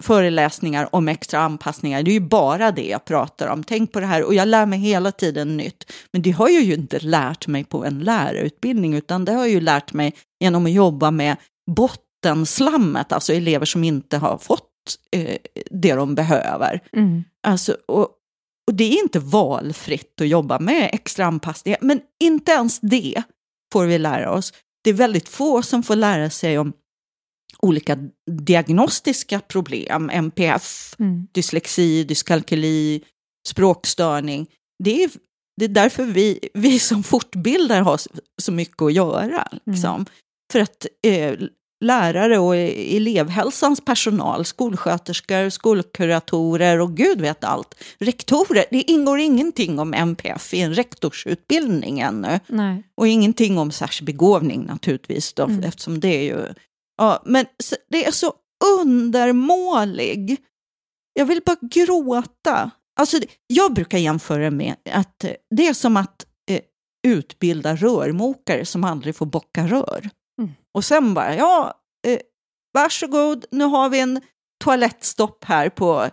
[0.01, 2.03] föreläsningar om extra anpassningar.
[2.03, 3.63] Det är ju bara det jag pratar om.
[3.63, 4.23] Tänk på det här.
[4.23, 5.91] Och jag lär mig hela tiden nytt.
[6.11, 9.49] Men det har jag ju inte lärt mig på en lärarutbildning, utan det har jag
[9.49, 11.37] ju lärt mig genom att jobba med
[11.71, 14.69] bottenslammet, alltså elever som inte har fått
[15.11, 15.37] eh,
[15.71, 16.83] det de behöver.
[16.93, 17.23] Mm.
[17.47, 18.09] Alltså, och,
[18.67, 23.23] och det är inte valfritt att jobba med extra anpassningar, men inte ens det
[23.71, 24.53] får vi lära oss.
[24.83, 26.73] Det är väldigt få som får lära sig om
[27.59, 27.97] olika
[28.31, 31.27] diagnostiska problem, MPF, Mm.
[31.31, 33.01] dyslexi, dyskalkyli,
[33.47, 34.47] språkstörning.
[34.83, 35.11] Det är,
[35.59, 37.97] det är därför vi, vi som fortbildar har
[38.41, 39.47] så- mycket att göra.
[39.65, 40.05] Liksom.
[40.51, 41.33] För att eh,
[41.81, 49.93] lärare och elevhälsans personal, skolsköterskor, skolkuratorer och gud vet allt, rektorer, det ingår ingenting om
[49.93, 52.39] MPF i en rektorsutbildning ännu.
[52.47, 52.83] Nej.
[52.95, 55.63] Och ingenting om särskild begåvning naturligtvis, då, Mm.
[55.63, 56.45] eftersom det är ju...
[56.97, 57.45] Ja, men
[57.89, 58.33] det är så
[58.79, 60.37] undermålig.
[61.13, 62.71] Jag vill bara gråta.
[62.99, 63.17] Alltså,
[63.47, 66.59] jag brukar jämföra med att eh, det är som att eh,
[67.07, 70.09] utbilda rörmokare som aldrig får bocka rör.
[70.73, 71.73] Och sen bara, ja,
[72.07, 72.19] eh,
[72.73, 74.21] varsågod, nu har vi en
[74.63, 76.09] toalettstopp här på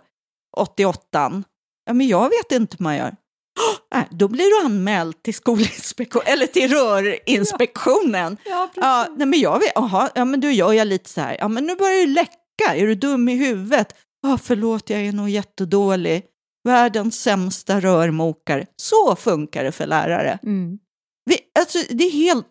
[0.57, 1.43] 88.
[1.85, 3.15] Ja, men jag vet inte hur man gör.
[3.95, 8.37] Äh, då blir du anmäld till skolinspektion eller till rörinspektionen.
[8.45, 11.37] Ja, Ja, nej, men jag vet, aha, ja men då gör jag lite så här,
[11.39, 13.95] ja men nu börjar det läcka, är du dum i huvudet?
[14.21, 16.25] Ja, förlåt, jag är nog jättedålig.
[16.63, 18.65] Världens sämsta rörmokare.
[18.75, 20.39] Så funkar det för lärare.
[20.43, 20.79] Mm.
[21.25, 22.47] Vi, alltså, det är helt,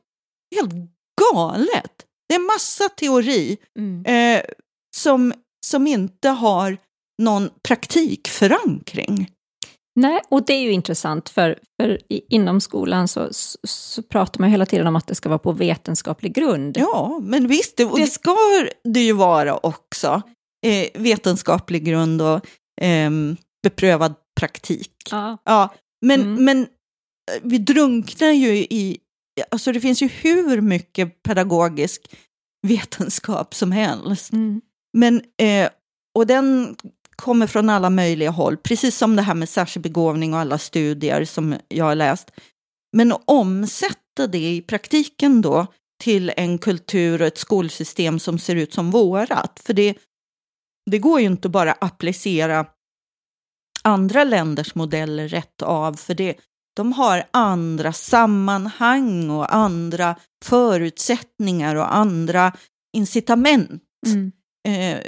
[0.56, 0.72] helt
[1.34, 1.92] galet.
[2.28, 4.04] Det är massa teori Mm.
[4.36, 4.42] eh,
[4.96, 5.32] som,
[5.66, 6.76] som inte har
[7.22, 9.30] någon praktikförankring.
[9.96, 14.50] Nej, och det är ju intressant för, för inom skolan så, så, så pratar man
[14.50, 16.76] hela tiden om att det ska vara på vetenskaplig grund.
[16.76, 18.36] Ja, men visst, det, och det ska
[18.84, 20.22] det ju vara också.
[20.66, 22.40] Eh, vetenskaplig grund och
[22.80, 24.92] ehm, beprövad praktik.
[25.10, 25.38] Ja.
[25.44, 25.74] Ja,
[26.06, 26.44] men, Mm.
[26.44, 28.98] men eh, vi drunknar ju i...
[29.50, 32.14] Alltså det finns ju hur mycket pedagogisk
[32.66, 34.32] vetenskap som helst.
[34.32, 34.60] Mm.
[34.92, 35.68] Men, eh,
[36.14, 36.76] och den
[37.16, 41.24] kommer från alla möjliga håll, precis som det här med särskild begåvning och alla studier
[41.24, 42.30] som jag har läst.
[42.96, 45.66] Men att omsätta det i praktiken då
[46.02, 49.60] till en kultur och ett skolsystem som ser ut som vårat.
[49.64, 49.94] För det,
[50.90, 52.66] det går ju inte bara applicera
[53.82, 56.34] andra länders modeller rätt av, för det,
[56.78, 62.52] de har andra sammanhang och andra förutsättningar och andra
[62.96, 64.32] incitament Mm.
[64.68, 64.98] eh,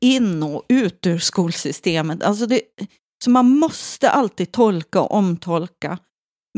[0.00, 2.22] in och ut ur skolsystemet.
[2.22, 2.60] Alltså det,
[3.24, 5.98] så man måste alltid tolka och omtolka.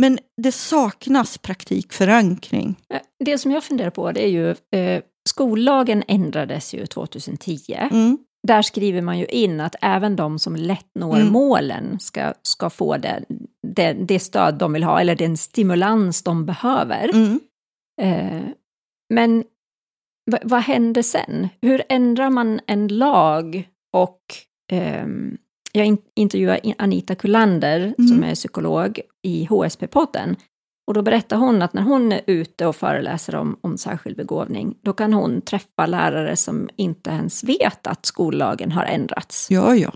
[0.00, 2.76] Men det saknas praktikförankring.
[2.94, 7.74] Eh, Det som jag funderar på det är ju, eh, skollagen ändrades ju 2010.
[7.90, 8.18] Mm.
[8.48, 11.32] Där skriver man ju in att även de som lätt når Mm.
[11.32, 13.24] målen ska, ska få det,
[13.66, 17.10] det, det stöd de vill ha, eller den stimulans de behöver.
[17.14, 17.40] Mm.
[18.02, 18.42] Eh,
[19.14, 19.44] men
[20.30, 21.48] va, vad händer sen?
[21.62, 23.68] Hur ändrar man en lag?
[23.96, 24.20] Och
[24.72, 25.36] ehm,
[25.72, 28.08] jag in, intervjuar Anita Kullander, Mm.
[28.08, 30.36] som är psykolog, i HSP-podden.
[30.86, 34.74] Och då berättar hon att när hon är ute och föreläser om, om särskild begåvning,
[34.82, 39.50] då kan hon träffa lärare som inte ens vet att skollagen har ändrats.
[39.50, 39.92] Ja, ja.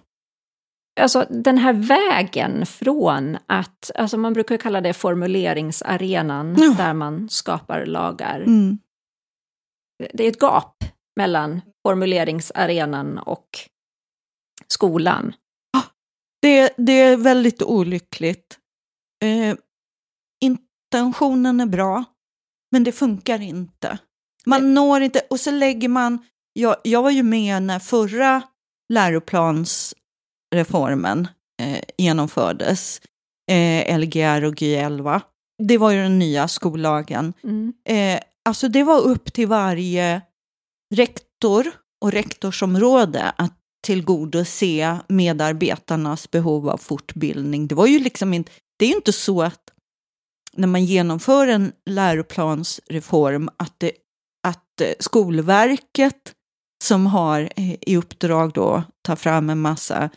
[1.01, 6.75] Alltså den här vägen från att, alltså man brukar kalla det formuleringsarenan Ja.
[6.79, 8.41] där man skapar lagar.
[8.41, 8.79] Mm.
[10.13, 10.85] Det är ett gap
[11.17, 13.49] mellan formuleringsarenan och
[14.67, 15.33] skolan.
[16.43, 18.59] Det, det är väldigt olyckligt.
[19.25, 19.57] Eh,
[20.41, 22.05] intentionen är bra,
[22.73, 23.99] men det funkar inte.
[24.47, 26.19] Man når inte, och så lägger man...
[26.53, 28.43] Jag, jag var ju med när förra
[30.57, 31.29] läroplansreformen
[31.63, 33.01] eh, genomfördes,
[33.51, 35.23] eh, Lgr och Gy 11.
[35.63, 37.33] Det var ju den nya skollagen.
[37.45, 37.73] Mm.
[37.89, 40.23] Eh, alltså det var upp till varje
[40.95, 43.53] rektor och rektorsområde att
[43.87, 47.67] tillgodose medarbetarnas behov av fortbildning.
[47.67, 49.63] Det var ju liksom inte, det är ju inte så att
[50.57, 53.93] när man genomför en läroplansreform att, det,
[54.47, 56.35] att eh, Skolverket
[56.85, 60.11] som har eh, i uppdrag då att ta fram en massa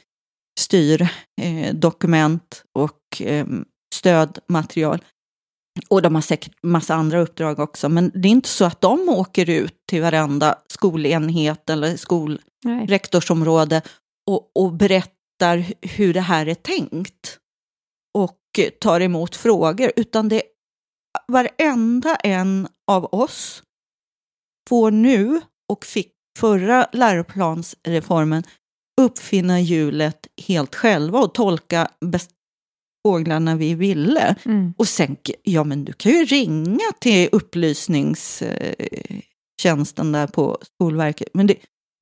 [0.59, 3.47] styrdokument och eh,
[3.95, 5.03] stödmaterial.
[5.87, 9.09] Och de har säkert massa andra uppdrag också, men det är inte så att de
[9.09, 13.81] åker ut till varenda skolenhet eller skolrektorsområde
[14.27, 17.37] och, och berättar hur det här är tänkt
[18.17, 18.39] och
[18.81, 20.41] tar emot frågor, utan det
[21.27, 23.63] varenda en av oss
[24.69, 25.41] får nu
[25.71, 28.43] och fick förra läroplansreformen
[28.99, 31.89] uppfinna hjulet helt själva och tolka
[33.07, 34.35] fåglarna vi ville.
[34.45, 34.73] Mm.
[34.77, 41.27] Och sen, ja men du kan ju ringa till upplysningstjänsten där på Skolverket.
[41.33, 41.55] Men det,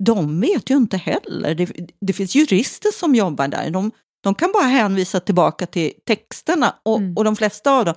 [0.03, 1.56] de vet ju inte heller.
[1.56, 1.72] Det,
[2.02, 3.69] det finns jurister som jobbar där.
[3.69, 3.91] De,
[4.24, 7.18] de kan bara hänvisa tillbaka till texterna och, Mm.
[7.18, 7.95] och de flesta av dem,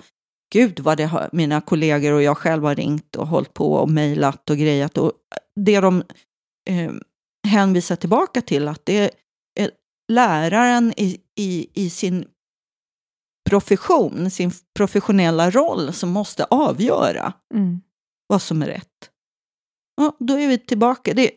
[0.53, 3.89] gud vad det har, mina kollegor och jag själv har ringt och hållit på och
[3.89, 4.97] mejlat och grejat.
[4.97, 5.13] Och
[5.55, 6.03] det de
[6.69, 6.91] eh,
[7.47, 9.11] hänvisar tillbaka till att det
[9.59, 9.71] är
[10.11, 12.25] läraren i, i, i sin
[13.49, 17.81] profession, sin professionella roll som måste avgöra Mm.
[18.27, 19.09] vad som är rätt.
[19.97, 21.13] Ja, då är vi tillbaka.
[21.13, 21.31] Det,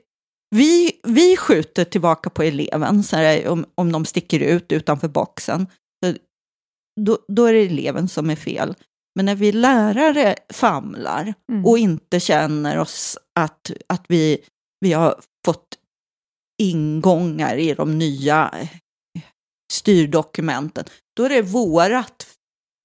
[0.51, 5.67] vi, vi skjuter tillbaka på eleven så här, om, om de sticker ut utanför boxen.
[6.05, 6.15] Så
[7.01, 8.75] Då, då är det eleven som är fel.
[9.15, 11.67] Men när vi lärare famlar Mm.
[11.67, 14.39] och inte känner oss att, att vi,
[14.81, 15.79] vi har fått
[16.63, 19.23] ingångar i de nya eh,
[19.73, 20.85] styrdokumenten,
[21.17, 22.27] då är det vårat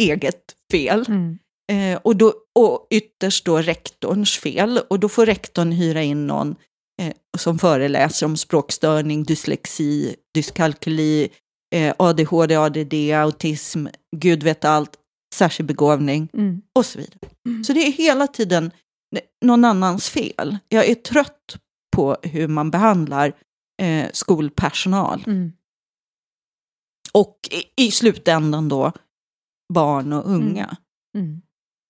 [0.01, 1.05] eget fel.
[1.07, 1.39] Mm.
[1.71, 4.79] Eh, och, då, och ytterst då rektorns fel.
[4.89, 6.55] Och då får rektorn hyra in någon
[7.01, 11.29] eh, som föreläser om språkstörning, dyslexi, dyskalkyli,
[11.75, 14.91] eh, ADHD, ADD, autism, gud vet allt,
[15.35, 16.61] särskild begåvning Mm.
[16.75, 17.19] och så vidare.
[17.47, 17.63] Mm.
[17.63, 18.71] Så det är hela tiden
[19.45, 20.57] någon annans fel.
[20.69, 21.57] Jag är trött
[21.95, 23.33] på hur man behandlar
[23.79, 25.23] eh, skolpersonal.
[25.27, 25.51] Mm.
[27.13, 28.91] Och i, i slutändan då
[29.73, 30.77] barn och unga.
[31.17, 31.41] Mm.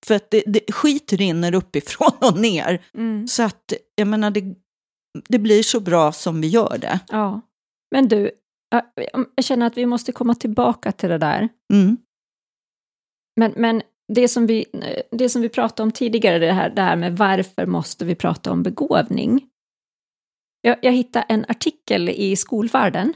[0.05, 2.85] För att det, det, skit rinner uppifrån och ner.
[2.93, 3.27] Mm.
[3.27, 4.55] Så att, jag menar, det,
[5.29, 6.99] det blir så bra som vi gör det.
[7.07, 7.41] Ja.
[7.91, 8.31] Men du,
[8.69, 8.85] jag-
[9.35, 11.49] jag känner att vi måste komma tillbaka till det där.
[11.73, 11.97] Mm.
[13.39, 13.81] Men, men
[14.13, 14.65] det, som vi,
[15.11, 18.51] det som vi pratade om tidigare, det här, det här med varför måste vi prata
[18.51, 19.48] om begåvning?
[20.61, 23.13] Jag, jag hittade en artikel i Skolvärlden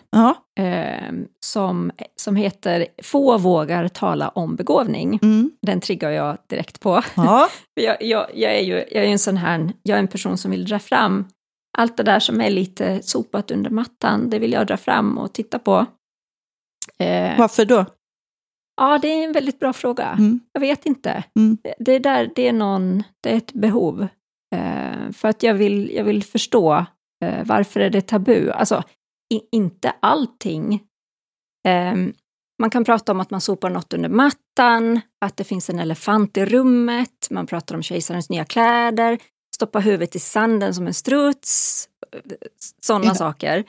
[0.59, 1.11] eh,
[1.45, 5.19] som, som heter Få vågar tala om begåvning.
[5.21, 5.51] Mm.
[5.61, 7.01] Den triggar jag direkt på.
[7.73, 10.51] Jag, jag, jag, är ju jag är en sån här, jag är en person som
[10.51, 11.25] vill dra fram
[11.77, 15.33] allt det där som är lite sopat under mattan, det vill jag dra fram och
[15.33, 15.85] titta på.
[16.99, 17.85] Eh, Varför då?
[18.81, 20.07] ja, det är en väldigt bra fråga.
[20.07, 20.39] Mm.
[20.53, 21.23] Jag vet inte.
[21.39, 21.57] Mm.
[21.63, 24.07] Det- Det är där, det är någon, det är ett behov.
[24.55, 26.85] Eh, för att jag vill, jag vill förstå
[27.23, 28.49] eh, varför är det tabu.
[28.51, 28.83] Alltså,
[29.33, 30.73] i, inte allting.
[31.67, 31.95] Eh,
[32.61, 36.37] man kan prata om att man sopar något under mattan, att det finns en elefant
[36.37, 39.19] i rummet, man pratar om kejsarens nya kläder,
[39.55, 41.89] stoppa huvudet i sanden som en struts,
[42.81, 43.15] sådana Ja.
[43.15, 43.63] saker.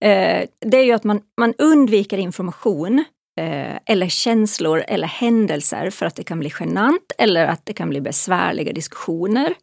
[0.00, 3.04] Eh, det är ju att man, man undviker information
[3.40, 7.88] eh, eller känslor eller händelser för att det kan bli genant eller att det kan
[7.88, 9.54] bli besvärliga diskussioner.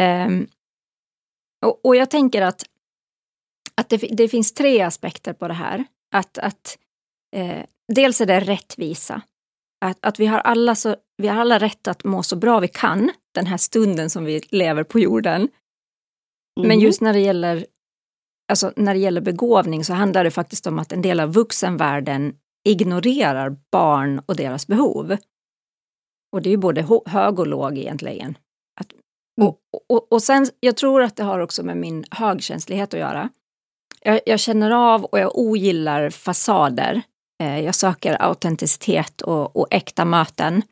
[0.00, 0.46] Ehm,
[1.66, 2.64] och, och jag tänker att,
[3.74, 5.84] att det, det finns tre aspekter på det här.
[6.14, 6.78] Att, att,
[7.36, 9.22] eh, dels är det rättvisa.
[9.84, 12.68] Att, att vi, har alla så, vi har alla rätt att må så bra vi
[12.68, 15.48] kan den här stunden som vi lever på jorden.
[16.60, 16.80] Men Mhm.
[16.80, 17.66] just när det gäller
[18.52, 22.34] alltså när det gäller begåvning så handlar det faktiskt om att en del av vuxenvärlden
[22.68, 25.16] ignorerar barn och deras behov.
[26.32, 28.38] Och det är ju både hög och låg egentligen.
[29.38, 29.48] Mm.
[29.48, 33.28] och, och, och sen, jag tror att det har också med min högkänslighet att göra.
[34.02, 37.02] Jag, jag känner av och jag ogillar fasader.
[37.42, 40.62] Eh, jag söker autenticitet och, och äkta möten.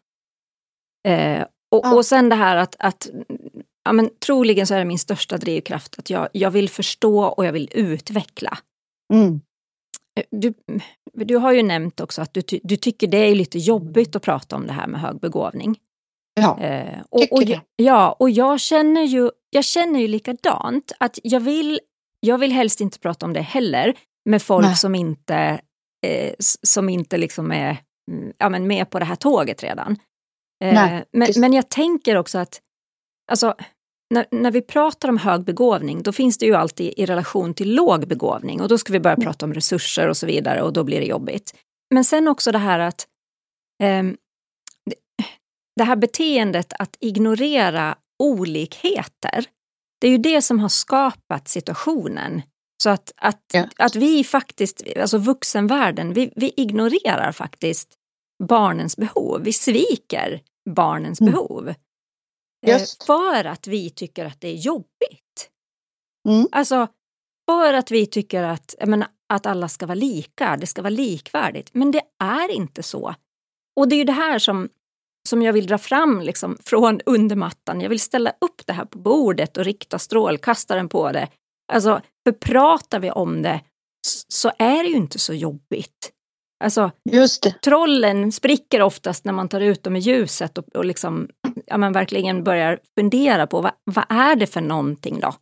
[1.08, 1.94] Eh, och, Ja.
[1.94, 3.08] och sen det här att, att
[3.84, 7.46] ja, men, troligen så är det min största drivkraft att jag, jag vill förstå och
[7.46, 8.58] jag vill utveckla.
[9.12, 9.40] Mm.
[10.18, 10.54] Eh, Du,
[11.12, 14.22] du har ju nämnt också att du, ty, du tycker det är lite jobbigt att
[14.22, 15.78] prata om det här med hög begåvning.
[16.40, 17.60] Ja, Eh, och, och, det.
[17.76, 20.92] Ja, och jag känner ju, jag känner ju likadant.
[21.00, 21.80] Att jag vill,
[22.20, 23.94] jag vill helst inte prata om det heller
[24.30, 24.76] med folk Nej.
[24.76, 25.60] som inte,
[26.06, 27.78] eh, som inte liksom är
[28.12, 29.92] mm, ja, men med på det här tåget redan.
[30.64, 32.60] Eh, Nej, men, men jag tänker också att
[33.30, 33.54] alltså,
[34.14, 37.74] när, när vi pratar om hög begåvning, då finns det ju alltid i relation till
[37.74, 40.84] låg begåvning och då ska vi börja prata om resurser och så vidare och då
[40.84, 41.54] blir det jobbigt.
[41.94, 43.06] Men sen också det här att
[43.78, 44.16] det-
[45.76, 49.44] det här beteendet att ignorera olikheter,
[50.00, 52.42] det är ju det som har skapat situationen.
[52.82, 53.68] Så att, att, Ja.
[53.78, 57.94] att vi faktiskt, alltså vuxenvärlden, vi, vi ignorerar faktiskt
[58.48, 59.40] barnens behov.
[59.42, 61.32] Vi sviker barnens Mm.
[61.32, 61.68] behov.
[61.68, 61.74] Eh,
[62.72, 63.04] Just.
[63.04, 65.50] För att vi tycker att det är jobbigt.
[66.28, 66.48] Mm.
[66.52, 66.88] Alltså,
[67.50, 71.70] för att vi tycker att, menar, att alla ska vara lika, det ska vara likvärdigt.
[71.74, 73.14] Men det är inte så.
[73.76, 74.68] Och det är ju det här som,
[75.26, 77.80] som jag vill dra fram liksom, från undermattan.
[77.80, 81.28] Jag vill ställa upp det här på bordet och rikta strålkastaren på det.
[81.72, 83.60] Alltså, för pratar vi om det
[84.28, 86.12] så är det ju inte så jobbigt.
[86.64, 86.90] Alltså,
[87.64, 91.28] trollen spricker oftast när man tar ut dem i ljuset och, och liksom,
[91.66, 95.34] ja, men verkligen börjar fundera på vad, vad är det för någonting då?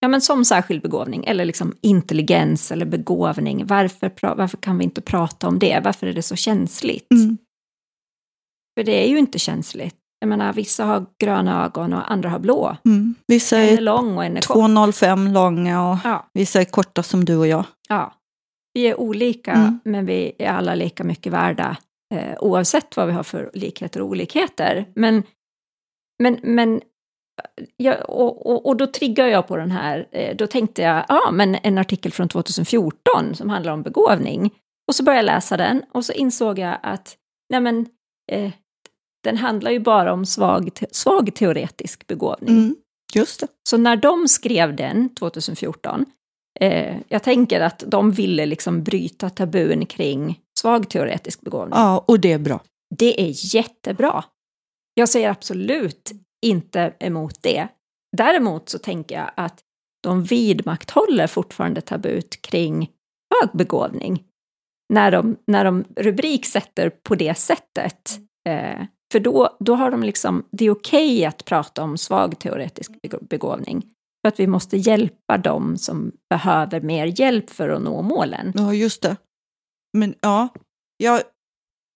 [0.00, 3.66] Ja, men som särskild begåvning eller liksom intelligens eller begåvning.
[3.66, 5.80] Varför, varför kan vi inte prata om det?
[5.84, 7.12] Varför är det så känsligt?
[7.12, 7.38] Mm.
[8.78, 9.96] För det är ju inte känsligt.
[10.20, 12.76] Jag menar, vissa har gröna ögon och andra har blå.
[12.84, 13.14] Mm.
[13.26, 14.56] Vissa är är lång och en är kort.
[14.56, 17.64] 2,05 långa och Ja, vissa är korta som du och jag.
[17.88, 18.12] ja.
[18.74, 19.80] Vi är olika, Mm.
[19.84, 21.76] men vi är alla lika mycket värda
[22.14, 24.86] eh, oavsett vad vi har för likheter och olikheter.
[24.94, 25.22] Men,
[26.22, 26.80] men, men
[27.76, 31.30] ja, och, och, och då triggar jag på den här, eh, då tänkte jag, ja
[31.32, 34.50] men en artikel från 2014 som handlar om begåvning.
[34.88, 37.16] Och så började jag läsa den och så insåg jag att,
[37.50, 37.86] nej men,
[38.32, 38.52] eh,
[39.26, 42.56] den handlar ju bara om svag, te- svag teoretisk begåvning.
[42.56, 42.76] Mm.
[43.14, 43.46] Just det.
[43.68, 46.04] Så när de skrev den 2014,
[46.60, 51.78] eh, jag tänker att de ville liksom bryta tabun kring svag teoretisk begåvning.
[51.78, 52.60] Ja, och det är bra.
[52.96, 54.24] Det är jättebra.
[54.94, 56.12] Jag säger absolut
[56.46, 57.68] inte emot det.
[58.16, 59.60] Däremot så tänker jag att
[60.02, 62.90] de vidmakthåller fortfarande tabut kring
[63.40, 64.24] hög begåvning.
[64.92, 68.18] När de, när de rubriksätter på det sättet.
[68.48, 68.82] Eh,
[69.16, 73.82] för då, då har de liksom, det är okej att prata om svag teoretisk begåvning.
[74.22, 78.52] För att vi måste hjälpa dem som behöver mer hjälp för att nå målen.
[78.54, 79.16] Ja, just det.
[79.98, 80.48] Men ja,
[80.96, 81.22] jag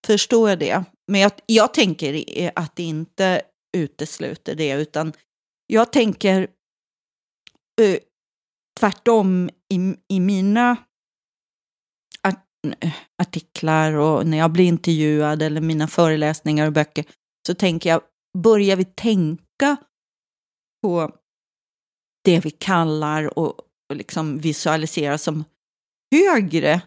[0.07, 0.85] förstår det.
[1.13, 3.43] Men jag, jag tänker att det inte
[3.77, 5.13] utesluter det, utan
[5.67, 6.41] jag tänker
[7.81, 7.99] eh,
[8.81, 10.77] tvärtom i, i mina
[13.23, 17.05] artiklar och när jag blir intervjuad eller mina föreläsningar och böcker,
[17.47, 18.03] så tänker jag,
[18.39, 19.77] börjar vi tänka
[20.83, 21.11] på
[22.25, 23.59] det vi kallar och,
[23.91, 25.45] och liksom visualiserar som
[26.15, 26.81] högre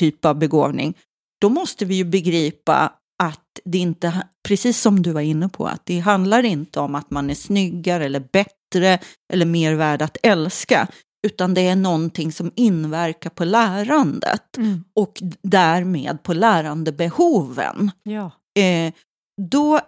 [0.00, 0.98] typ av begåvning,
[1.40, 2.92] då måste vi ju begripa
[3.22, 7.10] att det inte, precis som du var inne på, att det handlar inte om att
[7.10, 8.98] man är snyggare eller bättre
[9.32, 10.88] eller mer värd att älska,
[11.26, 14.56] utan det är någonting som inverkar på lärandet
[14.94, 17.90] och därmed på lärandebehoven.
[18.02, 18.30] Ja.
[18.62, 18.92] Eh,
[19.50, 19.80] då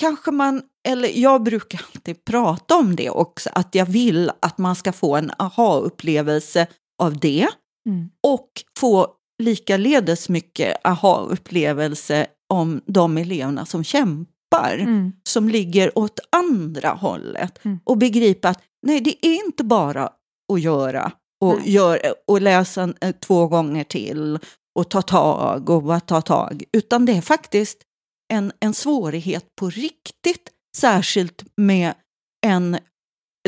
[0.00, 4.76] kanske man, eller jag brukar alltid prata om det också, att jag vill att man
[4.76, 6.66] ska få en aha-upplevelse
[7.02, 7.48] av det
[7.88, 8.10] Mm.
[8.26, 9.08] och få
[9.42, 15.12] likaledes mycket aha-upplevelse om de eleverna som kämpar, Mm.
[15.28, 17.78] som ligger åt andra hållet Mm.
[17.84, 20.10] och begripa att nej, det är inte bara
[20.52, 21.70] att göra och, Nej.
[21.70, 24.38] gör, och läsa eh, två gånger till
[24.78, 27.78] och ta tag och bara ta tag, utan det är faktiskt
[28.32, 31.94] en, en svårighet på riktigt, särskilt med
[32.46, 32.78] en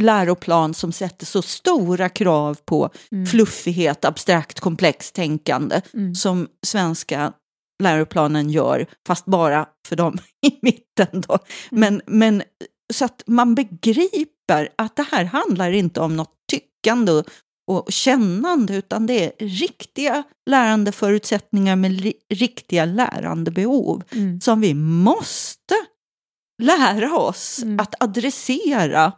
[0.01, 3.27] läroplan som sätter så stora krav på Mm.
[3.27, 6.15] fluffighet, abstrakt, komplext tänkande Mm.
[6.15, 7.33] som svenska
[7.83, 11.39] läroplanen gör, fast bara för dem i mitten då.
[11.71, 12.43] Men, men
[12.95, 17.13] så att man begriper att det här handlar inte om något tyckande
[17.67, 24.41] och- kännande, utan det är riktiga lärandeförutsättningar med li- riktiga lärandebehov Mm.
[24.41, 25.75] som vi måste
[26.63, 27.81] lära oss Mm.
[27.81, 29.13] att adressera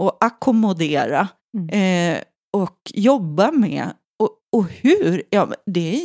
[0.00, 1.28] och ackommodera.
[1.58, 1.68] Mm.
[2.16, 2.22] Eh,
[2.52, 3.92] och jobba med.
[4.18, 5.22] Och, och hur?
[5.30, 6.02] Ja, det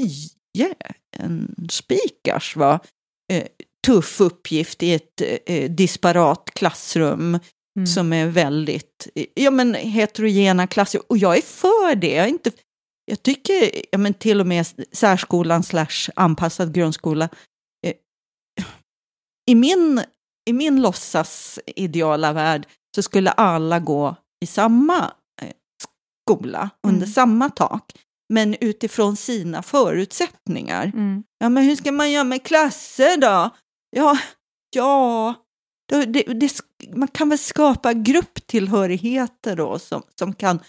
[0.57, 0.73] är
[1.17, 2.79] en spikars va?
[3.31, 3.43] Eh,
[3.87, 7.39] tuff uppgift i ett eh, disparat klassrum
[7.77, 7.87] Mm.
[7.87, 11.01] som är väldigt ja, men heterogena klasser.
[11.09, 12.11] Och jag är för det.
[12.13, 12.51] Jag, inte,
[13.05, 17.29] jag tycker ja, men till och med särskolan slash anpassad grundskola.
[17.87, 17.93] Eh,
[19.49, 20.01] I min,
[20.49, 24.97] i min låtsas ideala värld så skulle alla gå i samma
[25.41, 25.51] eh,
[26.27, 27.13] skola, under Mm.
[27.13, 27.91] samma tak.
[28.33, 30.85] Men utifrån sina förutsättningar.
[30.85, 31.23] Mm.
[31.39, 33.49] Ja, men hur ska man göra med klasser då?
[33.97, 34.17] Ja,
[34.75, 35.33] ja
[35.89, 36.51] det, det, det,
[36.95, 40.59] man kan väl skapa grupptillhörigheter då som, som kan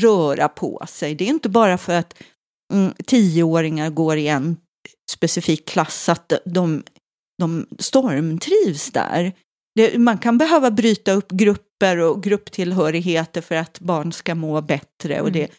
[0.00, 1.14] röra på sig.
[1.14, 2.22] Det är inte bara för att
[2.72, 4.56] mm, tioåringar går i en
[5.10, 6.82] specifik klass att de,
[7.38, 9.32] de stormtrivs där.
[9.74, 15.20] Det, man kan behöva bryta upp grupper och grupptillhörigheter för att barn ska må bättre.
[15.20, 15.54] Och det, Mm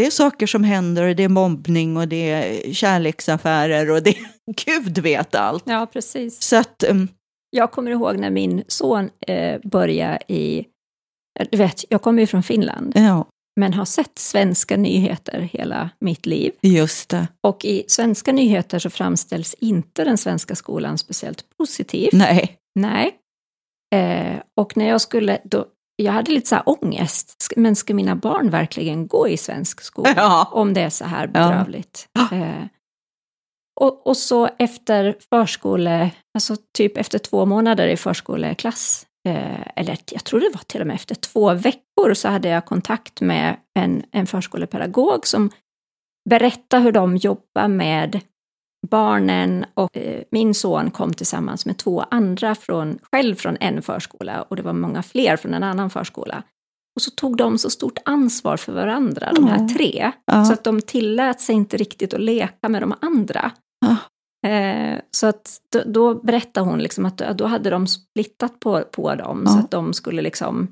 [0.00, 4.14] det är saker som händer och det är mobbning och det är kärleksaffärer och det
[4.66, 5.62] Gud vet allt.
[5.66, 6.42] Ja, precis.
[6.42, 7.08] Så att, um,
[7.50, 10.66] Jag kommer ihåg när min son eh, började i...
[11.50, 13.26] Du vet, jag kommer ju från Finland, ja,
[13.60, 16.52] men har sett svenska nyheter hela mitt liv.
[16.62, 17.28] just det.
[17.46, 22.12] Och i svenska nyheter så framställs inte den svenska skolan speciellt positivt.
[22.12, 22.56] Nej.
[22.74, 23.16] Nej.
[23.94, 25.66] Eh, och när jag skulle, då,
[26.04, 30.14] jag hade lite så här ångest, men ska mina barn verkligen gå i svensk skola?
[30.16, 30.48] Ja.
[30.52, 32.08] Om det är så här bedrövligt.
[32.32, 32.64] Eh,
[33.80, 40.24] och, och så efter förskole, alltså typ efter två månader i förskoleklass, eh, eller jag
[40.24, 44.02] tror det var till och med efter två veckor, så hade jag kontakt med en,
[44.12, 45.50] en förskolepedagog som
[46.30, 48.20] berättade hur de jobbar med
[48.88, 54.42] barnen och eh, min son kom tillsammans med två andra från, själv från en förskola
[54.42, 56.42] och det var många fler från en annan förskola.
[56.96, 60.44] Och så tog de så stort ansvar för varandra, de här tre, Ja.
[60.44, 63.50] så att de tillät sig inte riktigt att leka med de andra.
[63.86, 63.96] Ja.
[64.50, 69.14] Eh, så att då, då berättade hon liksom att då hade de splittat på, på
[69.14, 69.52] dem Ja.
[69.52, 70.68] så att de skulle liksom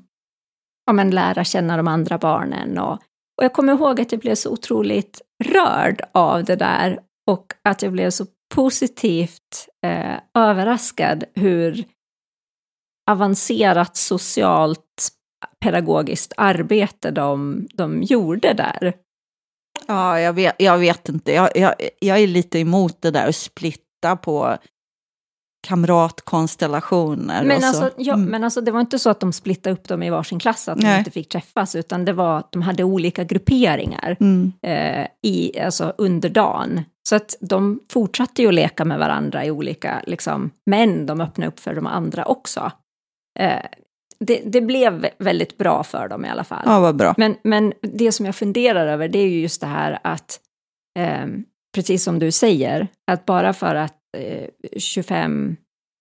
[0.85, 2.77] ja, men lära känna de andra barnen.
[2.77, 2.93] Och,
[3.37, 6.99] och jag kommer ihåg att jag blev så otroligt rörd av det där
[7.29, 8.25] och att jag blev så
[8.55, 11.83] positivt eh, överraskad hur
[13.11, 15.09] avancerat socialt
[15.63, 18.93] pedagogiskt arbete de, de gjorde där.
[19.87, 21.31] Ja, jag vet, jag vet inte.
[21.31, 24.57] Jag, jag, jag är lite emot det där att splitta på
[25.67, 27.43] kamratkonstellationer.
[27.43, 28.29] Men alltså, ja, Mm.
[28.29, 30.77] men alltså det var inte så att de splittade upp dem i varsin klass, att
[30.79, 30.99] de Nej.
[30.99, 34.51] inte fick träffas, utan det var att de hade olika grupperingar Mm.
[34.61, 36.81] eh, i, alltså under dagen.
[37.09, 41.47] Så att de fortsatte ju att leka med varandra i olika, liksom, men de öppnade
[41.47, 42.71] upp för de andra också.
[43.39, 43.65] Eh,
[44.19, 46.63] det, det blev väldigt bra för dem i alla fall.
[46.65, 47.13] Ja, vad bra.
[47.17, 50.39] Men, men det som jag funderar över det är ju just det här att,
[50.99, 51.27] eh,
[51.75, 55.55] precis som du säger, att bara för att eh, 25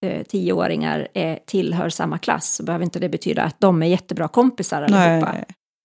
[0.06, 4.28] eh, 10-åringar är, tillhör samma klass så behöver inte det betyda att de är jättebra
[4.28, 5.32] kompisar allihopa.
[5.32, 5.44] Nej.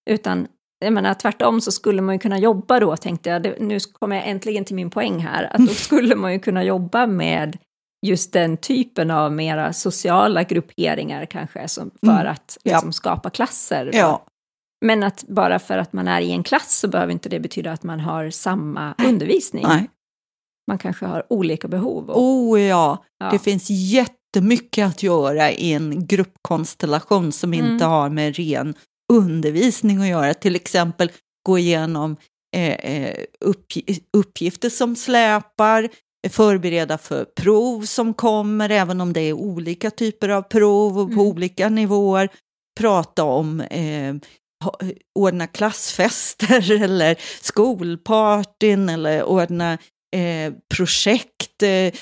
[0.09, 0.47] Utan
[0.84, 4.27] jag menar, tvärtom så skulle man ju kunna jobba då, tänkte jag, nu kommer jag
[4.27, 7.57] äntligen till min poäng här, att då skulle man ju kunna jobba med
[8.05, 12.27] just den typen av mera sociala grupperingar kanske, som, för Mm.
[12.31, 12.72] att Ja.
[12.73, 13.89] liksom, skapa klasser.
[13.93, 14.26] Ja,
[14.85, 17.72] Men att bara för att man är i en klass så behöver inte det betyda
[17.72, 19.64] att man har samma undervisning.
[19.68, 19.89] nej.
[20.68, 22.10] Man kanske har olika behov.
[22.10, 23.30] Och, Oh ja, ja.
[23.31, 27.72] det finns jättemycket att göra i en gruppkonstellation som Mm.
[27.73, 28.73] inte har med ren
[29.14, 30.34] undervisning att göra.
[30.34, 31.11] Till exempel
[31.45, 32.15] gå igenom
[32.56, 35.90] eh, eh, uppg- uppgifter som släpar,
[36.30, 41.14] förbereda för prov som kommer, även om det är olika typer av prov och på
[41.22, 41.27] Mm.
[41.27, 42.30] olika nivåer.
[42.80, 44.15] Prata om eh,
[45.19, 49.73] ordna klassfester eller skolpartyn eller ordna
[50.15, 51.94] eh, projekt, eh,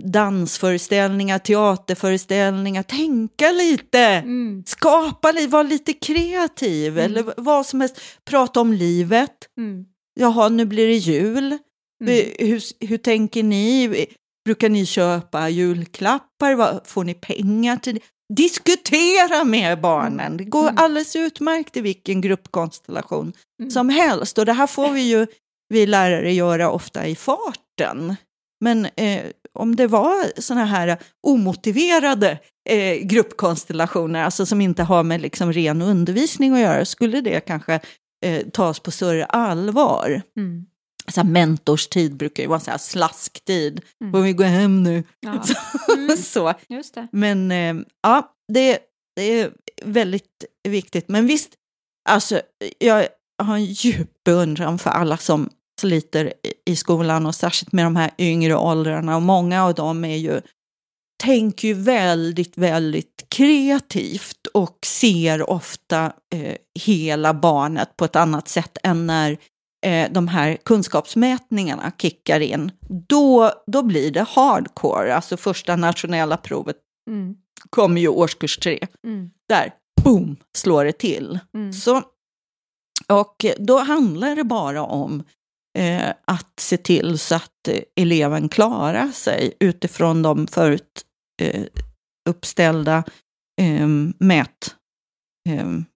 [0.00, 2.82] dansföreställningar, teaterföreställningar.
[2.82, 7.04] Tänka lite, Mm, skapa lite, vara lite kreativ Mm.
[7.10, 8.00] eller vad som helst.
[8.24, 9.30] Prata om livet.
[9.58, 9.84] mm,
[10.20, 11.58] Jaha, nu blir det jul.
[12.04, 12.24] mm.
[12.38, 14.06] Hur, hur tänker ni?
[14.44, 16.54] Brukar ni köpa julklappar?
[16.54, 18.00] Vad, får ni pengar till det?
[18.36, 20.36] Diskutera med barnen.
[20.36, 20.74] Det går Mm.
[20.78, 23.70] alldeles utmärkt i vilken gruppkonstellation Mm.
[23.70, 24.38] som helst.
[24.38, 25.26] Och det här får vi ju
[25.68, 28.16] vi lärare göra ofta i farten.
[28.62, 29.22] Men eh,
[29.52, 35.82] om det var sådana här omotiverade eh, gruppkonstellationer, alltså som inte har med liksom ren
[35.82, 37.80] undervisning att göra, skulle det kanske
[38.24, 40.22] eh, tas på större allvar.
[40.36, 40.66] Mm.
[41.08, 43.80] Så här mentorstid brukar ju vara så här slasktid.
[44.00, 44.12] Mm.
[44.12, 45.04] Får vi gå hem nu?
[45.20, 45.42] Ja.
[45.44, 45.54] Så,
[45.94, 46.16] Mm.
[46.22, 46.54] så.
[46.68, 47.08] Just det.
[47.12, 48.78] Men eh, ja, det,
[49.16, 49.50] det är
[49.84, 51.08] väldigt viktigt.
[51.08, 51.50] Men visst,
[52.08, 52.40] alltså,
[52.78, 53.06] jag
[53.42, 55.50] har en djup beundran för alla som
[55.82, 59.16] sliter i- i skolan och särskilt med de här yngre åldrarna.
[59.16, 60.40] Och många av dem är ju,
[61.22, 68.78] tänker ju väldigt, väldigt kreativt och ser ofta eh, hela barnet på ett annat sätt
[68.82, 69.36] än när
[69.86, 72.70] eh, de här kunskapsmätningarna kickar in.
[73.08, 76.76] Då, då blir det hardcore, alltså första nationella provet
[77.10, 77.34] Mm.
[77.70, 78.78] kommer ju årskurs tre.
[79.06, 79.30] Mm.
[79.48, 79.72] Där,
[80.04, 81.38] boom, slår det till.
[81.54, 81.72] Mm.
[81.72, 82.02] Så,
[83.08, 85.22] och då handlar det bara om
[85.78, 91.02] eh, att se till så att eh, eleven klarar sig utifrån de förut
[91.42, 91.64] eh,
[92.28, 93.04] uppställda
[93.60, 93.88] eh,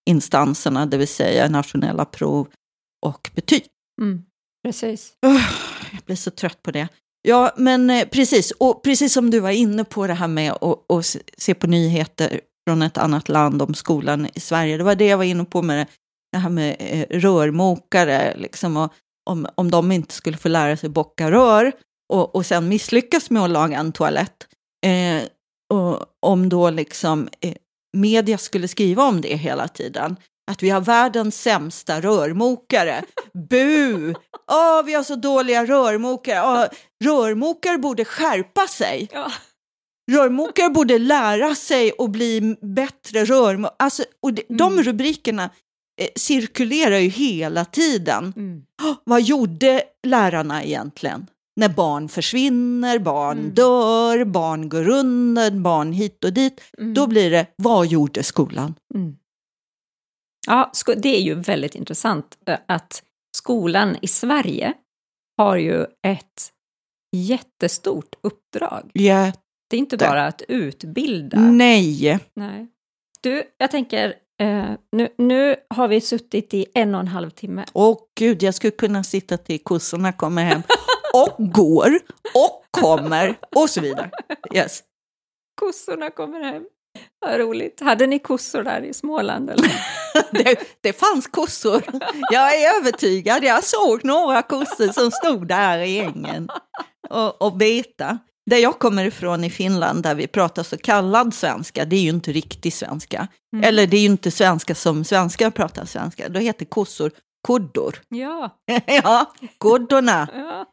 [0.08, 2.48] mätinstanserna, det vill säga nationella prov
[3.06, 3.66] och betyg.
[4.02, 4.22] Mm.
[4.66, 5.12] Precis.
[5.92, 6.88] Jag blir så trött på det.
[7.22, 8.50] Ja, men eh, precis.
[8.50, 12.40] Och precis som du var inne på det här med att, att se- på nyheter
[12.68, 14.76] från ett annat land om skolan i Sverige.
[14.76, 15.86] Det var det jag var inne på med
[16.32, 18.36] det, här med eh, rörmokare.
[18.36, 18.92] Liksom, och
[19.26, 21.72] om, om de inte skulle få lära sig bocka rör
[22.12, 24.46] och, och sen misslyckas med att laga en toalett.
[24.86, 25.22] Eh,
[25.74, 27.54] och om då liksom eh,
[27.96, 30.16] media skulle skriva om det hela tiden.
[30.50, 33.04] Att vi har världens sämsta rörmokare.
[33.50, 34.14] Bu!
[34.52, 36.42] Åh, vi har så dåliga rörmokare.
[36.42, 36.64] Åh,
[37.04, 39.08] rörmokare borde skärpa sig.
[39.12, 39.32] Ja.
[40.12, 43.76] Rörmokare borde lära sig och bli bättre rörmokare.
[43.78, 44.84] Alltså, och De Mm.
[44.84, 45.50] rubrikerna eh,
[46.16, 48.32] cirkulerar ju hela tiden.
[48.36, 48.62] Mm.
[49.04, 51.26] Vad gjorde lärarna egentligen?
[51.60, 53.54] När barn försvinner, barn Mm.
[53.54, 56.60] dör, barn går under, barn hit och dit.
[56.78, 56.94] Mm.
[56.94, 58.74] Då blir det, vad gjorde skolan?
[58.94, 59.16] Mm.
[60.46, 63.02] Ja, det är ju väldigt intressant eh, att
[63.36, 64.72] skolan i Sverige
[65.36, 66.52] har ju ett
[67.16, 68.90] jättestort uppdrag.
[68.94, 69.32] Ja,
[69.70, 71.40] Det är inte bara att utbilda.
[71.40, 72.18] nej.
[72.34, 72.66] Nej.
[73.20, 77.64] Du, jag tänker, eh, nu, nu har vi suttit i en och en halv timme.
[77.72, 80.62] Åh gud, jag skulle kunna sitta till kossorna kommer hem
[81.14, 81.98] och går
[82.34, 84.10] och kommer och så vidare.
[84.54, 84.82] Yes.
[85.60, 86.62] Kossorna kommer hem.
[87.18, 87.80] Vad roligt.
[87.80, 89.50] Hade ni kossor där i Småland?
[89.50, 89.70] Eller?
[90.30, 91.82] Det, det fanns kossor.
[92.32, 93.44] Jag är övertygad.
[93.44, 96.48] Jag såg några kossor som stod där i ängen
[97.08, 98.18] och, och beta.
[98.50, 102.08] Där jag kommer ifrån i Finland, där vi pratar så kallad svenska, det är ju
[102.08, 103.28] inte riktig svenska.
[103.52, 103.64] Mm.
[103.64, 106.28] Eller det är ju inte svenska som svenskar pratar svenska.
[106.28, 107.10] Då heter kossor
[107.46, 108.02] kuddor.
[108.08, 110.28] Ja, ja, kuddorna.
[110.34, 110.66] ja.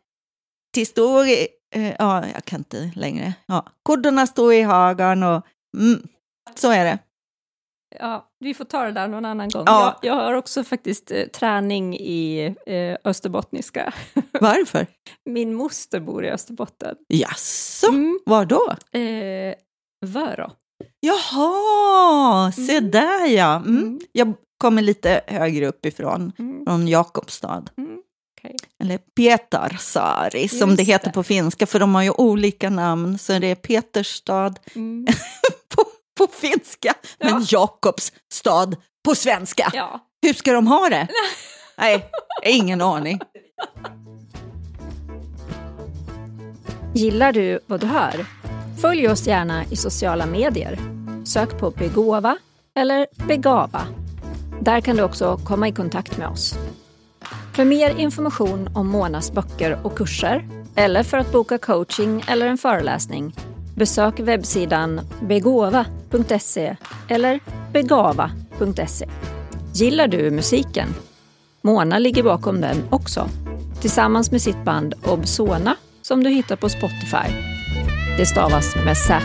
[0.73, 3.33] till står i, eh, ja, jag kan inte längre.
[3.45, 5.45] Ja, kuddorna står i hagen och
[5.77, 6.07] mm,
[6.55, 6.99] så är det.
[7.99, 9.63] Ja, vi får ta det där någon annan gång.
[9.65, 9.99] Ja.
[10.01, 13.93] Jag, jag har också faktiskt eh, träning i eh, österbottniska.
[14.41, 14.87] Varför?
[15.29, 16.95] Min moster bor i Österbotten.
[17.07, 18.19] Jaså, Mm.
[18.25, 18.75] var då?
[18.99, 19.53] Eh,
[20.05, 20.51] Vörå.
[20.99, 22.91] Jaha, se Mm.
[22.91, 23.55] där ja.
[23.55, 23.77] Mm.
[23.77, 23.99] Mm.
[24.11, 26.65] Jag kommer lite högre uppifrån, Mm.
[26.65, 27.63] från Jakobstad.
[27.77, 27.99] Mm.
[28.39, 28.55] okej.
[28.83, 31.13] Eller Pietarsaari som det heter det.
[31.13, 33.17] på finska, för de har ju olika namn.
[33.17, 35.05] Så det är Peterstad Mm.
[36.17, 37.59] på, finska, men Ja.
[37.59, 38.71] Jakobstad
[39.05, 39.71] på svenska.
[39.73, 39.99] Ja.
[40.21, 41.07] Hur ska de ha det?
[41.77, 42.09] Nej,
[42.43, 43.19] ingen aning.
[46.95, 48.25] Gillar du vad du hör?
[48.81, 50.79] Följ oss gärna i sociala medier.
[51.25, 52.37] Sök på Begåva
[52.75, 53.81] eller Begava.
[54.61, 56.55] Där kan du också komma i kontakt med oss.
[57.55, 62.57] För mer information om Monas böcker och kurser eller för att boka coaching eller en
[62.57, 63.35] föreläsning
[63.83, 66.75] besök webbsidan begåva.se
[67.09, 67.39] eller
[67.73, 69.09] begava.se.
[69.73, 70.87] Gillar du musiken?
[71.61, 73.29] Mona ligger bakom den också
[73.81, 77.33] tillsammans med sitt band Obsona som du hittar på Spotify.
[78.17, 79.21] Det stavas med Z.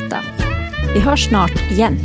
[0.95, 1.99] Vi hörs snart igen.